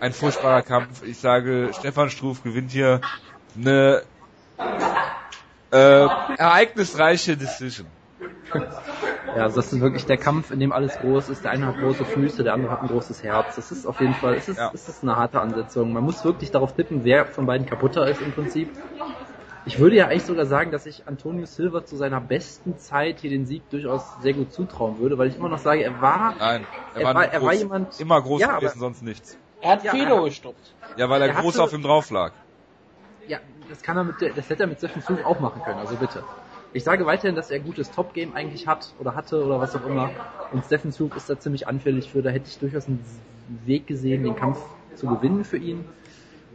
[0.00, 1.02] Äh, ein furchtbarer Kampf.
[1.04, 3.00] Ich sage, Stefan Struff gewinnt hier
[3.56, 4.02] eine
[5.70, 5.76] äh,
[6.36, 7.86] ereignisreiche Decision.
[9.36, 11.44] Ja, also das ist wirklich der Kampf, in dem alles groß ist.
[11.44, 13.56] Der eine hat große Füße, der andere hat ein großes Herz.
[13.56, 14.70] Das ist auf jeden Fall, es ist, Ja.
[14.72, 15.92] es ist eine harte Ansetzung.
[15.92, 18.70] Man muss wirklich darauf tippen, wer von beiden kaputter ist im Prinzip.
[19.66, 23.28] Ich würde ja eigentlich sogar sagen, dass ich Antonio Silva zu seiner besten Zeit hier
[23.28, 26.66] den Sieg durchaus sehr gut zutrauen würde, weil ich immer noch sage, er war, Nein,
[26.94, 29.36] er, Er war, war- er groß, war jemand- immer groß Ja, gewesen, aber- sonst nichts.
[29.60, 30.74] Er hat Ja, Fehler er- gestoppt.
[30.96, 32.32] Ja, weil er, Er groß hatte- auf ihm drauf lag.
[33.26, 33.38] ja,
[33.68, 36.22] das kann er mit, das hätte er mit Stephen Struve auch machen können, also bitte.
[36.72, 40.10] Ich sage weiterhin, dass er gutes Top-Game eigentlich hat oder hatte oder was auch immer.
[40.52, 42.20] Und Stephen Struve ist da ziemlich anfällig für.
[42.20, 43.02] Da hätte ich durchaus einen
[43.64, 44.60] Weg gesehen, den Kampf
[44.94, 45.86] zu gewinnen für ihn.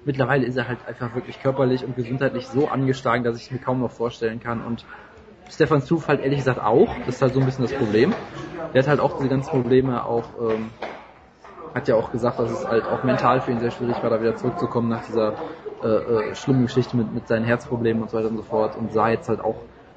[0.05, 3.57] Mittlerweile ist er halt einfach wirklich körperlich und gesundheitlich so angeschlagen, dass ich es mir
[3.57, 4.63] kaum noch vorstellen kann.
[4.63, 4.85] Und
[5.49, 6.95] Stefan Struve halt ehrlich gesagt auch.
[7.05, 8.13] Das ist halt so ein bisschen das Problem.
[8.73, 10.69] Der hat halt auch diese ganzen Probleme auch, ähm,
[11.73, 14.21] hat ja auch gesagt, dass es halt auch mental für ihn sehr schwierig war, da
[14.21, 15.33] wieder zurückzukommen nach dieser
[15.83, 18.77] äh, äh, Geschichte mit, mit seinen Herzproblemen und so weiter und so fort.
[18.77, 19.55] Und sah jetzt halt auch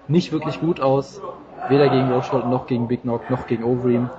[0.09, 1.21] nicht wirklich gut aus.
[1.69, 4.11] Weder gegen Rochhold noch gegen Big Knock noch gegen Overeem.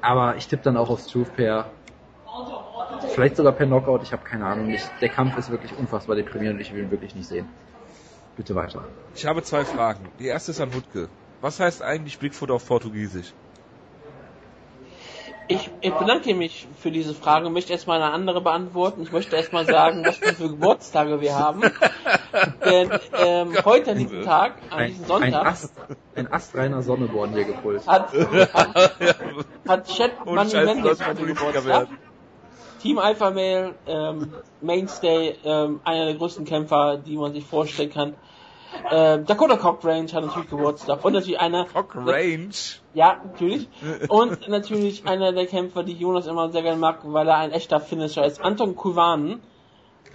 [0.00, 1.66] Aber ich tippe dann auch auf Struve per
[3.16, 4.70] vielleicht sogar per Knockout, ich habe keine Ahnung.
[4.70, 7.48] Ich, der Kampf ist wirklich unfassbar deprimierend und ich will ihn wirklich nicht sehen.
[8.36, 8.84] Bitte weiter.
[9.14, 10.06] Ich habe zwei Fragen.
[10.18, 11.08] Die erste ist an Wutke.
[11.40, 13.32] Was heißt eigentlich Bigfoot auf Portugiesisch?
[15.48, 19.02] Ich, ich bedanke mich für diese Frage, möchte erstmal eine andere beantworten.
[19.02, 21.62] Ich möchte erstmal sagen, was für Geburtstage wir haben.
[22.64, 25.72] Denn ähm, heute an diesem Tag, an Ein, diesem ein, Sonntag, Ast,
[26.16, 27.86] ein astreiner Sonneborn hier gepult.
[27.86, 28.12] hat,
[28.52, 28.92] hat,
[29.68, 31.88] hat Chat Und Money Mendes heute Geburtstag.
[32.82, 38.14] Team Alpha Male, ähm, Mainstay, ähm, einer der größten Kämpfer, die man sich vorstellen kann.
[38.90, 41.64] Äh, Dakota Cockrange hat natürlich Geburtstag und natürlich einer.
[41.64, 42.50] Cockrange?
[42.94, 43.68] Ja, natürlich.
[44.08, 47.80] Und natürlich einer der Kämpfer, die Jonas immer sehr gerne mag, weil er ein echter
[47.80, 48.40] Finisher ist.
[48.40, 49.40] Anton Kuvanen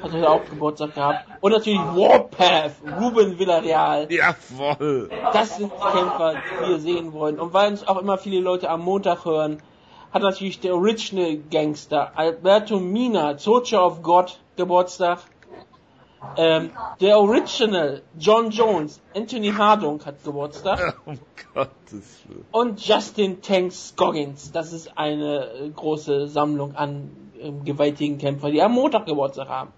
[0.02, 1.26] hat heute auch Geburtstag gehabt.
[1.41, 4.07] Und natürlich Warpath, Ruben Villarreal.
[4.11, 5.10] Jawoll.
[5.34, 7.40] Das sind die Kämpfer, die wir sehen wollen.
[7.40, 9.61] Und weil uns auch immer viele Leute am Montag hören,
[10.14, 15.19] hat natürlich der Original Gangster Alberto Mina, Soldier of God, Geburtstag.
[16.38, 16.69] Ähm,
[16.99, 20.98] der Original John Jones, Anthony Hardung hat Geburtstag.
[21.06, 21.19] Um
[21.53, 22.45] Gottes Willen.
[22.52, 24.52] Und Justin Tanks Scoggins.
[24.52, 29.73] Das ist eine äh, große Sammlung an ähm, gewaltigen Kämpfern, die am Montag Geburtstag haben.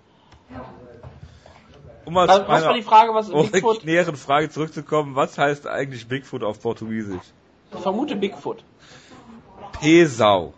[2.06, 3.64] Um Was, zu was war die Frage, was Bigfoot?
[3.64, 7.24] originären Frage zurückzukommen, was heißt eigentlich Bigfoot auf Portugiesisch?
[7.74, 8.64] Ich vermute Bigfoot.
[9.80, 10.54] Pesau.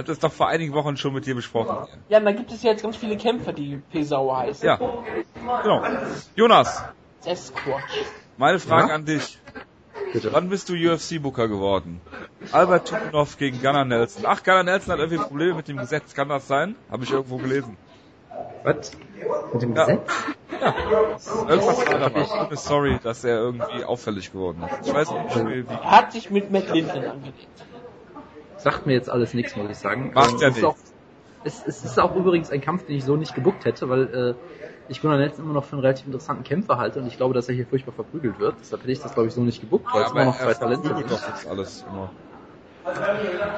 [0.00, 1.86] Ich habe das doch vor einigen Wochen schon mit dir besprochen.
[2.08, 4.66] Ja, und da gibt es ja jetzt ganz viele Kämpfer, die Pesau heißen.
[4.66, 4.76] Ja,
[5.62, 5.82] genau.
[6.34, 6.82] Jonas,
[7.20, 7.82] Sasquatch.
[8.38, 8.94] meine Frage Ja?
[8.94, 9.38] an dich.
[10.14, 10.32] Bitte.
[10.32, 12.00] Wann bist du UFC-Booker geworden?
[12.50, 14.24] Albert Tupunov gegen Gunnar Nelson.
[14.26, 16.14] Ach, Gunnar Nelson hat irgendwie Probleme mit dem Gesetz.
[16.14, 16.76] Kann das sein?
[16.90, 17.76] Habe ich irgendwo gelesen.
[18.64, 18.92] Was?
[19.52, 19.84] Mit dem Ja.
[19.84, 20.10] Gesetz?
[21.46, 22.20] Irgendwas war da.
[22.22, 24.88] Ich bin sorry, dass er irgendwie auffällig geworden ist.
[24.88, 25.64] Ich weiß nicht, wie.
[25.70, 27.48] Er hat sich mit Matt Linton angelegt.
[28.62, 30.12] Sagt mir jetzt alles nichts, muss ich sagen.
[30.14, 30.68] Macht Ähm, ja.
[30.68, 30.76] Auch,
[31.44, 34.34] es, es ist auch übrigens ein Kampf, den ich so nicht gebuckt hätte, weil äh,
[34.88, 37.48] ich Gunnar Nelson immer noch für einen relativ interessanten Kämpfer halte und ich glaube, dass
[37.48, 38.56] er hier furchtbar verprügelt wird.
[38.60, 40.54] Deshalb hätte ich das, glaube ich, so nicht gebuckt, weil ja, es immer noch zwei
[40.54, 41.10] Talente sind.
[41.10, 42.10] jetzt alles immer.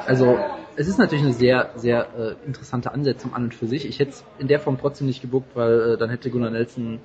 [0.06, 0.38] Also,
[0.76, 3.88] es ist natürlich eine sehr, sehr äh, interessante Ansetzung an und für sich.
[3.88, 7.00] Ich hätte es in der Form trotzdem nicht gebuckt, weil äh, dann hätte Gunnar Nelson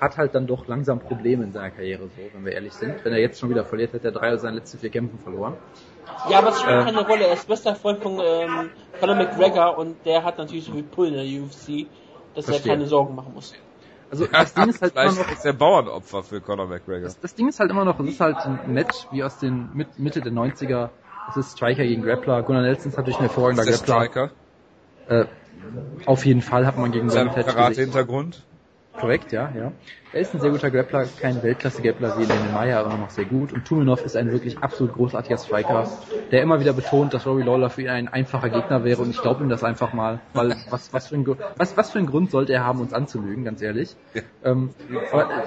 [0.00, 3.04] hat halt dann doch langsam Probleme in seiner Karriere, so, wenn wir ehrlich sind.
[3.04, 5.54] Wenn er jetzt schon wieder verliert, hätte er drei aus seinen letzten vier Kämpfen verloren.
[6.28, 6.84] Ja, aber es spielt Äh.
[6.84, 7.26] keine Rolle.
[7.26, 8.70] Er ist bester Freund von ähm,
[9.00, 11.86] Conor McGregor und der hat natürlich so viel Pull in der UFC,
[12.34, 12.72] dass er Verstehe.
[12.72, 13.54] keine Sorgen machen muss.
[14.10, 17.04] Also, das Ding ist halt immer Vielleicht noch, ist er Bauernopfer für Conor McGregor.
[17.04, 19.70] das, das Ding ist halt immer noch, es ist halt ein Match wie aus den
[19.74, 20.90] mit, Mitte der 90er.
[21.30, 22.42] Es ist Striker gegen Grappler.
[22.42, 24.30] Gunnar Nelson ist natürlich ein hervorragender Ist der Grappler.
[25.08, 25.22] Striker?
[25.22, 25.26] Äh,
[26.06, 27.58] auf jeden Fall hat man gegen Sein Boniface gesehen.
[27.58, 28.42] Karate-Hintergrund?
[28.98, 29.72] Korrekt, ja, ja.
[30.12, 33.52] Er ist ein sehr guter Grappler, kein Weltklasse-Grappler wie Lenny Meyer, aber noch sehr gut.
[33.52, 35.88] Und Tuminov ist ein wirklich absolut großartiger Striker,
[36.30, 39.20] der immer wieder betont, dass Rory Lawler für ihn ein einfacher Gegner wäre und ich
[39.20, 42.30] glaube ihm das einfach mal, weil was, was, für ein, was, was für einen Grund
[42.30, 43.96] sollte er haben, uns anzulügen, ganz ehrlich.
[44.12, 44.22] Ja.
[44.44, 44.70] Ähm,
[45.10, 45.42] aber äh,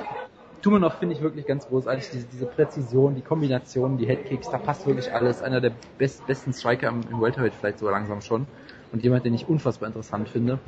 [0.63, 4.87] Tuminov finde ich wirklich ganz großartig, diese, diese Präzision, die Kombination, die Headkicks, da passt
[4.87, 5.43] wirklich alles.
[5.43, 8.47] Einer der best, besten Striker im, im Welterweight vielleicht so langsam schon.
[8.91, 10.59] Und jemand, den ich unfassbar interessant finde.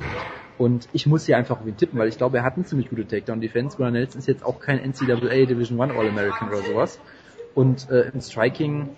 [0.56, 2.90] Und ich muss hier einfach auf ihn tippen, weil ich glaube, er hat eine ziemlich
[2.90, 3.76] gute Takedown-Defense.
[3.76, 7.02] Gunnar Nelson ist jetzt auch kein NCAA Division One All-American oder sowas.
[7.54, 8.90] Und äh, im Striking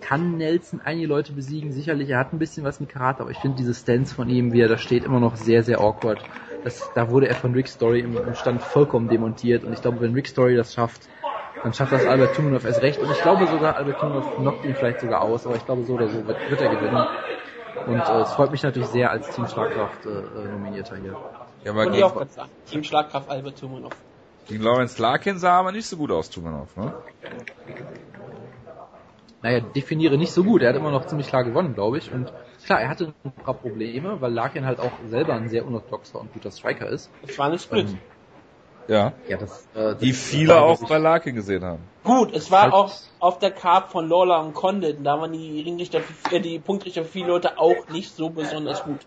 [0.00, 1.72] kann Nelson einige Leute besiegen.
[1.72, 4.52] Sicherlich, er hat ein bisschen was mit Karate, aber ich finde diese Stance von ihm,
[4.52, 6.26] wie er da steht, immer noch sehr, sehr awkward.
[6.62, 9.64] Das, da wurde er von Rick Story im, im Stand vollkommen demontiert.
[9.64, 11.08] Und ich glaube, wenn Rick Story das schafft,
[11.62, 13.02] dann schafft das Albert Tumanov erst recht.
[13.02, 15.94] Und ich glaube sogar, Albert Tumanov knockt ihn vielleicht sogar aus, aber ich glaube, so
[15.94, 17.08] oder so wird, wird er gewinnen.
[17.86, 21.16] Und äh, es freut mich natürlich sehr, als Team Schlagkraft äh, äh, nominierter hier.
[21.64, 22.50] Ja, aber Und ich auch gegen, ganz sagen.
[22.68, 23.92] Team Schlagkraft Albert Tumanov.
[24.48, 26.92] gegen Lawrence Larkin sah aber nicht so gut aus, Tumanov, ne?
[29.42, 30.62] Naja, definiere nicht so gut.
[30.62, 32.10] Er hat immer noch ziemlich klar gewonnen, glaube ich.
[32.12, 32.32] Und
[32.64, 36.32] klar, er hatte ein paar Probleme, weil Larkin halt auch selber ein sehr unorthodoxer und
[36.32, 37.10] guter Striker ist.
[37.24, 37.90] Das war ein Split.
[37.90, 37.98] Ähm,
[38.88, 39.12] Ja.
[39.28, 41.82] ja, das, äh, das Die viele auch bei Larkin gesehen haben.
[42.04, 44.98] Gut, es war Halt- auch auf der Card von Lawler und Condit.
[45.04, 46.00] Da waren die Ringrichter,
[46.30, 49.00] äh, die Punktrichter für viele Leute auch nicht so besonders gut.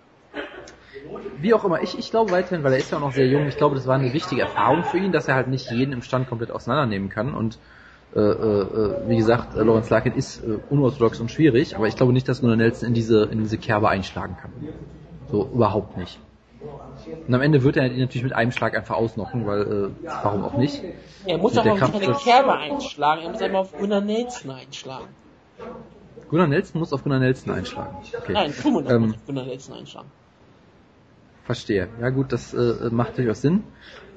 [1.38, 3.48] Wie auch immer, ich, ich glaube weiterhin, weil er ist ja auch noch sehr jung,
[3.48, 6.02] ich glaube, das war eine wichtige Erfahrung für ihn, dass er halt nicht jeden im
[6.02, 7.34] Stand komplett auseinandernehmen kann.
[7.34, 7.58] Und
[8.16, 11.96] äh, äh, äh, wie gesagt, äh, Lawrence Larkin ist äh, unorthodox und schwierig, aber ich
[11.96, 14.52] glaube nicht, dass Gunnar Nelson in diese, in diese Kerbe einschlagen kann.
[15.32, 16.20] So, überhaupt nicht.
[17.28, 19.90] Und am Ende wird er ihn natürlich mit einem Schlag einfach ausnocken, weil, äh,
[20.24, 20.84] warum auch nicht.
[21.26, 24.52] Er muss Mit auch mal keine Kampf- Kerbe einschlagen, er muss einmal auf Gunnar Nelson
[24.52, 25.08] einschlagen.
[26.30, 27.96] Gunnar Nelson muss auf Gunnar Nelson einschlagen.
[28.18, 28.34] Okay.
[28.34, 30.12] Nein, Tumanov Ähm, muss auf Gunnar Nelson einschlagen.
[31.46, 31.88] Verstehe.
[32.00, 33.64] Ja gut, das äh, macht durchaus Sinn.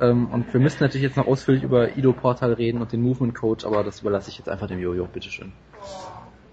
[0.00, 3.34] Ähm, und wir müssen natürlich jetzt noch ausführlich über Ido Portal reden und den Movement
[3.34, 5.52] Coach, aber das überlasse ich jetzt einfach dem Jojo, bitteschön.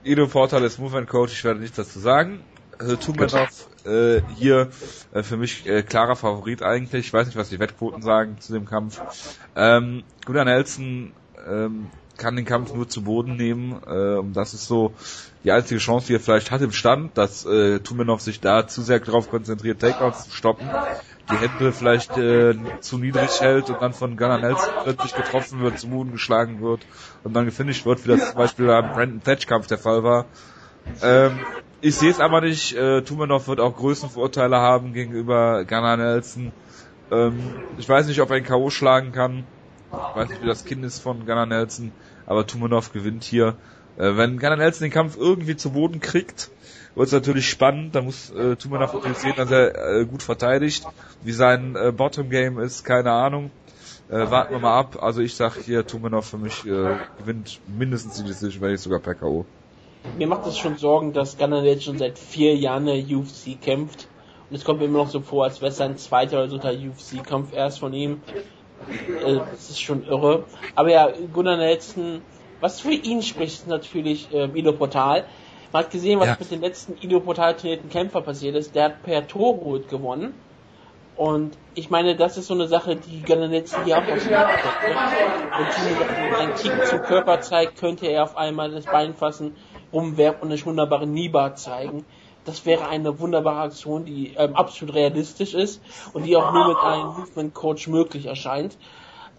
[0.04, 2.42] Ido Portal ist Movement Coach, ich werde nichts dazu sagen.
[2.80, 4.70] Also Tumanov äh, hier
[5.12, 7.08] äh, für mich äh, klarer Favorit eigentlich.
[7.08, 9.02] Ich weiß nicht, was die Wettquoten sagen zu dem Kampf.
[9.56, 11.12] Ähm, Gunnar Nelson
[11.46, 13.82] ähm, kann den Kampf nur zu Boden nehmen.
[13.86, 14.94] Äh, und das ist so
[15.44, 18.82] die einzige Chance, die er vielleicht hat im Stand, dass äh, Tumanov sich da zu
[18.82, 20.70] sehr darauf konzentriert, Takedowns zu stoppen.
[21.30, 25.80] Die Hände vielleicht äh, zu niedrig hält und dann von Gunnar Nelson plötzlich getroffen wird,
[25.80, 26.82] zu Boden geschlagen wird
[27.24, 30.26] und dann gefinisht wird, wie das zum Beispiel beim Brandon Thatch Kampf der Fall war.
[31.04, 31.40] Ähm,
[31.82, 32.76] ich sehe es aber nicht.
[32.76, 36.52] Äh, Tumanov wird auch Größenvorurteile haben gegenüber Gunnar Nelson.
[37.12, 37.40] Ähm,
[37.78, 38.70] ich weiß nicht, ob er ihn K.O.
[38.70, 39.46] schlagen kann.
[39.92, 41.92] Ich weiß nicht, wie das Kind ist von Gunnar Nelson,
[42.26, 43.56] aber Tumanov gewinnt hier.
[43.98, 46.52] Äh, wenn Gunnar Nelson den Kampf irgendwie zu Boden kriegt,
[46.96, 47.96] wird es natürlich spannend.
[47.96, 50.86] Da muss äh, Tumanov natürlich sehen, dass er äh, gut verteidigt.
[51.24, 53.52] Wie sein äh, Bottom Game ist, keine Ahnung.
[54.10, 55.02] Äh, warten wir mal ab.
[55.02, 59.00] Also ich sag hier, Tumanov für mich äh, gewinnt mindestens die Decision, wenn nicht sogar
[59.00, 59.46] per K.O.
[60.18, 63.60] Mir macht es schon Sorgen, dass Gunnar jetzt schon seit vier Jahren in der UFC
[63.62, 64.08] kämpft.
[64.50, 66.72] Und es kommt mir immer noch so vor, als wäre es sein zweiter oder dritter
[66.72, 68.22] UFC-Kampf erst von ihm.
[68.90, 70.46] Äh, das ist schon irre.
[70.76, 72.22] Aber ja, Gunnar Nelson,
[72.62, 75.26] was für ihn spricht, ist natürlich äh, Ido Portal.
[75.72, 76.38] Man hat gesehen, was Ja.
[76.40, 78.74] mit dem letzten Ido Portal trainierten Kämpfer passiert ist.
[78.74, 80.34] Der hat per Torhut gewonnen.
[81.16, 84.60] Und ich meine, das ist so eine Sache, die Gunnar Nelson hier auch ausmacht.
[85.58, 89.56] Wenn Timo einen Kick zum Körper zeigt, könnte er auf einmal das Bein fassen,
[89.94, 92.06] rumwerfen und eine wunderbare Nibar zeigen.
[92.46, 95.82] Das wäre eine wunderbare Aktion, die ähm, absolut realistisch ist
[96.14, 98.78] und die auch nur mit einem Movement Coach möglich erscheint.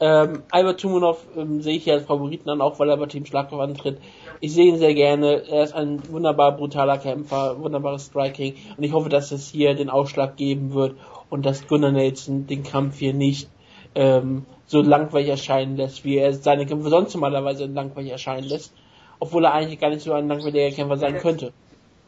[0.03, 3.27] Ähm, Albert Tumunov ähm, sehe ich hier als Favoriten an, auch weil er bei Team
[3.27, 3.99] Schlagkraft antritt.
[4.41, 5.47] Ich sehe ihn sehr gerne.
[5.47, 9.91] Er ist ein wunderbar brutaler Kämpfer, wunderbares Striking und ich hoffe, dass es hier den
[9.91, 10.97] Ausschlag geben wird
[11.29, 13.51] und dass Gunnar Nelson den Kampf hier nicht
[13.95, 18.73] ähm, so langweilig erscheinen lässt, wie er seine Kämpfe sonst normalerweise langweilig erscheinen lässt,
[19.21, 21.53] obwohl er eigentlich gar nicht so ein langweiliger Kämpfer sein könnte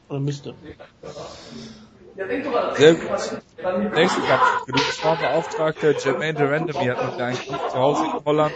[0.09, 0.55] oder müsste.
[2.15, 3.11] Sehr gut.
[3.95, 4.67] Nächster Kampf.
[4.67, 8.55] Genugungsbeauftragter Jermaine Durandamy hat mit einem Kampf zu Hause in Holland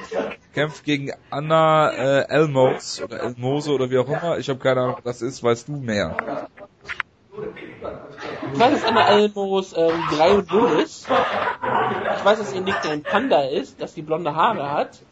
[0.53, 4.39] kämpft gegen Anna äh, Elmos oder Elmose oder wie auch immer.
[4.39, 5.43] Ich habe keine Ahnung, was das ist.
[5.43, 6.49] Weißt du mehr?
[8.53, 11.07] Ich weiß, dass Anna Elmos ähm, 3 und 0 ist.
[11.07, 15.03] Ich weiß, dass ihr Nickname ein Panda ist, dass sie blonde Haare hat.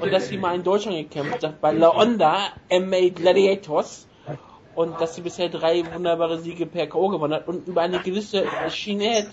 [0.00, 2.38] Und dass sie mal in Deutschland gekämpft hat bei La Onda
[2.70, 4.06] MA Gladiators.
[4.74, 7.08] Und dass sie bisher drei wunderbare Siege per K.O.
[7.08, 9.26] gewonnen hat und über eine gewisse Sinead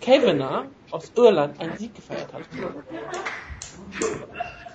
[0.00, 2.42] Kavanagh aus Irland einen Sieg gefeiert hat.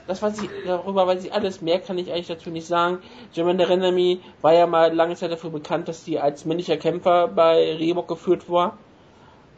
[0.08, 1.62] Das weiß ich, darüber weiß ich alles.
[1.62, 3.00] Mehr kann ich eigentlich dazu nicht sagen.
[3.32, 7.76] Jermaine Renami war ja mal lange Zeit dafür bekannt, dass sie als männlicher Kämpfer bei
[7.76, 8.78] Reebok geführt war.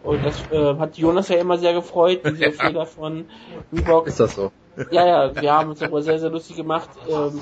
[0.04, 3.26] Und das äh, hat Jonas ja immer sehr gefreut, diese Fehler von
[3.74, 4.08] Reebok.
[4.08, 4.52] Ist das so?
[4.92, 6.90] Ja, ja, wir haben uns darüber sehr, sehr lustig gemacht.
[7.10, 7.42] Ähm,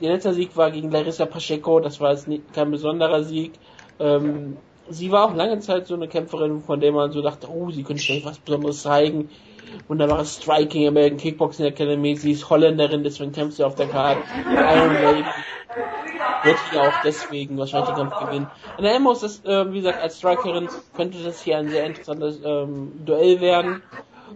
[0.00, 3.52] ihr letzter Sieg war gegen Larissa Pacheco, das war jetzt nicht, kein besonderer Sieg.
[3.98, 4.56] Ähm,
[4.88, 7.82] sie war auch lange Zeit so eine Kämpferin, von der man so dachte, oh, sie
[7.82, 9.30] könnte vielleicht was Besonderes zeigen.
[9.88, 14.20] Wunderbares Striking, American Kickboxing Academy, sie ist Holländerin, deswegen kämpft sie auf der Karte.
[14.48, 15.24] Iron Maiden
[16.44, 18.46] wird hier auch deswegen wahrscheinlich den Kampf gewinnen.
[18.78, 22.92] Anna Emos ist, äh, wie gesagt, als Strikerin könnte das hier ein sehr interessantes ähm,
[23.04, 23.82] Duell werden.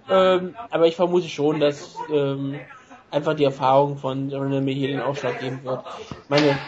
[0.08, 2.60] Ähm, aber ich vermute schon, dass ähm,
[3.10, 5.84] einfach die Erfahrung von Rename hier den Ausschlag geben wird.
[6.10, 6.58] Ich meine,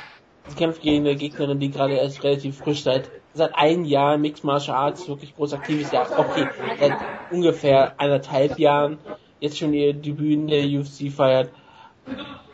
[0.48, 4.44] sie kämpft gegen eine Gegnerin, die gerade erst relativ frisch seit seit einem Jahr Mixed
[4.44, 5.92] Martial Arts wirklich groß aktiv ist.
[5.92, 6.92] Ja, okay, seit
[7.30, 8.98] ungefähr anderthalb Jahren
[9.40, 11.50] jetzt schon ihr Debüt in der UFC feiert.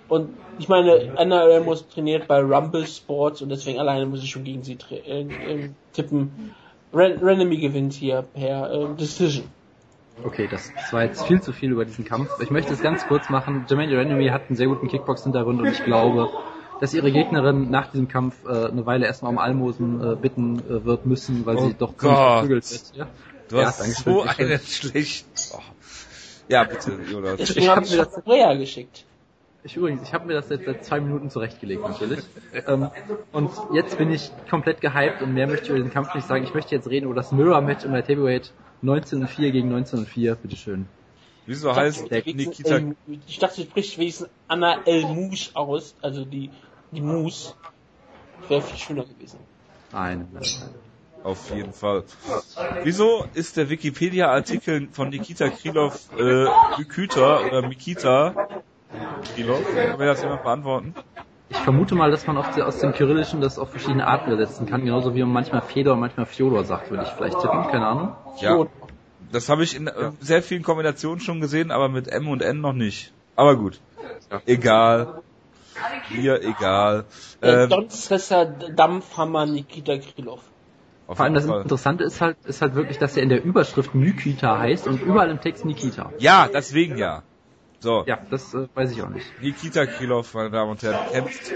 [0.08, 4.44] Und ich meine, Anna Ramos trainiert bei Rumble Sports und deswegen alleine muss ich schon
[4.44, 6.54] gegen sie äh, äh, tippen.
[6.92, 9.44] Ren Renemy gewinnt hier per äh, Decision.
[10.24, 12.30] Okay, das, das war jetzt viel zu viel über diesen Kampf.
[12.40, 13.64] Ich möchte es ganz kurz machen.
[13.68, 16.28] Jermaine Renemy hat einen sehr guten Kickbox-Hintergrund und ich glaube,
[16.80, 20.84] dass ihre Gegnerin nach diesem Kampf äh, eine Weile erstmal um Almosen äh, bitten äh,
[20.84, 22.40] wird müssen, weil Oh sie doch Gott.
[22.42, 22.92] geprügelt wird.
[22.94, 23.06] Ja?
[23.48, 25.26] Du Ja, hast so eine schlechte...
[25.54, 25.60] Oh.
[26.48, 27.36] Ja, bitte, Jonas.
[27.36, 29.04] Deswegen Ich habe hab ich mir das Korea geschickt.
[29.64, 32.20] Ich übrigens, ich habe mir das jetzt seit zwei Minuten zurechtgelegt natürlich.
[32.66, 32.90] ähm,
[33.32, 36.44] und jetzt bin ich komplett gehypt und mehr möchte ich über den Kampf nicht sagen.
[36.44, 38.52] Ich möchte jetzt reden über das Mirror-Match im Light Heavyweight
[38.82, 40.34] 1904 gegen 1904.
[40.36, 40.86] Bitteschön.
[41.46, 42.76] Wieso heißt der Nikita...
[42.76, 42.96] El,
[43.26, 46.50] ich dachte, sie spricht wenigstens Anna El Mouche aus, also die,
[46.92, 47.54] die Mousse.
[48.48, 49.38] Wäre viel schöner gewesen.
[49.92, 50.28] Nein.
[51.24, 52.04] Auf jeden Fall.
[52.84, 56.46] Wieso ist der Wikipedia-Artikel von Nikita Krylov äh,
[56.78, 58.62] Mikita oder Mikita
[59.34, 59.64] Krylov?
[59.74, 60.94] Kann mir das jemand beantworten?
[61.50, 64.84] Ich vermute mal, dass man die, aus dem Kyrillischen das auf verschiedene Arten übersetzen kann,
[64.84, 68.12] genauso wie man manchmal Fedor und manchmal Fjodor sagt, würde ich vielleicht tippen, keine Ahnung.
[68.40, 68.66] Ja.
[69.32, 72.60] Das habe ich in äh, sehr vielen Kombinationen schon gesehen, aber mit M und N
[72.60, 73.12] noch nicht.
[73.36, 73.80] Aber gut.
[74.46, 75.22] Egal.
[76.10, 77.04] Mir egal.
[77.40, 80.40] Äh, Ähm, Don Cesar Dampfhammer Nikita Krylov.
[81.06, 81.62] auf Vor allem das Fall.
[81.62, 85.30] Interessante ist halt, ist halt wirklich, dass er in der Überschrift Nikita heißt und überall
[85.30, 86.12] im Text Nikita.
[86.18, 87.22] Ja, deswegen ja.
[87.80, 89.26] So, Ja, das äh, weiß ich auch nicht.
[89.40, 91.52] Nikita Krylov, meine Damen und Herren, kämpft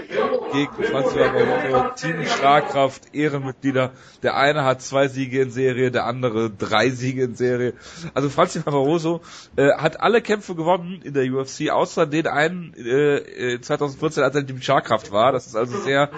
[0.53, 3.91] gegen Franz Barbarossa, Team Schlagkraft, Ehrenmitglieder.
[4.21, 7.73] Der eine hat zwei Siege in Serie, der andere drei Siege in Serie.
[8.13, 9.19] Also Franz Barbarossa
[9.57, 14.35] äh, hat alle Kämpfe gewonnen in der UFC, außer den einen äh, äh, 2014, als
[14.35, 15.33] er in Team Schlagkraft war.
[15.33, 16.09] Das ist also sehr,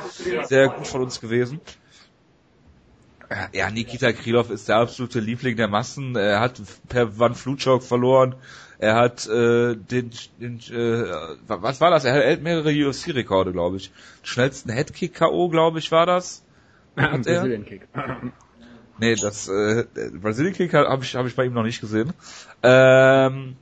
[0.44, 1.60] sehr gut von uns gewesen.
[3.30, 6.16] Äh, Ja, Nikita Krylov ist der absolute Liebling der Massen.
[6.16, 8.36] Er hat per Van Flutschok verloren.
[8.78, 11.06] Er hat äh, den, den äh,
[11.48, 12.06] was war das?
[12.06, 13.92] Er hält mehrere UFC-Rekorde, glaube ich.
[14.24, 16.44] Schnellsten Headkick KO, glaube ich, war das.
[16.96, 17.88] Brazilian Kick.
[18.98, 22.14] Nee, das äh, Brazilian Kick habe ich hab ich bei ihm noch nicht gesehen.
[22.64, 23.58] Ähm,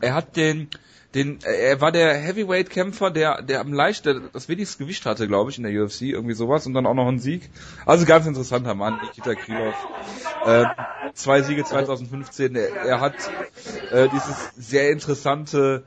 [0.00, 0.68] er hat den
[1.14, 5.50] den er war der Heavyweight Kämpfer, der der am leichten das wenigste Gewicht hatte, glaube
[5.50, 7.48] ich, in der UFC, irgendwie sowas und dann auch noch einen Sieg.
[7.86, 9.74] Also ganz interessanter Mann, Nikita Krylov.
[10.44, 10.66] Äh,
[11.14, 12.56] zwei Siege 2015.
[12.56, 13.14] Er, er hat
[13.90, 15.84] äh, dieses sehr interessante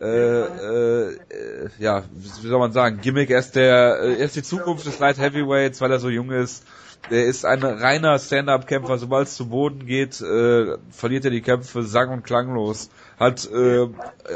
[0.00, 4.34] äh, äh, äh, ja, wie soll man sagen, Gimmick, er ist der, äh, er ist
[4.34, 6.64] die Zukunft des Light Heavyweights, weil er so jung ist.
[7.10, 11.82] Der ist ein reiner Stand-Up-Kämpfer, sobald es zu Boden geht, äh, verliert er die Kämpfe
[11.82, 12.88] sang- und klanglos.
[13.18, 13.88] Hat, äh,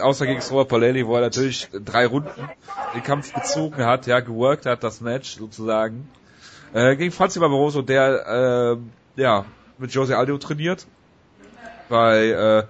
[0.02, 2.48] außer gegen Robert Palelli, wo er natürlich drei Runden
[2.94, 6.08] den Kampf gezogen hat, ja, geworkt hat, das Match sozusagen.
[6.74, 8.76] Äh, gegen Franzi Barbaroso, der,
[9.16, 9.46] äh, ja,
[9.78, 10.86] mit Jose Aldo trainiert.
[11.88, 12.64] Bei, äh,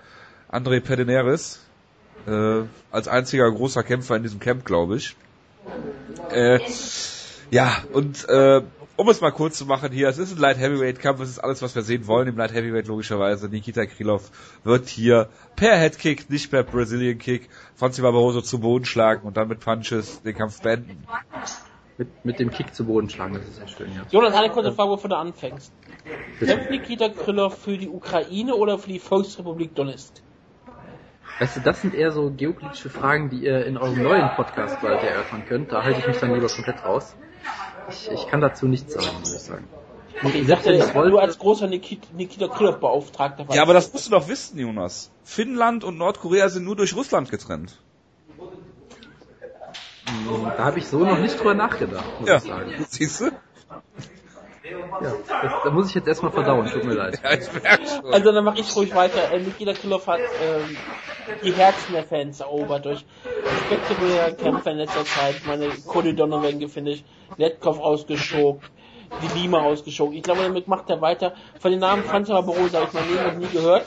[0.54, 1.60] André Pedineris,
[2.26, 5.16] äh, als einziger großer Kämpfer in diesem Camp, glaube ich.
[6.30, 6.60] Äh,
[7.50, 8.62] ja, und äh,
[8.98, 11.38] um es mal kurz zu machen hier, es ist ein Light Heavyweight Kampf, es ist
[11.38, 13.48] alles, was wir sehen wollen im Light Heavyweight logischerweise.
[13.48, 14.28] Nikita Krylov
[14.64, 19.46] wird hier per Headkick, nicht per Brazilian Kick, Franzi Barbaroso zu Boden schlagen und dann
[19.46, 21.06] mit Punches den Kampf beenden.
[21.96, 24.02] Mit, mit dem Kick zu Boden schlagen, das ist sehr schön, ja.
[24.10, 25.72] Jonas, eine kurze Frage, bevor du anfängst.
[26.40, 30.14] Kämpft Nikita Krylov für die Ukraine oder für die Volksrepublik Donetsk?
[31.38, 35.04] Weißt du, das sind eher so geopolitische Fragen, die ihr in eurem neuen Podcast bald
[35.04, 35.70] erörtern könnt.
[35.70, 37.14] Da halte ich mich dann lieber komplett raus.
[37.90, 39.68] Ich, ich kann dazu nichts sagen, muss ich sagen.
[40.22, 44.06] Okay, ich wenn ich wollte- du als großer Nikita, Nikita Krylov-Beauftragter Ja, aber das musst
[44.06, 45.10] du doch wissen, Jonas.
[45.22, 47.78] Finnland und Nordkorea sind nur durch Russland getrennt.
[50.56, 52.86] Da habe ich so noch nicht drüber nachgedacht, muss Ja, ich sagen.
[52.88, 53.24] siehst du?
[53.26, 53.32] Ja,
[55.42, 57.20] das, da muss ich jetzt erstmal verdauen, tut mir leid.
[57.22, 57.48] Ja, ich.
[58.12, 59.30] Also dann mache ich ruhig weiter.
[59.32, 60.76] Äh, Nikita Krylov hat ähm,
[61.44, 63.04] die Herzen der Fans erobert durch
[63.66, 65.36] spektakuläre Kämpfe in letzter Zeit.
[65.36, 66.90] Ich meine, Cody Donovan finde
[67.30, 68.60] ich, Netkov ausgeschoben,
[69.22, 70.14] die Lima ausgeschoben.
[70.14, 71.34] Ich glaube, damit macht er weiter.
[71.58, 73.86] Von den Namen Franz Barbarossa habe ich mein Leben noch nie gehört.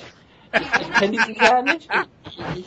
[0.53, 1.87] Ich, ich kenne diesen Kerl nicht.
[2.25, 2.65] Ich, ich,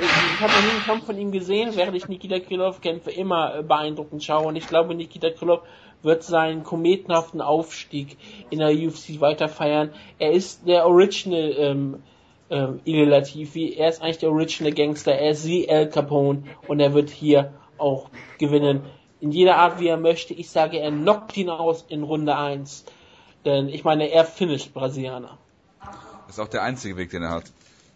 [0.00, 3.56] ich, habe noch nie einen Kampf von ihm gesehen, während ich Nikita Krylov Kämpfe immer
[3.56, 4.46] äh, beeindruckend schaue.
[4.46, 5.60] Und ich glaube, Nikita Krylov
[6.02, 8.16] wird seinen kometenhaften Aufstieg
[8.50, 9.92] in der UFC weiter feiern.
[10.18, 12.02] Er ist der Original ähm,
[12.48, 13.74] ähm, Latifi.
[13.74, 15.12] Er ist eigentlich der Original Gangster.
[15.12, 18.08] Er ist wie El Capone und er wird hier auch
[18.38, 18.82] gewinnen.
[19.20, 20.34] In jeder Art, wie er möchte.
[20.34, 22.84] Ich sage, er knockt ihn aus in Runde 1.
[23.44, 25.38] Denn ich meine, er finisht Brasilianer.
[26.26, 27.44] Das ist auch der einzige Weg, den er hat.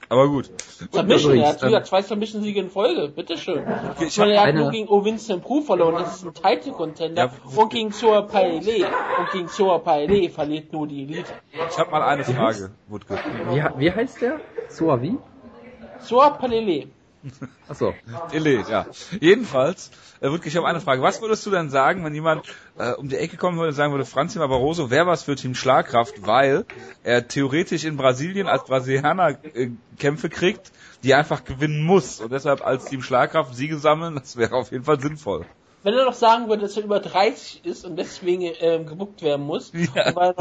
[0.09, 0.51] Aber gut.
[0.91, 3.65] Submission, er hat wieder zwei Submission-Siege in Folge, bitteschön.
[4.01, 6.25] ich Ich meine, er hab hat eine- nur gegen O Vincent Proof verloren, das ist
[6.25, 7.27] ein Title-Contender.
[7.27, 7.33] Ja.
[7.63, 8.87] und gegen Soa Paele.
[9.19, 11.33] Und gegen Soa Paele verliert nur die Elite.
[11.71, 13.19] Ich habe mal eine Frage, Wutke.
[13.51, 14.41] Wie, wie heißt der?
[14.69, 15.17] Soa wie?
[16.01, 16.89] Soa Paele.
[17.69, 17.95] Achso.
[18.33, 18.87] Ele, ja.
[19.21, 19.91] Jedenfalls,
[20.21, 21.03] äh, Wutke, ich habe eine Frage.
[21.03, 22.45] Was würdest du denn sagen, wenn jemand
[22.79, 25.55] äh, um die Ecke kommen würde und sagen würde, Franzi Barroso wäre was für Team
[25.55, 26.65] Schlagkraft, weil
[27.03, 30.73] er theoretisch in Brasilien als Brasilianer äh, Kämpfe kriegt,
[31.03, 34.73] die er einfach gewinnen muss und deshalb als Team Schlagkraft Siege sammeln, das wäre auf
[34.73, 35.45] jeden Fall sinnvoll.
[35.83, 39.47] Wenn er doch sagen würde, dass er über 30 ist und deswegen ähm, gebuckt werden
[39.47, 40.15] muss, Ja.
[40.15, 40.35] weil,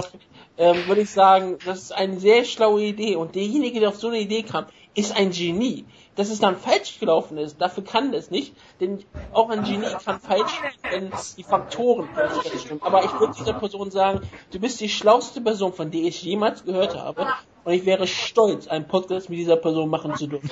[0.58, 3.16] ähm, würde ich sagen, das ist eine sehr schlaue Idee.
[3.16, 4.66] Und derjenige, der auf so eine Idee kam,
[4.96, 5.86] ist ein Genie.
[6.20, 10.20] Dass es dann falsch gelaufen ist, dafür kann es nicht, denn auch ein Genie kann
[10.20, 12.10] falsch, wenn die Faktoren
[12.44, 12.82] recht stimmen.
[12.84, 14.20] Aber ich würde dieser Person sagen,
[14.52, 17.26] du bist die schlauste Person, von der ich jemals gehört habe,
[17.70, 20.50] und ich wäre stolz, einen Podcast mit dieser Person machen zu dürfen.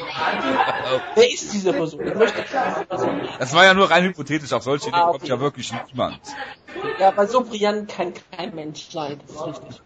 [1.16, 2.00] Wer ist diese Person?
[3.40, 5.30] Das war ja nur rein hypothetisch, auf solche Ideen Ah, kommt okay.
[5.30, 6.20] ja wirklich niemand.
[7.00, 9.82] Ja, aber so brillant kann kein Mensch sein, das ist richtig.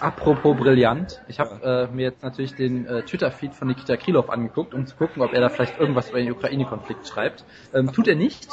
[0.00, 4.74] Apropos brillant, ich habe äh, mir jetzt natürlich den äh, Twitter-Feed von Nikita Krylov angeguckt,
[4.74, 7.44] um zu gucken, ob er da vielleicht irgendwas über den Ukraine-Konflikt schreibt.
[7.72, 8.48] Ähm, tut er nicht.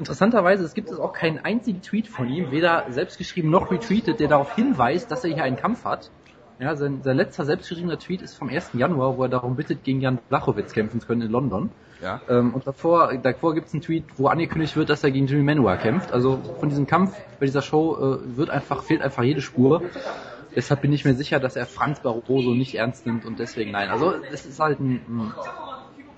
[0.00, 4.28] Interessanterweise, es gibt es auch keinen einzigen Tweet von ihm, weder selbstgeschrieben noch retweetet, der
[4.28, 6.10] darauf hinweist, dass er hier einen Kampf hat.
[6.58, 8.70] Ja, sein, sein letzter selbstgeschriebener Tweet ist vom 1.
[8.72, 11.68] Januar, wo er darum bittet, gegen Jan Blachowicz kämpfen zu können in London.
[12.02, 12.22] Ja.
[12.30, 15.42] Ähm, und davor, davor gibt es einen Tweet, wo angekündigt wird, dass er gegen Jimmy
[15.42, 16.12] Manuwa kämpft.
[16.12, 19.82] Also von diesem Kampf, bei dieser Show, äh, wird einfach, fehlt einfach jede Spur.
[20.56, 23.90] Deshalb bin ich mir sicher, dass er Franz Barroso nicht ernst nimmt und deswegen nein.
[23.90, 25.32] Also es ist halt ein, ein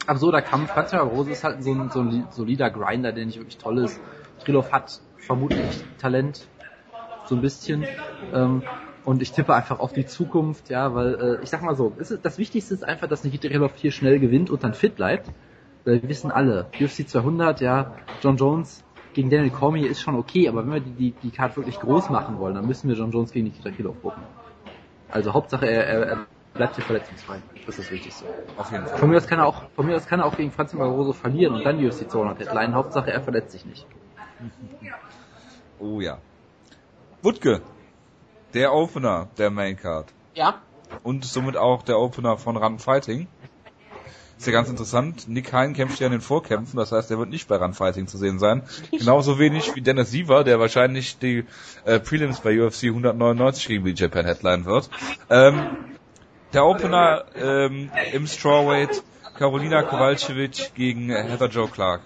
[0.07, 0.70] absurder Kampf.
[0.70, 4.01] Franz Barroso ist halt so ein, so ein solider Grinder, der nicht wirklich toll ist.
[4.45, 6.47] Krylov hat vermutlich Talent,
[7.27, 7.85] so ein bisschen.
[8.33, 8.62] Ähm,
[9.05, 12.16] und ich tippe einfach auf die Zukunft, ja, weil äh, ich sag mal so, ist,
[12.23, 15.29] das Wichtigste ist einfach, dass Nikita Krylov hier schnell gewinnt und dann fit bleibt.
[15.85, 18.85] Weil wir wissen alle, UFC 200, ja, John Jones
[19.15, 22.09] gegen Daniel Cormier ist schon okay, aber wenn wir die, die, die Card wirklich groß
[22.11, 24.23] machen wollen, dann müssen wir John Jones gegen Nikita Krylov gucken.
[25.11, 27.39] Also Hauptsache er, er, er bleibt hier verletzungsfrei.
[27.66, 28.24] Das ist das Wichtigste.
[28.57, 28.99] Auf jeden Fall.
[28.99, 31.12] Von mir aus kann er auch, von mir aus kann er auch gegen Franz Barroso
[31.12, 32.74] verlieren und dann die UFC 200 Headline.
[32.74, 33.87] Hauptsache er verletzt sich nicht.
[35.79, 36.19] Oh ja.
[37.23, 37.61] Wutke.
[38.55, 40.12] Der Opener der Main Card.
[40.35, 40.61] Ja,
[41.03, 43.27] Und somit auch der Opener von Run Fighting.
[44.39, 45.29] Ist ja ganz interessant.
[45.29, 48.07] Nick Hein kämpft ja in den Vorkämpfen, das heißt, er wird nicht bei Run Fighting
[48.09, 48.62] zu sehen sein.
[48.91, 51.45] Genauso wenig wie Dennis Siever, der wahrscheinlich die
[51.85, 54.91] äh, Prelims bei UFC 199 gegen die Japan Headline wird.
[55.31, 55.77] Ähm,
[56.53, 59.03] der Opener ähm, im Strawweight
[59.39, 62.03] Karolina Kowalkiewicz gegen Heather Joe Clark.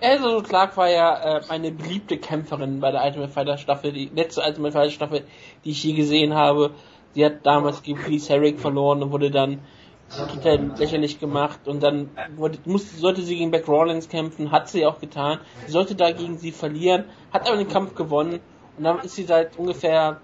[0.00, 4.42] Also Clark war ja äh, eine beliebte Kämpferin bei der Ultimate Fighter Staffel, die letzte
[4.42, 5.24] Ultimate Fighter Staffel,
[5.64, 6.70] die ich je gesehen habe.
[7.14, 9.60] Sie hat damals gegen Felice Herrick verloren und wurde dann
[10.08, 14.86] total lächerlich gemacht und dann wurde, musste, sollte sie gegen Beck Rawlins kämpfen, hat sie
[14.86, 15.38] auch getan.
[15.66, 18.40] Sie sollte dagegen sie verlieren, hat aber den Kampf gewonnen
[18.78, 20.20] und dann ist sie seit ungefähr,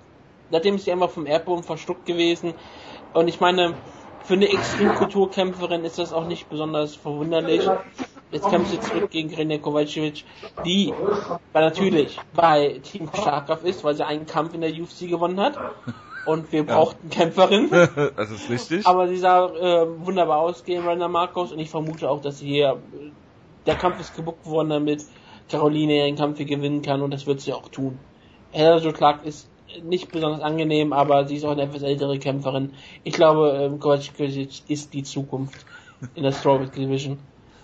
[0.51, 2.55] seitdem ist sie einfach vom Erdboden verstuckt gewesen
[3.15, 3.75] und ich meine,
[4.25, 7.69] für eine Extremkulturkämpferin ist das auch nicht besonders verwunderlich.
[8.31, 10.25] Jetzt kämpft sie zurück gegen Renė Kovacevic,
[10.65, 10.93] die
[11.53, 15.59] weil natürlich bei Team Starkraft ist, weil sie einen Kampf in der UFC gewonnen hat.
[16.27, 17.69] Und wir brauchten Kämpferin.
[18.17, 18.87] das ist richtig.
[18.87, 22.47] Aber sie sah äh, wunderbar aus gegen Randa Marcos und ich vermute auch, dass sie
[22.47, 23.11] hier, äh,
[23.67, 25.05] der Kampf ist gebuckt worden, damit
[25.51, 27.99] Caroline ihren Kampf hier gewinnen kann und das wird sie auch tun.
[28.53, 29.51] Heather Clark ist
[29.83, 32.73] nicht besonders angenehm, aber sie ist auch eine etwas ältere Kämpferin.
[33.03, 34.15] Ich glaube, ähm, Kovacic
[34.69, 35.65] ist die Zukunft
[36.15, 37.19] in der Strawweight Division.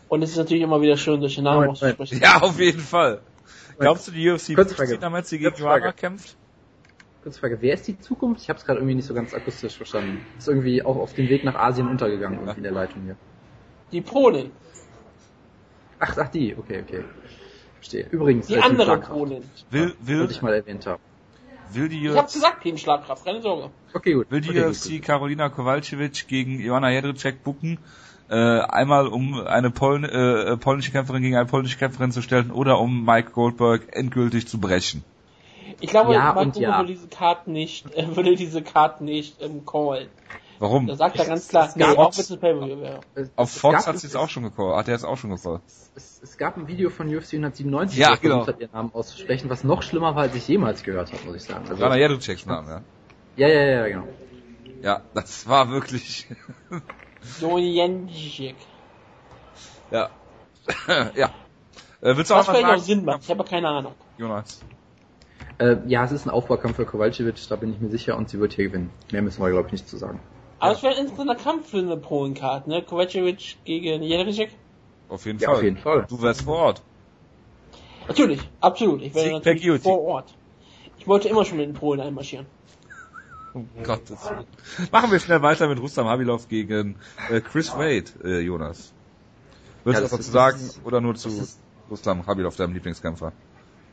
[0.08, 2.20] Und es ist natürlich immer wieder schön, solche Namen Moment, auszusprechen.
[2.20, 3.20] Ja, auf jeden Fall.
[3.78, 4.98] Glaubst du, die UFC Kurze pusht sie, Frage.
[4.98, 5.54] damit sie gegen.
[5.56, 6.36] Joanna kämpft?
[7.22, 8.42] Kurze Frage, wer ist die Zukunft?
[8.42, 10.24] Ich habe es gerade irgendwie nicht so ganz akustisch verstanden.
[10.38, 13.16] Ist irgendwie auch auf dem Weg nach Asien untergegangen irgendwie in der Leitung hier.
[13.92, 14.50] Die Polin.
[15.98, 17.04] Ach, ach die, okay, okay.
[17.76, 18.06] Verstehe.
[18.10, 19.42] Übrigens, Die andere Polin.
[19.70, 21.02] Will, will, wollte ich mal erwähnt haben.
[21.74, 23.70] Will die Ich habe UFC, gesagt, Team Schlagkraft, keine Sorge.
[23.92, 24.30] Okay, gut.
[24.30, 25.02] will die okay, UFC gut, gut.
[25.02, 27.78] Karolina Kowalkiewicz gegen Joanna Jedrzejczyk bucken?
[28.28, 32.78] Äh, einmal um eine Pol äh, polnische Kämpferin gegen eine polnische Kämpferin zu stellen oder
[32.78, 35.02] um Mike Goldberg endgültig zu brechen.
[35.80, 36.78] Ich glaube, Ja Marco und ja.
[36.78, 40.08] würde diese Karten nicht, äh, würde diese Karten nicht ähm, callen.
[40.60, 40.86] Warum?
[40.86, 43.00] Da sagt er ganz klar, nee, auch es ein Pay-Per-View
[43.34, 44.76] Auf Fox hat sie es auch schon gecallt.
[44.76, 45.62] Hat er es auch schon gecallt.
[45.96, 48.44] Es, es gab ein Video von UFC 197, Ja, er genau.
[48.44, 51.36] versucht hat, ihren Namen auszusprechen, was noch schlimmer war, als ich jemals gehört habe, muss
[51.36, 51.64] ich sagen.
[51.66, 52.84] Also, Joanna Jedrzejczyks Name,
[53.36, 53.48] ja.
[53.48, 54.08] ja, ja, ja, genau.
[54.82, 56.26] Ja, das war wirklich,
[57.40, 58.56] Dojenjik.
[59.90, 60.10] ja.
[61.14, 61.30] ja.
[62.02, 62.80] Äh, willst du auch Was was auch sagen?
[62.82, 63.94] Sinn macht, ich habe keine Ahnung.
[64.18, 64.60] Jonas.
[65.56, 68.38] Äh, ja, es ist ein Aufbaukampf für Kowalkiewicz, da bin ich mir sicher, und sie
[68.38, 68.90] wird hier gewinnen.
[69.10, 70.20] Mehr müssen wir, glaube ich, nicht zu sagen.
[70.60, 72.82] Aber es wäre ein interessanter Kampf für eine Polen-Card, ne?
[72.82, 74.50] Kovacevic gegen Jedrzejczyk?
[75.08, 75.56] Auf jeden Ja, Fall.
[75.56, 76.06] auf jeden Fall.
[76.08, 76.82] Du wärst vor Ort.
[78.08, 79.02] Natürlich, absolut.
[79.02, 80.34] Ich wäre natürlich vor Ort.
[80.98, 82.46] Ich wollte immer schon in Polen einmarschieren.
[83.54, 84.44] Um Gottes Willen.
[84.92, 86.96] Machen wir schnell weiter mit Rustam Habilov gegen
[87.30, 88.92] äh, Chris Wade, äh, Jonas.
[89.84, 91.58] Willst Ja, du das was dazu ist- sagen ist- oder nur zu ist-
[91.90, 93.32] Rustam Habilov, deinem Lieblingskämpfer?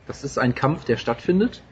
[0.06, 1.62] Das ist ein Kampf, der stattfindet.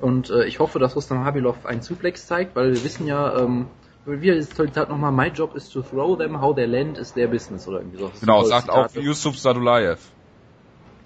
[0.00, 3.66] Und äh, ich hoffe, dass Rustam Habilov einen Suplex zeigt, weil wir wissen ja, ähm,
[4.06, 7.12] wie ist das Zitat nochmal, my job is to throw them, how they land is
[7.12, 8.10] their business oder irgendwie so.
[8.20, 9.04] Genau, sagt auch Zitat.
[9.04, 10.00] Yusuf Sadulayev.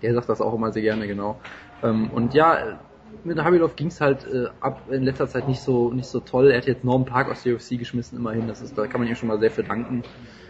[0.03, 1.41] Der sagt das auch immer sehr gerne, genau.
[1.83, 2.79] Ähm, und ja,
[3.25, 6.51] mit Habilov ging's halt äh, ab in letzter Zeit nicht so nicht so toll.
[6.51, 8.49] Er hat jetzt Norm Park aus der UFC geschmissen, immerhin.
[8.49, 10.03] Das ist, da kann man ihm schon mal sehr für danken.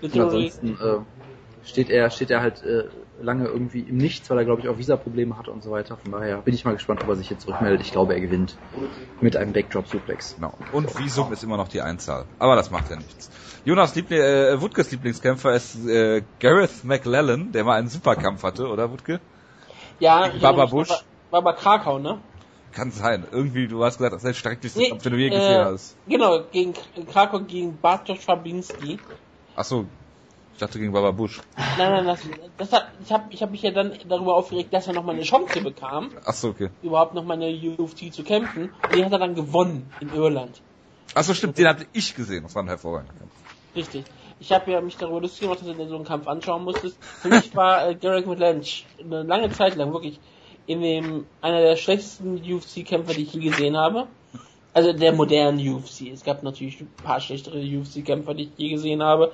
[0.03, 0.99] Und ansonsten äh,
[1.65, 2.85] steht er steht er halt äh,
[3.21, 5.97] lange irgendwie im Nichts, weil er glaube ich auch Visa-Probleme hatte und so weiter.
[5.97, 7.81] Von daher bin ich mal gespannt, ob er sich jetzt zurückmeldet.
[7.81, 8.57] Ich glaube, er gewinnt
[9.21, 10.37] mit einem Backdrop-Suplex.
[10.37, 10.53] Genau.
[10.73, 12.27] Und Visum ist immer noch die Einzahl.
[12.39, 13.31] Aber das macht ja nichts.
[13.65, 18.91] Jonas Liebling, äh, Wutkes Lieblingskämpfer ist äh, Gareth McLellan, der mal einen Superkampf hatte, oder
[18.91, 19.21] Wutke?
[20.01, 20.91] Ja, Baba Busch?
[20.91, 21.01] War,
[21.31, 22.19] war bei Krakau, ne?
[22.73, 23.25] Kann sein.
[23.31, 25.65] Irgendwie, du hast gesagt, das ist der schrecklichste Nee, Kampf, den du je äh, gesehen
[25.65, 25.97] hast.
[26.09, 26.75] Genau, gegen
[27.11, 28.99] Krakau gegen Bartosz Fabinski.
[29.55, 29.87] Achso,
[30.55, 31.41] ich dachte gegen Baba Busch.
[31.57, 32.21] Nein, nein, das,
[32.57, 35.13] das hat, ich habe ich hab mich ja dann darüber aufgeregt, dass er noch mal
[35.13, 36.71] eine Chance bekam, Achso, okay.
[36.83, 38.73] überhaupt noch mal in der UFC zu kämpfen.
[38.83, 40.61] Und die hat er dann gewonnen in Irland.
[41.15, 42.45] Achso, stimmt, den hatte ich gesehen.
[42.45, 43.33] Das war ein hervorragender Kampf.
[43.75, 44.05] Richtig.
[44.41, 46.97] Ich habe ja mich darüber lustig gemacht, dass du dir so einen Kampf anschauen musstest.
[47.03, 50.21] Für mich war äh, Garrick McLanch eine lange Zeit lang wirklich
[50.67, 54.07] in dem einer der schlechtesten UFC-Kämpfer, die ich je gesehen habe.
[54.73, 56.09] Also der modernen UFC.
[56.13, 59.33] Es gab natürlich ein paar schlechtere UFC-Kämpfer, die ich je gesehen habe.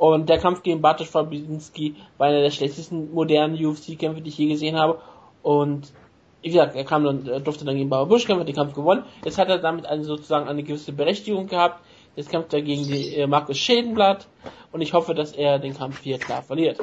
[0.00, 4.48] Und der Kampf gegen Bartosz Fabinski war einer der schlechtesten modernen UFC-Kämpfe, die ich je
[4.48, 4.98] gesehen habe.
[5.42, 5.92] Und
[6.40, 8.72] wie gesagt, er kam dann, er durfte dann gegen Bauer Busch kämpfen, hat den Kampf
[8.72, 9.04] gewonnen.
[9.26, 11.84] Jetzt hat er damit eine, sozusagen eine gewisse Berechtigung gehabt.
[12.16, 14.26] Jetzt kämpft er gegen die, äh, Markus Schädenblatt
[14.72, 16.78] und ich hoffe, dass er den Kampf hier klar verliert.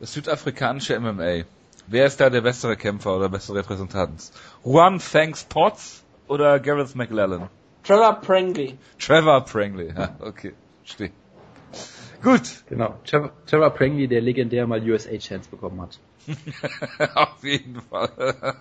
[0.00, 1.44] Das südafrikanische MMA.
[1.86, 4.32] Wer ist da der bessere Kämpfer oder bessere Repräsentant?
[4.64, 7.50] Juan Fangs Potts oder Gareth McLellan?
[7.84, 8.78] Trevor Prangley.
[8.98, 10.52] Trevor Prangley, ja, okay.
[10.84, 11.10] Steh.
[12.22, 12.62] Gut.
[12.68, 12.94] Genau.
[13.04, 15.98] Trevor, Trevor Prangley, der legendär mal USA Chance bekommen hat.
[17.14, 18.56] Auf jeden Fall.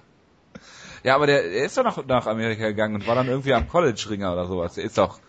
[1.04, 3.68] Ja, aber der, der ist doch nach, nach Amerika gegangen und war dann irgendwie am
[3.68, 4.76] College-Ringer oder sowas.
[4.76, 5.20] Der ist doch,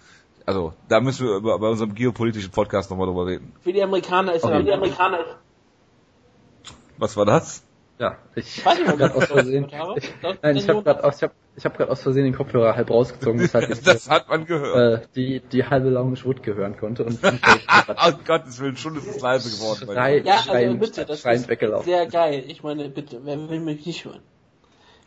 [0.47, 3.53] also, da müssen wir über, bei unserem geopolitischen Podcast nochmal drüber reden.
[3.63, 5.37] Für die Amerikaner ist er, für die Amerikaner ist
[6.99, 7.65] Was war das?
[7.99, 9.99] Ja, ich Weiß nicht, habe gerade ich aus Versehen, habe.
[9.99, 10.13] ich,
[10.43, 12.91] nein, ich habe gerade aus, ich hab, ich hab grad aus Versehen den Kopfhörer halb
[12.91, 15.03] rausgezogen, weshalb ich Das hat man gehört.
[15.03, 19.21] äh, die, die halbe Lounge Wood gehören konnte und oh Gottes Willen, schon ist es
[19.21, 19.93] leise geworden.
[19.93, 20.19] Schrei.
[20.19, 21.85] Ja, also schreiend, bitte, das ist weggelaufen.
[21.85, 22.45] sehr geil.
[22.47, 24.21] Ich meine, bitte, wer will mich nicht hören?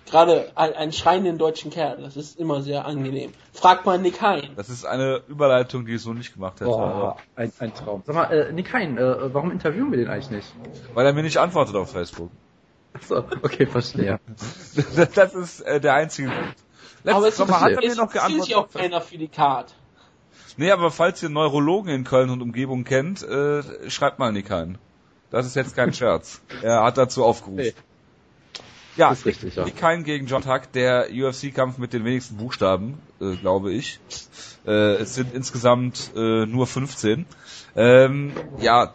[0.05, 3.31] Gerade ein, ein schreienden deutschen Kerl, das ist immer sehr angenehm.
[3.53, 4.51] Frag mal Nick Hein.
[4.55, 6.69] Das ist eine Überleitung, die ich so nicht gemacht hätte.
[6.69, 8.03] Boah, ein, ein Traum.
[8.05, 10.53] Sag mal, äh, Nick Hein, äh, warum interviewen wir den eigentlich nicht?
[10.93, 12.29] Weil er mir nicht antwortet auf Facebook.
[12.95, 14.19] Achso, okay, verstehe.
[15.15, 16.55] Das ist äh, der einzige Grund.
[17.05, 18.81] Aber Letztes es Sommer hat er mir noch interessiert sich auch geantwortet.
[18.91, 19.75] keiner für die Card.
[20.57, 24.77] Nee, aber falls ihr Neurologen in Köln und Umgebung kennt, äh, schreibt mal Nick ein.
[25.29, 26.41] Das ist jetzt kein Scherz.
[26.61, 27.57] Er hat dazu aufgerufen.
[27.57, 27.73] Nee.
[28.95, 29.65] Ja, Das ist richtig, ja.
[29.65, 33.99] Nick Hein gegen John Tuck, der UFC-Kampf mit den wenigsten Buchstaben, äh, glaube ich.
[34.65, 37.25] Äh, es sind insgesamt äh, nur 15.
[37.75, 38.93] Ähm, ja,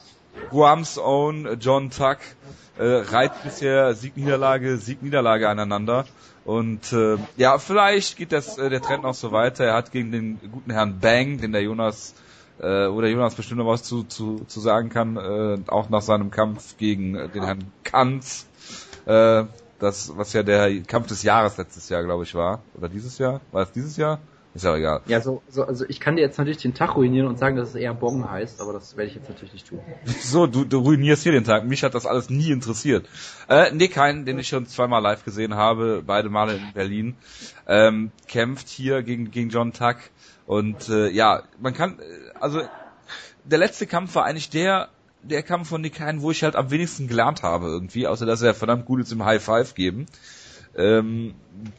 [0.48, 2.18] Guam's Own John Tuck
[2.80, 6.06] äh, reiht bisher Sieg-Niederlage, Sieg-Niederlage aneinander.
[6.46, 9.64] Und äh, ja, vielleicht geht das äh, der Trend noch so weiter.
[9.64, 12.14] Er hat gegen den guten Herrn Bang, den der Jonas,
[12.58, 16.00] äh, wo der Jonas bestimmt noch was zu, zu, zu sagen kann, äh, auch nach
[16.00, 18.46] seinem Kampf gegen äh, den Herrn Kanz,
[19.04, 19.44] äh,
[19.78, 22.62] das, was ja der Kampf des Jahres letztes Jahr, glaube ich, war.
[22.78, 23.42] Oder dieses Jahr?
[23.52, 24.20] War es dieses Jahr?
[24.52, 25.00] Ist ja egal.
[25.06, 27.68] Ja, so, so, also ich kann dir jetzt natürlich den Tag ruinieren und sagen, dass
[27.68, 29.80] es eher Bong heißt, aber das werde ich jetzt natürlich nicht tun.
[30.22, 31.64] So, du, du ruinierst hier den Tag.
[31.66, 33.08] Mich hat das alles nie interessiert.
[33.48, 37.16] Äh, Nick Hein, den ich schon zweimal live gesehen habe, beide Male in Berlin,
[37.68, 39.96] ähm, kämpft hier gegen, gegen John Tuck.
[40.46, 42.02] Und äh, ja, man kann, äh,
[42.40, 42.62] also
[43.44, 44.88] der letzte Kampf war eigentlich der,
[45.22, 48.42] der Kampf von Nick Hein, wo ich halt am wenigsten gelernt habe irgendwie, außer dass
[48.42, 50.06] er verdammt gut ist im High Five geben.
[50.80, 51.34] Ähm,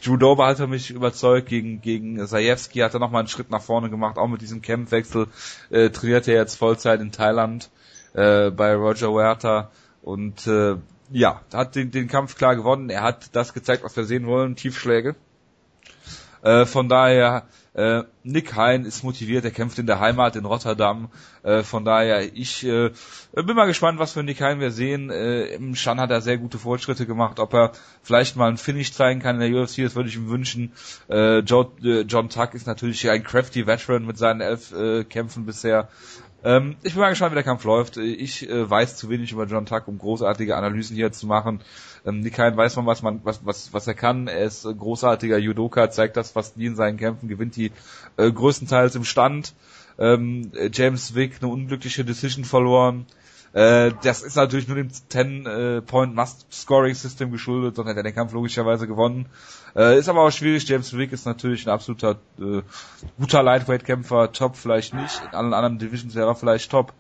[0.06, 3.90] Dober hat er mich überzeugt, gegen, gegen Zajewski hat er nochmal einen Schritt nach vorne
[3.90, 5.28] gemacht, auch mit diesem Campwechsel,
[5.70, 7.70] äh, trainiert er jetzt Vollzeit in Thailand,
[8.14, 9.72] äh, bei Roger Huerta
[10.02, 10.76] und äh,
[11.12, 14.56] ja, hat den, den Kampf klar gewonnen, er hat das gezeigt, was wir sehen wollen,
[14.56, 15.16] Tiefschläge.
[16.42, 17.44] Äh, von daher,
[17.74, 21.10] äh, Nick Hein ist motiviert, er kämpft in der Heimat in Rotterdam.
[21.44, 22.92] Äh, von daher, ich äh,
[23.34, 25.10] bin mal gespannt, was für Nick Hein wir sehen.
[25.10, 27.40] Äh, Im Shan hat er sehr gute Fortschritte gemacht.
[27.40, 27.72] Ob er
[28.04, 30.74] vielleicht mal ein Finish zeigen kann in der UFC, das würde ich ihm wünschen.
[31.10, 35.46] Äh, Joe, äh, John Tuck ist natürlich ein crafty Veteran mit seinen elf äh, Kämpfen
[35.46, 35.88] bisher.
[36.44, 37.98] Ähm, ich bin mal gespannt, wie der Kampf läuft.
[37.98, 41.62] Ich äh, weiß zu wenig über John Tuck, um großartige Analysen hier zu machen.
[42.06, 44.28] Ähm, Nick Hein weiß man, was man, was, was, was er kann.
[44.28, 47.72] Er ist äh, großartiger Judoka, zeigt das fast nie in seinen Kämpfen, gewinnt die
[48.18, 49.54] äh, größtenteils im Stand.
[50.00, 53.06] Ähm, äh, James Wick eine unglückliche Decision verloren.
[53.54, 59.28] Äh, das ist natürlich nur dem 10-Point-Must-Scoring-System geschuldet, sondern hat er den Kampf logischerweise gewonnen.
[59.76, 60.66] Äh, ist aber auch schwierig.
[60.68, 62.62] James Wick ist natürlich ein absoluter äh,
[63.20, 64.32] guter Lightweight-Kämpfer.
[64.32, 65.22] Top vielleicht nicht.
[65.24, 66.94] In allen anderen Divisions wäre er vielleicht top.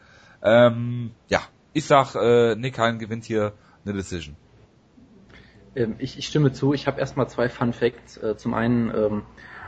[0.44, 1.40] Ähm, ja,
[1.74, 3.54] ich sag, äh, Nick Hein gewinnt hier
[3.86, 4.36] eine Decision.
[5.76, 6.74] Ähm, ich, ich stimme zu.
[6.74, 8.18] Ich habe erstmal zwei Fun Facts.
[8.18, 9.22] Äh, zum einen, ähm,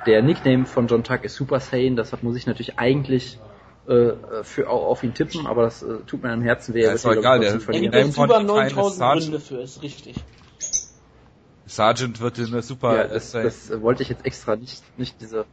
[0.05, 1.95] der Nickname von John Tuck ist Super Saiyan.
[1.95, 3.39] Deshalb muss ich natürlich eigentlich
[3.87, 6.81] äh, für au- auf ihn tippen, aber das äh, tut mir am Herzen weh.
[6.83, 9.21] Ja, er ist doch egal, der- gibt über Nick Hein ist 9000 Sergeant.
[9.23, 10.15] Gründe für, ist richtig.
[11.65, 15.19] Sergeant wird in eine super Ja, das, das äh, wollte ich jetzt extra nicht, nicht
[15.21, 15.45] diese.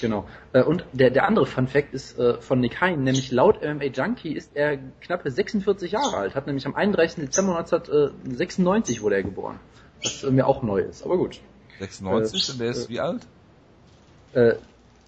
[0.00, 0.26] Genau.
[0.52, 3.84] Äh, Und der, der andere Fun Fact ist äh, von Nick Hein, nämlich laut MMA
[3.84, 7.24] Junkie ist er knappe 46 Jahre alt, hat nämlich am 31.
[7.24, 9.58] Dezember 1996 wurde er geboren.
[10.02, 11.40] Was mir auch neu ist, aber gut.
[11.78, 13.22] 96 äh, und der ist äh, wie alt?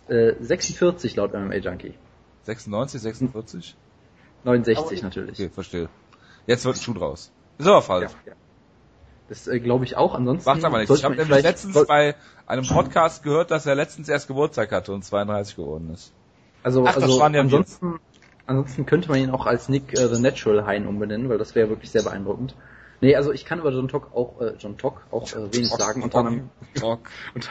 [0.09, 1.95] Äh, äh, 46 laut MMA Junkie.
[2.45, 3.77] 96, 46?
[4.45, 5.39] 69 Aber- natürlich.
[5.39, 5.89] Okay, verstehe.
[6.47, 7.31] Jetzt wird ein Schuh draus.
[7.59, 8.13] Ist aber falsch.
[8.25, 8.37] Ja, ja.
[9.29, 10.15] Das äh, glaube ich auch.
[10.15, 10.95] Ansonsten Macht aber nichts.
[10.97, 12.15] Ich habe nämlich letztens bei
[12.47, 16.13] einem Podcast gehört, dass er letztens erst Geburtstag hatte und 32 geworden ist.
[16.63, 18.01] Also, Ach, also ansonsten,
[18.47, 21.69] ansonsten könnte man ihn auch als Nick äh, the Natural Hein umbenennen, weil das wäre
[21.69, 22.57] wirklich sehr beeindruckend.
[23.01, 26.03] Nee, also ich kann über John Tock auch äh, John Tock auch äh, wenig sagen.
[26.03, 26.51] Unter anderem,
[27.35, 27.51] unter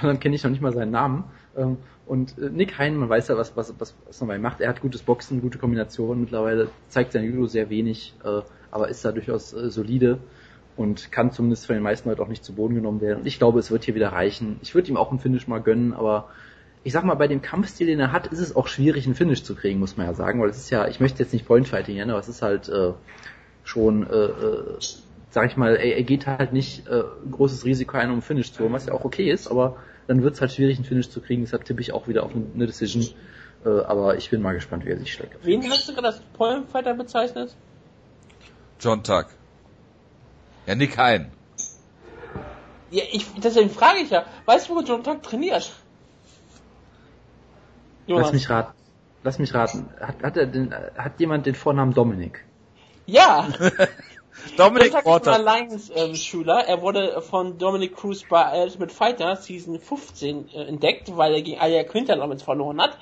[0.00, 1.24] anderem kenne ich noch nicht mal seinen Namen.
[1.56, 4.60] Ähm, und äh, Nick Hein, man weiß ja, was, was, was, was ihm macht.
[4.60, 8.40] Er hat gutes Boxen, gute Kombinationen mittlerweile, zeigt sein Judo sehr wenig, äh,
[8.70, 10.18] aber ist da durchaus äh, solide
[10.76, 13.26] und kann zumindest von den meisten Leuten auch nicht zu Boden genommen werden.
[13.26, 14.58] Ich glaube, es wird hier wieder reichen.
[14.62, 16.28] Ich würde ihm auch ein Finish mal gönnen, aber
[16.82, 19.42] ich sag mal, bei dem Kampfstil, den er hat, ist es auch schwierig, einen Finish
[19.42, 21.96] zu kriegen, muss man ja sagen, weil es ist ja, ich möchte jetzt nicht Pointfighting
[21.96, 22.92] nennen, aber es ist halt äh,
[23.62, 24.28] schon, äh,
[25.30, 28.52] sag ich mal, er, er geht halt nicht äh, großes Risiko ein, um einen Finish
[28.52, 29.76] zu holen, was ja auch okay ist, aber
[30.06, 31.42] dann wird es halt schwierig, einen Finish zu kriegen.
[31.42, 33.06] Deshalb tippe ich auch wieder auf eine Decision.
[33.64, 35.44] Äh, aber ich bin mal gespannt, wie er sich schlägt.
[35.44, 37.54] Wen hast du gerade als Poem-Fighter bezeichnet?
[38.80, 39.26] John Tuck.
[40.66, 41.30] Ja, Nick Hein.
[42.90, 45.72] Ja, ich, deswegen frage ich ja, weißt du, wo John Tuck trainiert?
[48.06, 48.26] Jonas.
[48.26, 48.72] Lass mich raten.
[49.22, 49.88] Lass mich raten.
[49.98, 52.44] Hat, hat, er den, hat jemand den Vornamen Dominik?
[53.06, 53.48] Ja!
[54.56, 56.64] Dominic Tuck ist ein Alliance-Schüler.
[56.66, 61.60] er wurde von Dominic Cruz bei Ultimate Fighter Season 15 äh, entdeckt, weil er gegen
[61.60, 62.98] Alia Quinter damals verloren hat.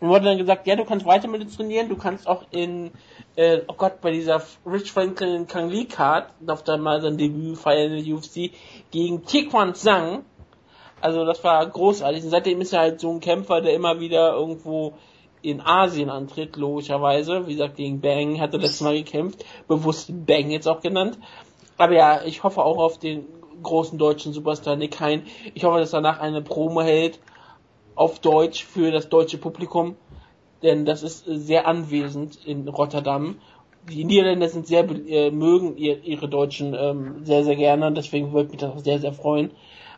[0.00, 2.90] Und wurde dann gesagt, ja, du kannst weiter mit uns trainieren, du kannst auch in,
[3.36, 7.56] äh, oh Gott, bei dieser Rich Franklin Kang Lee Card, auf der mal sein Debüt
[7.56, 8.50] feiern in der UFC,
[8.90, 10.24] gegen Tikwan Zhang.
[11.00, 12.24] Also das war großartig.
[12.24, 14.94] Und seitdem ist er halt so ein Kämpfer, der immer wieder irgendwo
[15.42, 17.46] in Asien antritt, logischerweise.
[17.46, 19.44] Wie gesagt, gegen Bang hat er letztes Mal gekämpft.
[19.68, 21.18] Bewusst Bang jetzt auch genannt.
[21.76, 23.26] Aber ja, ich hoffe auch auf den
[23.62, 25.22] großen deutschen Superstar Nick Hein.
[25.54, 27.18] Ich hoffe, dass er danach eine Promo hält
[27.94, 29.96] auf Deutsch für das deutsche Publikum,
[30.62, 33.36] denn das ist sehr anwesend in Rotterdam.
[33.90, 38.32] Die Niederländer sind sehr äh, mögen ihr, ihre Deutschen ähm, sehr sehr gerne und deswegen
[38.32, 39.50] würde mich das auch sehr sehr freuen.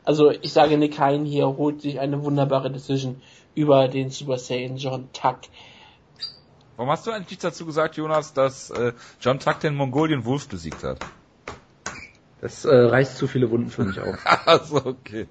[0.05, 3.23] Also ich sage Nick Hein hier holt sich eine wunderbare Decision
[3.55, 5.41] über den Super Saiyan John Tuck.
[6.77, 10.83] Warum hast du eigentlich dazu gesagt, Jonas, dass äh, John Tuck den Mongolian Wolf besiegt
[10.83, 10.99] hat?
[12.41, 14.19] Das äh, reißt zu viele Wunden für mich auf.
[14.47, 15.29] also okay.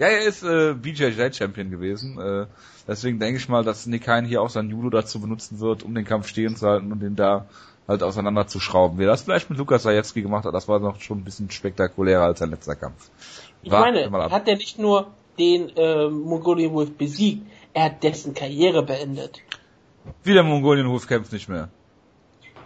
[0.00, 2.18] Ja, er ist äh, BJJ Champion gewesen.
[2.18, 2.46] Äh,
[2.88, 5.94] deswegen denke ich mal, dass Nick Hein hier auch sein Judo dazu benutzen wird, um
[5.94, 7.46] den Kampf stehen zu halten und den da
[7.90, 8.98] halt auseinanderzuschrauben.
[8.98, 12.24] Wer das vielleicht mit Lukas Zajewski gemacht hat, das war noch schon ein bisschen spektakulärer
[12.24, 13.10] als sein letzter Kampf.
[13.62, 15.08] Ich war, meine, hat er nicht nur
[15.38, 19.40] den äh, Mongolian Wolf besiegt, er hat dessen Karriere beendet.
[20.22, 21.68] Wie der Mongolian Wolf kämpft nicht mehr.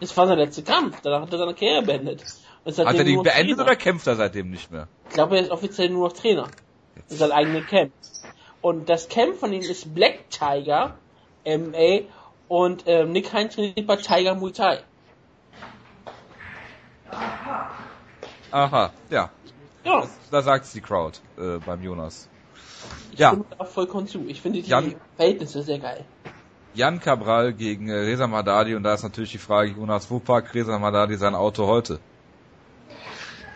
[0.00, 2.24] Das war sein letzter Kampf, danach hat er seine Karriere beendet.
[2.66, 3.62] Hat er die beendet Trainer.
[3.62, 4.88] oder kämpft er seitdem nicht mehr?
[5.08, 6.48] Ich glaube, er ist offiziell nur noch Trainer
[7.08, 7.92] in seinem eigenen Camp.
[8.60, 10.96] Und das Camp von ihm ist Black Tiger
[11.46, 12.00] MA
[12.48, 14.80] und ähm, Nick Heinz trainiert bei Tiger Muay Thai.
[18.54, 19.30] Aha, ja.
[19.82, 20.02] Ja.
[20.02, 22.28] Das, da sagt's die Crowd äh, beim Jonas.
[23.10, 23.30] Ich ja.
[23.30, 24.24] stimme da vollkommen zu.
[24.28, 26.04] Ich finde die Jan, Verhältnisse sehr geil.
[26.72, 30.54] Jan Cabral gegen äh, Reza Madadi und da ist natürlich die Frage, Jonas, wo parkt
[30.54, 31.98] Reza Madadi sein Auto heute?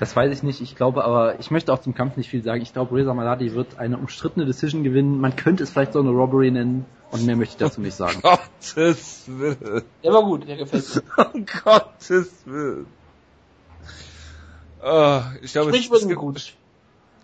[0.01, 0.61] Das weiß ich nicht.
[0.61, 2.61] Ich glaube aber, ich möchte auch zum Kampf nicht viel sagen.
[2.61, 5.21] Ich glaube, Reza Maladi wird eine umstrittene Decision gewinnen.
[5.21, 6.87] Man könnte es vielleicht so eine Robbery nennen.
[7.13, 8.21] Und mehr möchte ich dazu nicht sagen.
[8.25, 9.85] Um Gottes Willen.
[10.03, 11.27] Der war gut, der gefällt mir.
[11.35, 12.98] Um Gottes Willen.
[14.83, 16.55] Oh, ich glaube, es, es, gibt, gut.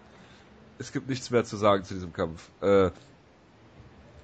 [0.78, 2.48] es gibt nichts mehr zu sagen zu diesem Kampf.
[2.60, 2.90] Äh,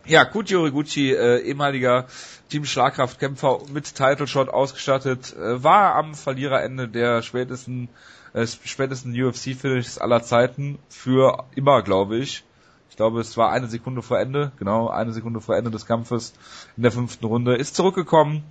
[0.07, 2.07] ja, Kuti Origuchi, äh, ehemaliger
[2.49, 7.89] Team Schlagkraftkämpfer mit Title Shot ausgestattet, äh, war am Verliererende der spätesten
[8.33, 12.45] äh, spätesten UFC-Finish aller Zeiten für immer, glaube ich.
[12.89, 16.33] Ich glaube, es war eine Sekunde vor Ende, genau, eine Sekunde vor Ende des Kampfes
[16.77, 17.57] in der fünften Runde.
[17.57, 18.45] Ist zurückgekommen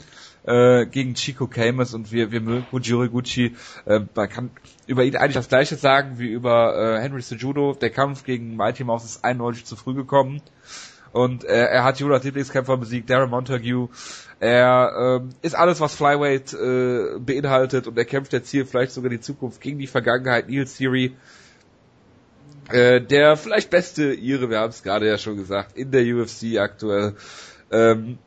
[0.44, 3.56] äh, gegen Chico Camus und wir, wir mögen Ujiri Gucci.
[3.86, 4.52] Äh, man kann
[4.88, 7.74] über ihn eigentlich das gleiche sagen wie über äh, Henry Sejudo.
[7.74, 10.42] Der Kampf gegen Mighty Mouse ist eindeutig zu früh gekommen.
[11.12, 13.90] Und äh, er hat Judas Lieblingskämpfer besiegt, Darren Montague.
[14.40, 19.10] Er äh, ist alles, was Flyweight äh, beinhaltet und er kämpft jetzt hier vielleicht sogar
[19.10, 20.50] die Zukunft gegen die Vergangenheit.
[20.50, 21.16] Neil Theory,
[22.72, 26.58] äh, der vielleicht beste Ire, wir haben es gerade ja schon gesagt, in der UFC
[26.60, 27.16] aktuell.
[27.72, 28.20] Ähm,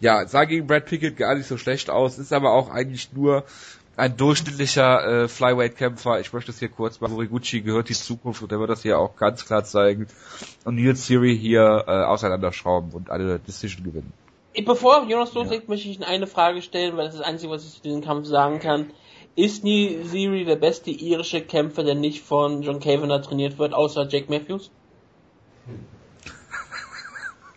[0.00, 3.44] ja, sah gegen Brad Pickett gar nicht so schlecht aus, ist aber auch eigentlich nur
[3.96, 6.20] ein durchschnittlicher äh, Flyweight-Kämpfer.
[6.20, 7.14] Ich möchte es hier kurz machen.
[7.14, 10.06] Moriguchi gehört die Zukunft und der wird das hier auch ganz klar zeigen.
[10.64, 14.12] Und Neil Theory hier äh, auseinanderschrauben und eine Decision gewinnen.
[14.64, 15.70] Bevor Jonas loslegt, ja.
[15.70, 18.02] möchte ich Ihnen eine Frage stellen, weil das ist das Einzige, was ich zu diesem
[18.02, 18.90] Kampf sagen kann.
[19.34, 24.06] Ist Neil Theory der beste irische Kämpfer, der nicht von John Kavanagh trainiert wird, außer
[24.08, 24.70] Jake Matthews?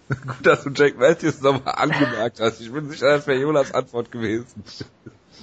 [0.28, 2.60] Gut, dass du Jake Matthews nochmal angemerkt hast.
[2.62, 4.64] Ich bin sicher, das wäre Jonas Antwort gewesen.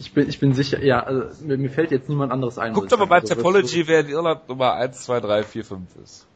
[0.01, 2.73] Ich bin, ich bin sicher, ja, also, mir, mir fällt jetzt niemand anderes ein.
[2.73, 5.97] Guck doch mal bei also, Topology, wer in Irland Nummer 1, 2, 3, 4, 5
[6.03, 6.27] ist.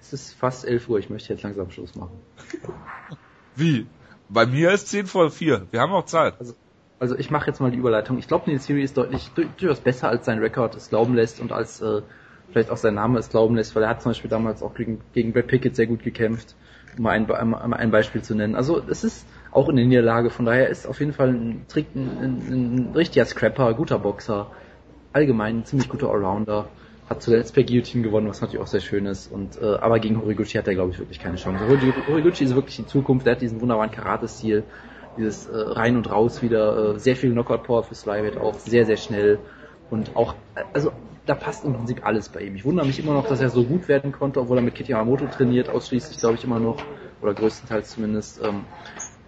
[0.00, 2.18] Es ist fast 11 Uhr, ich möchte jetzt langsam Schluss machen.
[3.56, 3.86] Wie?
[4.28, 5.66] Bei mir ist 10 vor 4.
[5.70, 6.34] Wir haben auch Zeit.
[6.38, 6.54] Also,
[6.98, 8.18] also ich mache jetzt mal die Überleitung.
[8.18, 11.50] Ich glaube, Neil Series ist deutlich durchaus besser, als sein Rekord es glauben lässt und
[11.50, 12.02] als äh,
[12.50, 15.00] vielleicht auch sein Name es glauben lässt, weil er hat zum Beispiel damals auch gegen,
[15.14, 16.54] gegen Brad Pickett sehr gut gekämpft,
[16.98, 18.54] um ein, um ein Beispiel zu nennen.
[18.54, 20.30] Also es ist auch in der Niederlage.
[20.30, 24.50] Von daher ist auf jeden Fall ein, ein, ein, ein richtiger Scrapper, guter Boxer,
[25.12, 26.68] allgemein ein ziemlich guter Allrounder.
[27.08, 29.32] Hat zuletzt per Guillotine gewonnen, was natürlich auch sehr schön ist.
[29.32, 31.64] Und, äh, aber gegen Horiguchi hat er, glaube ich, wirklich keine Chance.
[31.66, 33.26] Horiguchi ist wirklich die Zukunft.
[33.26, 34.62] Er hat diesen wunderbaren Karate-Stil,
[35.16, 38.96] dieses äh, rein und raus wieder, äh, sehr viel Knockout-Power fürs Flyweight auch, sehr, sehr
[38.96, 39.40] schnell.
[39.90, 40.36] Und auch,
[40.72, 40.92] also
[41.26, 42.56] da passt im Prinzip alles bei ihm.
[42.56, 44.88] Ich wundere mich immer noch, dass er so gut werden konnte, obwohl er mit Kit
[44.88, 46.82] Yamamoto trainiert, ausschließlich glaube ich immer noch,
[47.20, 48.42] oder größtenteils zumindest.
[48.42, 48.64] Ähm,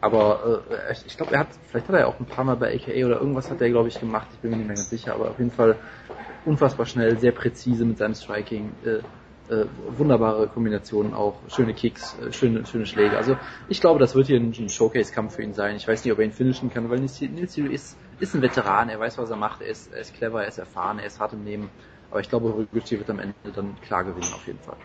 [0.01, 2.75] aber äh, ich glaube, er hat, vielleicht hat er ja auch ein paar Mal bei
[2.75, 4.27] AKA oder irgendwas hat er, glaube ich, gemacht.
[4.33, 5.77] Ich bin mir nicht mehr ganz sicher, aber auf jeden Fall
[6.45, 8.73] unfassbar schnell, sehr präzise mit seinem Striking.
[8.85, 9.01] Äh,
[9.49, 9.67] äh,
[9.99, 13.17] wunderbare Kombinationen auch, schöne Kicks, äh, schöne, schöne Schläge.
[13.17, 13.37] Also
[13.69, 15.77] ich glaube, das wird hier ein, ein Showcase-Kampf für ihn sein.
[15.77, 19.01] Ich weiß nicht, ob er ihn finishen kann, weil Nils ist, ist ein Veteran, er
[19.01, 21.33] weiß, was er macht, er ist, er ist clever, er ist erfahren, er ist hart
[21.33, 21.69] im Nehmen.
[22.09, 24.77] Aber ich glaube, Horiguchi wird am Ende dann klar gewinnen, auf jeden Fall.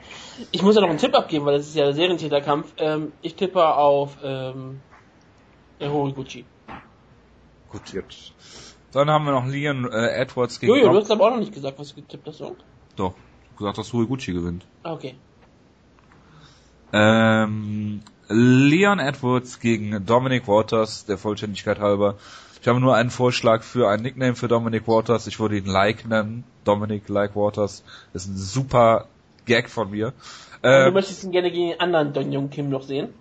[0.52, 2.74] Ich muss ja noch einen Tipp abgeben, weil das ist ja der Serientäterkampf.
[2.78, 4.80] Ähm, ich tippe auf ähm,
[5.80, 6.46] Horiguchi.
[7.70, 8.34] Gut, jetzt.
[8.92, 11.54] Dann haben wir noch Leon äh, Edwards gegen Jojo, du hast aber auch noch nicht
[11.54, 12.56] gesagt, was du getippt hast, oder?
[12.96, 13.14] Doch,
[13.58, 14.66] gesagt, dass Horiguchi gewinnt.
[14.82, 15.16] Ah, okay.
[16.94, 22.16] Ähm, Leon Edwards gegen Dominic Waters, der Vollständigkeit halber.
[22.62, 25.28] Ich habe nur einen Vorschlag für ein Nickname für Dominic Waters.
[25.28, 26.44] Ich würde ihn Like nennen.
[26.64, 27.84] Dominic Like Waters.
[28.14, 29.10] Das ist ein super
[29.46, 30.14] Gag von mir.
[30.64, 33.14] Ähm, du möchtest ihn gerne gegen den anderen Don Jung Kim noch sehen?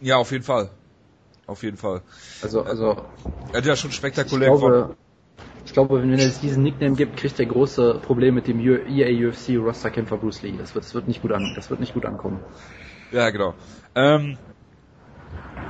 [0.00, 0.70] ja, auf jeden Fall.
[1.46, 2.02] Auf jeden Fall.
[2.40, 2.96] Also, also
[3.52, 3.92] Er hat ja schon
[4.24, 4.96] ich spektakulär glaube,
[5.66, 9.28] ich glaube, wenn es diesen Nickname gibt, kriegt er große Probleme mit dem U- EA
[9.28, 10.56] UFC Rosterkämpfer Bruce Lee.
[10.58, 12.40] Das wird, das wird nicht gut an, das wird nicht gut ankommen.
[13.10, 13.54] Ja, genau.
[13.94, 14.38] Ähm,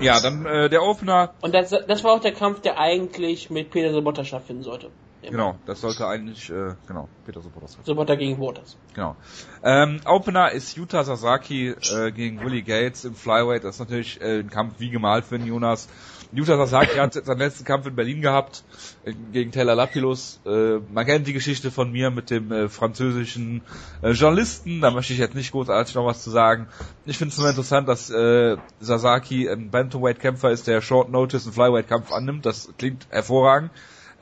[0.02, 1.34] ja, dann äh, der Opener.
[1.40, 4.90] Und das, das war auch der Kampf, der eigentlich mit Peter Sobotta stattfinden sollte.
[5.30, 7.78] Genau, das sollte eigentlich, äh, genau, Peter Sobotas.
[7.84, 8.76] Sobotta gegen Waters.
[8.94, 9.14] Genau.
[9.62, 13.62] Ähm, Opener ist Yuta Sasaki äh, gegen Willie Gates im Flyweight.
[13.62, 15.88] Das ist natürlich äh, ein Kampf wie gemalt für den Jonas.
[16.32, 18.64] Yuta Sasaki hat seinen letzten Kampf in Berlin gehabt
[19.04, 20.40] äh, gegen Taylor Lapilus.
[20.46, 23.60] Äh, man kennt die Geschichte von mir mit dem äh, französischen
[24.00, 24.80] äh, Journalisten.
[24.80, 26.68] Da möchte ich jetzt nicht großartig noch was zu sagen.
[27.04, 31.52] Ich finde es nur interessant, dass äh, Sasaki ein Bantamweight-Kämpfer ist, der Short Notice einen
[31.52, 32.46] Flyweight-Kampf annimmt.
[32.46, 33.70] Das klingt hervorragend.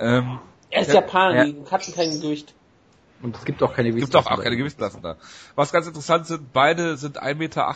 [0.00, 1.44] Ähm, Er ist Ja, Japaner, ja.
[1.44, 2.54] die hatten kein Gewicht.
[3.22, 5.16] Und es gibt auch keine gibt auch, auch keine Gewichtsklassen da.
[5.54, 7.74] Was ganz interessant sind, beide sind 1,78 Meter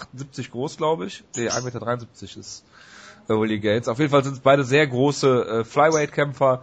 [0.51, 1.23] groß, glaube ich.
[1.36, 2.01] Nee, 1,73 Meter
[2.40, 2.73] ist äh,
[3.28, 3.88] Willie Gates.
[3.88, 6.62] Auf jeden Fall sind es beide sehr große äh, Flyweight-Kämpfer.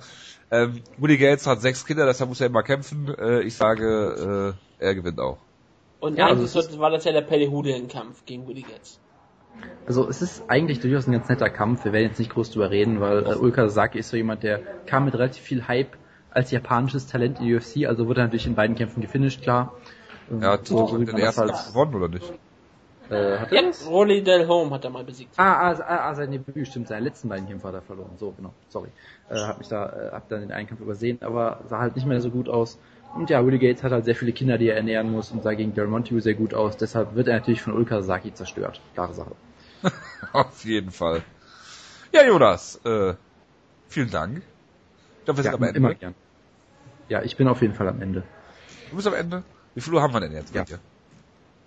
[0.52, 3.14] Ähm, Willie Gates hat sechs Kinder, deshalb muss er immer kämpfen.
[3.18, 5.38] Äh, ich sage, äh, er gewinnt auch.
[6.00, 9.00] Und Ja, also eigentlich sollte- war das ja der Pelle Hude-Kampf gegen Willie Gates.
[9.86, 11.86] Also es ist eigentlich durchaus ein ganz netter Kampf.
[11.86, 14.60] Wir werden jetzt nicht groß drüber reden, weil äh, Ulka Sasaki ist so jemand, der
[14.86, 15.98] kam mit relativ viel Hype
[16.32, 19.76] als japanisches Talent in die UFC, also wurde er natürlich in beiden Kämpfen gefinisht, klar.
[20.40, 22.32] Er hat so, den ersten halt, gewonnen, oder nicht?
[23.12, 23.86] Äh, hat er Ja, das?
[23.88, 25.34] Rolly Del Home hat er mal besiegt.
[25.38, 28.12] Ah, ah, ah, ah, sein Debüt, stimmt, seine letzten beiden Kämpfe hat er verloren.
[28.18, 28.90] So, genau, sorry.
[29.30, 32.08] Äh, hab mich da, äh, hab dann den einen Kampf übersehen, aber sah halt nicht
[32.08, 32.78] mehr so gut aus.
[33.16, 35.54] Und ja, Willie Gates hat halt sehr viele Kinder, die er ernähren muss und sah
[35.54, 36.78] gegen Darren Montague sehr gut aus.
[36.78, 38.80] Deshalb wird er natürlich von Ulka Sasaki zerstört.
[38.94, 39.32] Klare Sache.
[40.34, 41.22] Auf jeden Fall.
[42.14, 43.16] Ja, Jonas, äh,
[43.90, 44.38] vielen Dank.
[45.20, 45.78] Ich glaube, wir sind Ja, am Ende.
[45.80, 46.16] immer gern.
[47.10, 48.24] Ja, ich bin auf jeden Fall am Ende.
[48.90, 49.44] Du bist am Ende?
[49.76, 50.64] Wie viel Uhr haben wir denn jetzt Ja.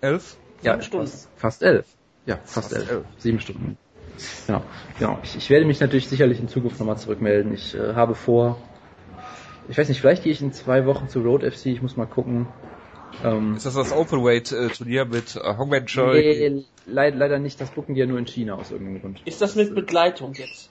[0.01, 0.19] bei
[0.57, 0.63] Elf?
[0.63, 1.07] Ja, Sieben Stunden.
[1.07, 1.85] Fast, fast elf.
[2.25, 2.91] Ja, fast, Fast elf.
[2.91, 3.05] elf.
[3.17, 3.77] Sieben Stunden.
[4.47, 4.61] Genau.
[4.97, 5.19] genau.
[5.23, 7.53] Ich, ich werde mich natürlich sicherlich in Zukunft nochmal zurückmelden.
[7.53, 8.57] Ich äh, habe vor,
[9.67, 12.05] ich weiß nicht, vielleicht gehe ich in zwei Wochen zu Road FC, ich muss mal
[12.07, 12.47] gucken.
[13.23, 16.19] Ähm, Ist das das Openweight-Turnier mit äh, Hongmen Choi?
[16.21, 19.21] nee, leid, leider nicht, das gucken die ja nur in China aus irgendeinem Grund.
[19.25, 20.69] Ist das mit Begleitung jetzt?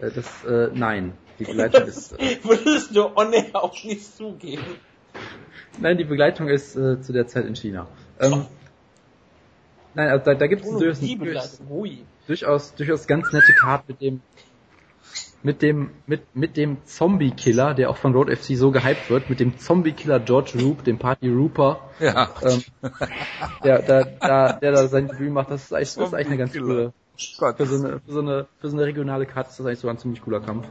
[0.00, 1.12] Äh, das, äh, nein.
[1.38, 4.62] Die Begleitung ist, äh, Würdest du on air auch nicht zugeben?
[5.80, 7.86] nein, die Begleitung ist äh, zu der Zeit in China.
[8.20, 8.46] Ähm,
[9.94, 10.68] nein, also da, da gibt es
[11.18, 11.60] durchaus,
[12.26, 14.20] durchaus, durchaus ganz nette Card mit dem
[15.42, 19.30] mit dem mit mit dem Zombie Killer, der auch von Road FC so gehypt wird,
[19.30, 22.30] mit dem Zombie Killer George Roop, dem Party Rooper, Ja.
[22.42, 22.62] ähm,
[23.62, 25.50] der, der, der, der da sein Debüt macht.
[25.50, 26.92] Das ist eigentlich, das ist eigentlich eine ganz coole
[27.56, 29.88] für so eine für so eine für so eine regionale Karte ist das eigentlich so
[29.88, 30.66] ein ziemlich cooler Kampf.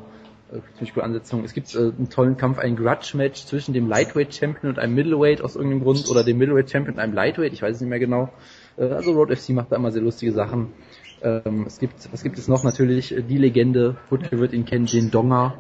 [0.51, 1.43] Äh, ziemlich coole Ansetzung.
[1.43, 5.41] Es gibt äh, einen tollen Kampf, ein Grudge-Match zwischen dem Lightweight Champion und einem Middleweight
[5.41, 7.99] aus irgendeinem Grund oder dem Middleweight Champion und einem Lightweight, ich weiß es nicht mehr
[7.99, 8.29] genau.
[8.77, 10.73] Äh, also Road FC macht da immer sehr lustige Sachen.
[11.21, 12.63] Ähm, es gibt, was gibt es noch?
[12.63, 15.55] Natürlich äh, die Legende, Wutke wird ihn kennen, Jin Donga.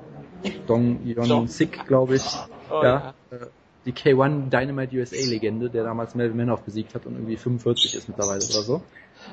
[0.67, 1.47] Dong Yon.
[1.47, 2.25] Sik, glaube ich.
[2.69, 3.13] Oh, ja.
[3.31, 3.37] Äh,
[3.85, 8.07] die K1 Dynamite USA Legende, der damals Melvin Manoff besiegt hat und irgendwie 45 ist
[8.07, 8.81] mittlerweile oder so.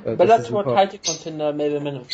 [0.05, 0.65] Äh, Bellator.
[0.65, 2.07] Title Contender Melvin Manoff.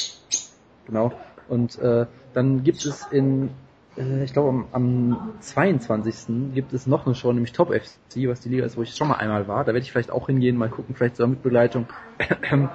[0.87, 1.13] Genau.
[1.49, 2.07] Und äh,
[2.39, 3.51] dann gibt es in,
[3.97, 6.55] äh, ich glaube am, am 22.
[6.55, 9.09] gibt es noch eine Show, nämlich Top FC, was die Liga ist, wo ich schon
[9.09, 9.65] mal einmal war.
[9.65, 11.87] Da werde ich vielleicht auch hingehen, mal gucken, vielleicht sogar mit Begleitung.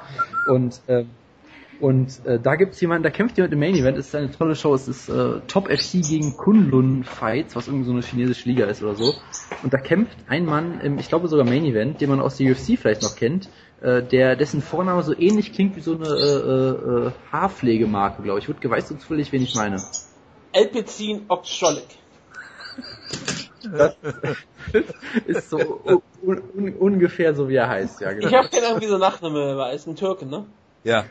[0.49, 1.05] und äh,
[1.79, 4.55] und äh, da gibt's jemanden, da kämpft jemand im Main Event, es ist eine tolle
[4.55, 8.65] Show, es ist äh, Top FC gegen Kunlun Fights, was irgendwie so eine chinesische Liga
[8.65, 9.15] ist oder so.
[9.63, 12.51] Und da kämpft ein Mann im, ich glaube sogar Main Event, den man aus der
[12.51, 13.49] UFC vielleicht noch kennt,
[13.83, 18.47] äh, der dessen Vorname so ähnlich klingt wie so eine äh, äh, Haarpflegemarke, glaube ich.
[18.47, 19.83] Wutke, weißt du zufällig, wen ich meine?
[20.53, 21.87] Elpezin Okscholik.
[23.63, 23.95] Das
[25.27, 25.81] ist so
[26.21, 28.27] un un ungefähr so, wie er heißt, ja, genau.
[28.27, 29.73] Ich habe keine Ahnung, wie so Nachname war.
[29.73, 30.45] Ist ein Türke, ne?
[30.83, 31.05] Ja.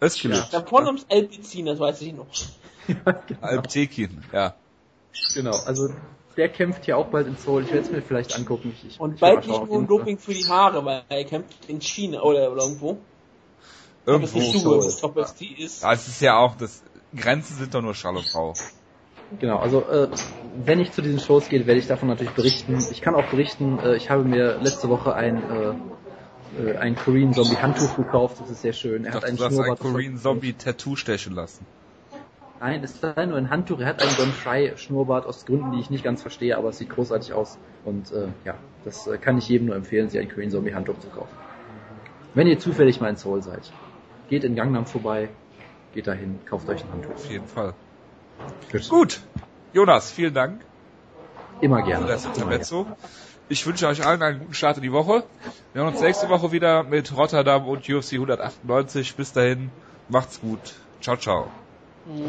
[0.00, 0.46] Özgür.
[0.50, 2.26] Da vorne ums Elpizin, das weiß ich noch.
[3.40, 4.54] Alptekin, ja.
[5.34, 5.90] Genau, also
[6.36, 7.62] der kämpft hier auch bald in Seoul.
[7.62, 8.74] Ich werde es mir vielleicht angucken.
[8.76, 9.86] Ich, ich, Und ich bald nicht nur ein.
[9.86, 12.98] Doping für die Haare, weil er kämpft in China oder, oder irgendwo.
[14.06, 14.38] Irgendwo.
[14.38, 14.80] nicht so.
[14.80, 15.82] so ob es die ist.
[15.82, 16.82] Ja, es ist ja auch, das
[17.14, 18.56] Grenzen sind doch nur Schall und Rauch.
[19.38, 20.08] Genau, also äh,
[20.62, 22.78] wenn ich zu diesen Shows gehe, werde ich davon natürlich berichten.
[22.90, 25.74] Ich kann auch berichten, äh, ich habe mir letzte Woche ein äh,
[26.58, 29.04] äh, ein Korean Zombie Handtuch gekauft, das ist sehr schön.
[29.04, 29.80] Er Ich hat dachte, einen du hast einen Schnurrbart.
[29.80, 31.66] Korean Zombie Tattoo stechen lassen.
[32.62, 33.80] Nein, es ist leider nur ein Handtuch.
[33.80, 36.78] Er hat einen Don Fry Schnurrbart aus Gründen, die ich nicht ganz verstehe, aber es
[36.78, 37.58] sieht großartig aus.
[37.84, 41.00] Und äh, ja, das äh, kann ich jedem nur empfehlen, sich ein Korean Zombie Handtuch
[41.00, 41.36] zu kaufen.
[42.34, 43.72] Wenn ihr zufällig mal in Seoul seid,
[44.28, 45.28] geht in Gangnam vorbei,
[45.92, 47.14] geht dahin, kauft euch ein Handtuch.
[47.14, 47.74] Auf jeden Fall.
[48.70, 48.88] Gut.
[48.88, 49.20] Gut.
[49.72, 50.60] Jonas, vielen Dank
[51.60, 52.06] Immer gerne.
[52.06, 52.50] für das Immer gerne.
[52.52, 52.86] Intermezzo.
[53.48, 55.24] Ich wünsche euch allen einen guten Start in die Woche.
[55.72, 59.16] Wir hören uns nächste Woche wieder mit Rotterdam und UFC 198.
[59.16, 59.70] Bis dahin,
[60.08, 60.74] macht's gut.
[61.00, 61.50] Ciao, ciao.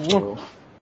[0.07, 0.37] Ciao.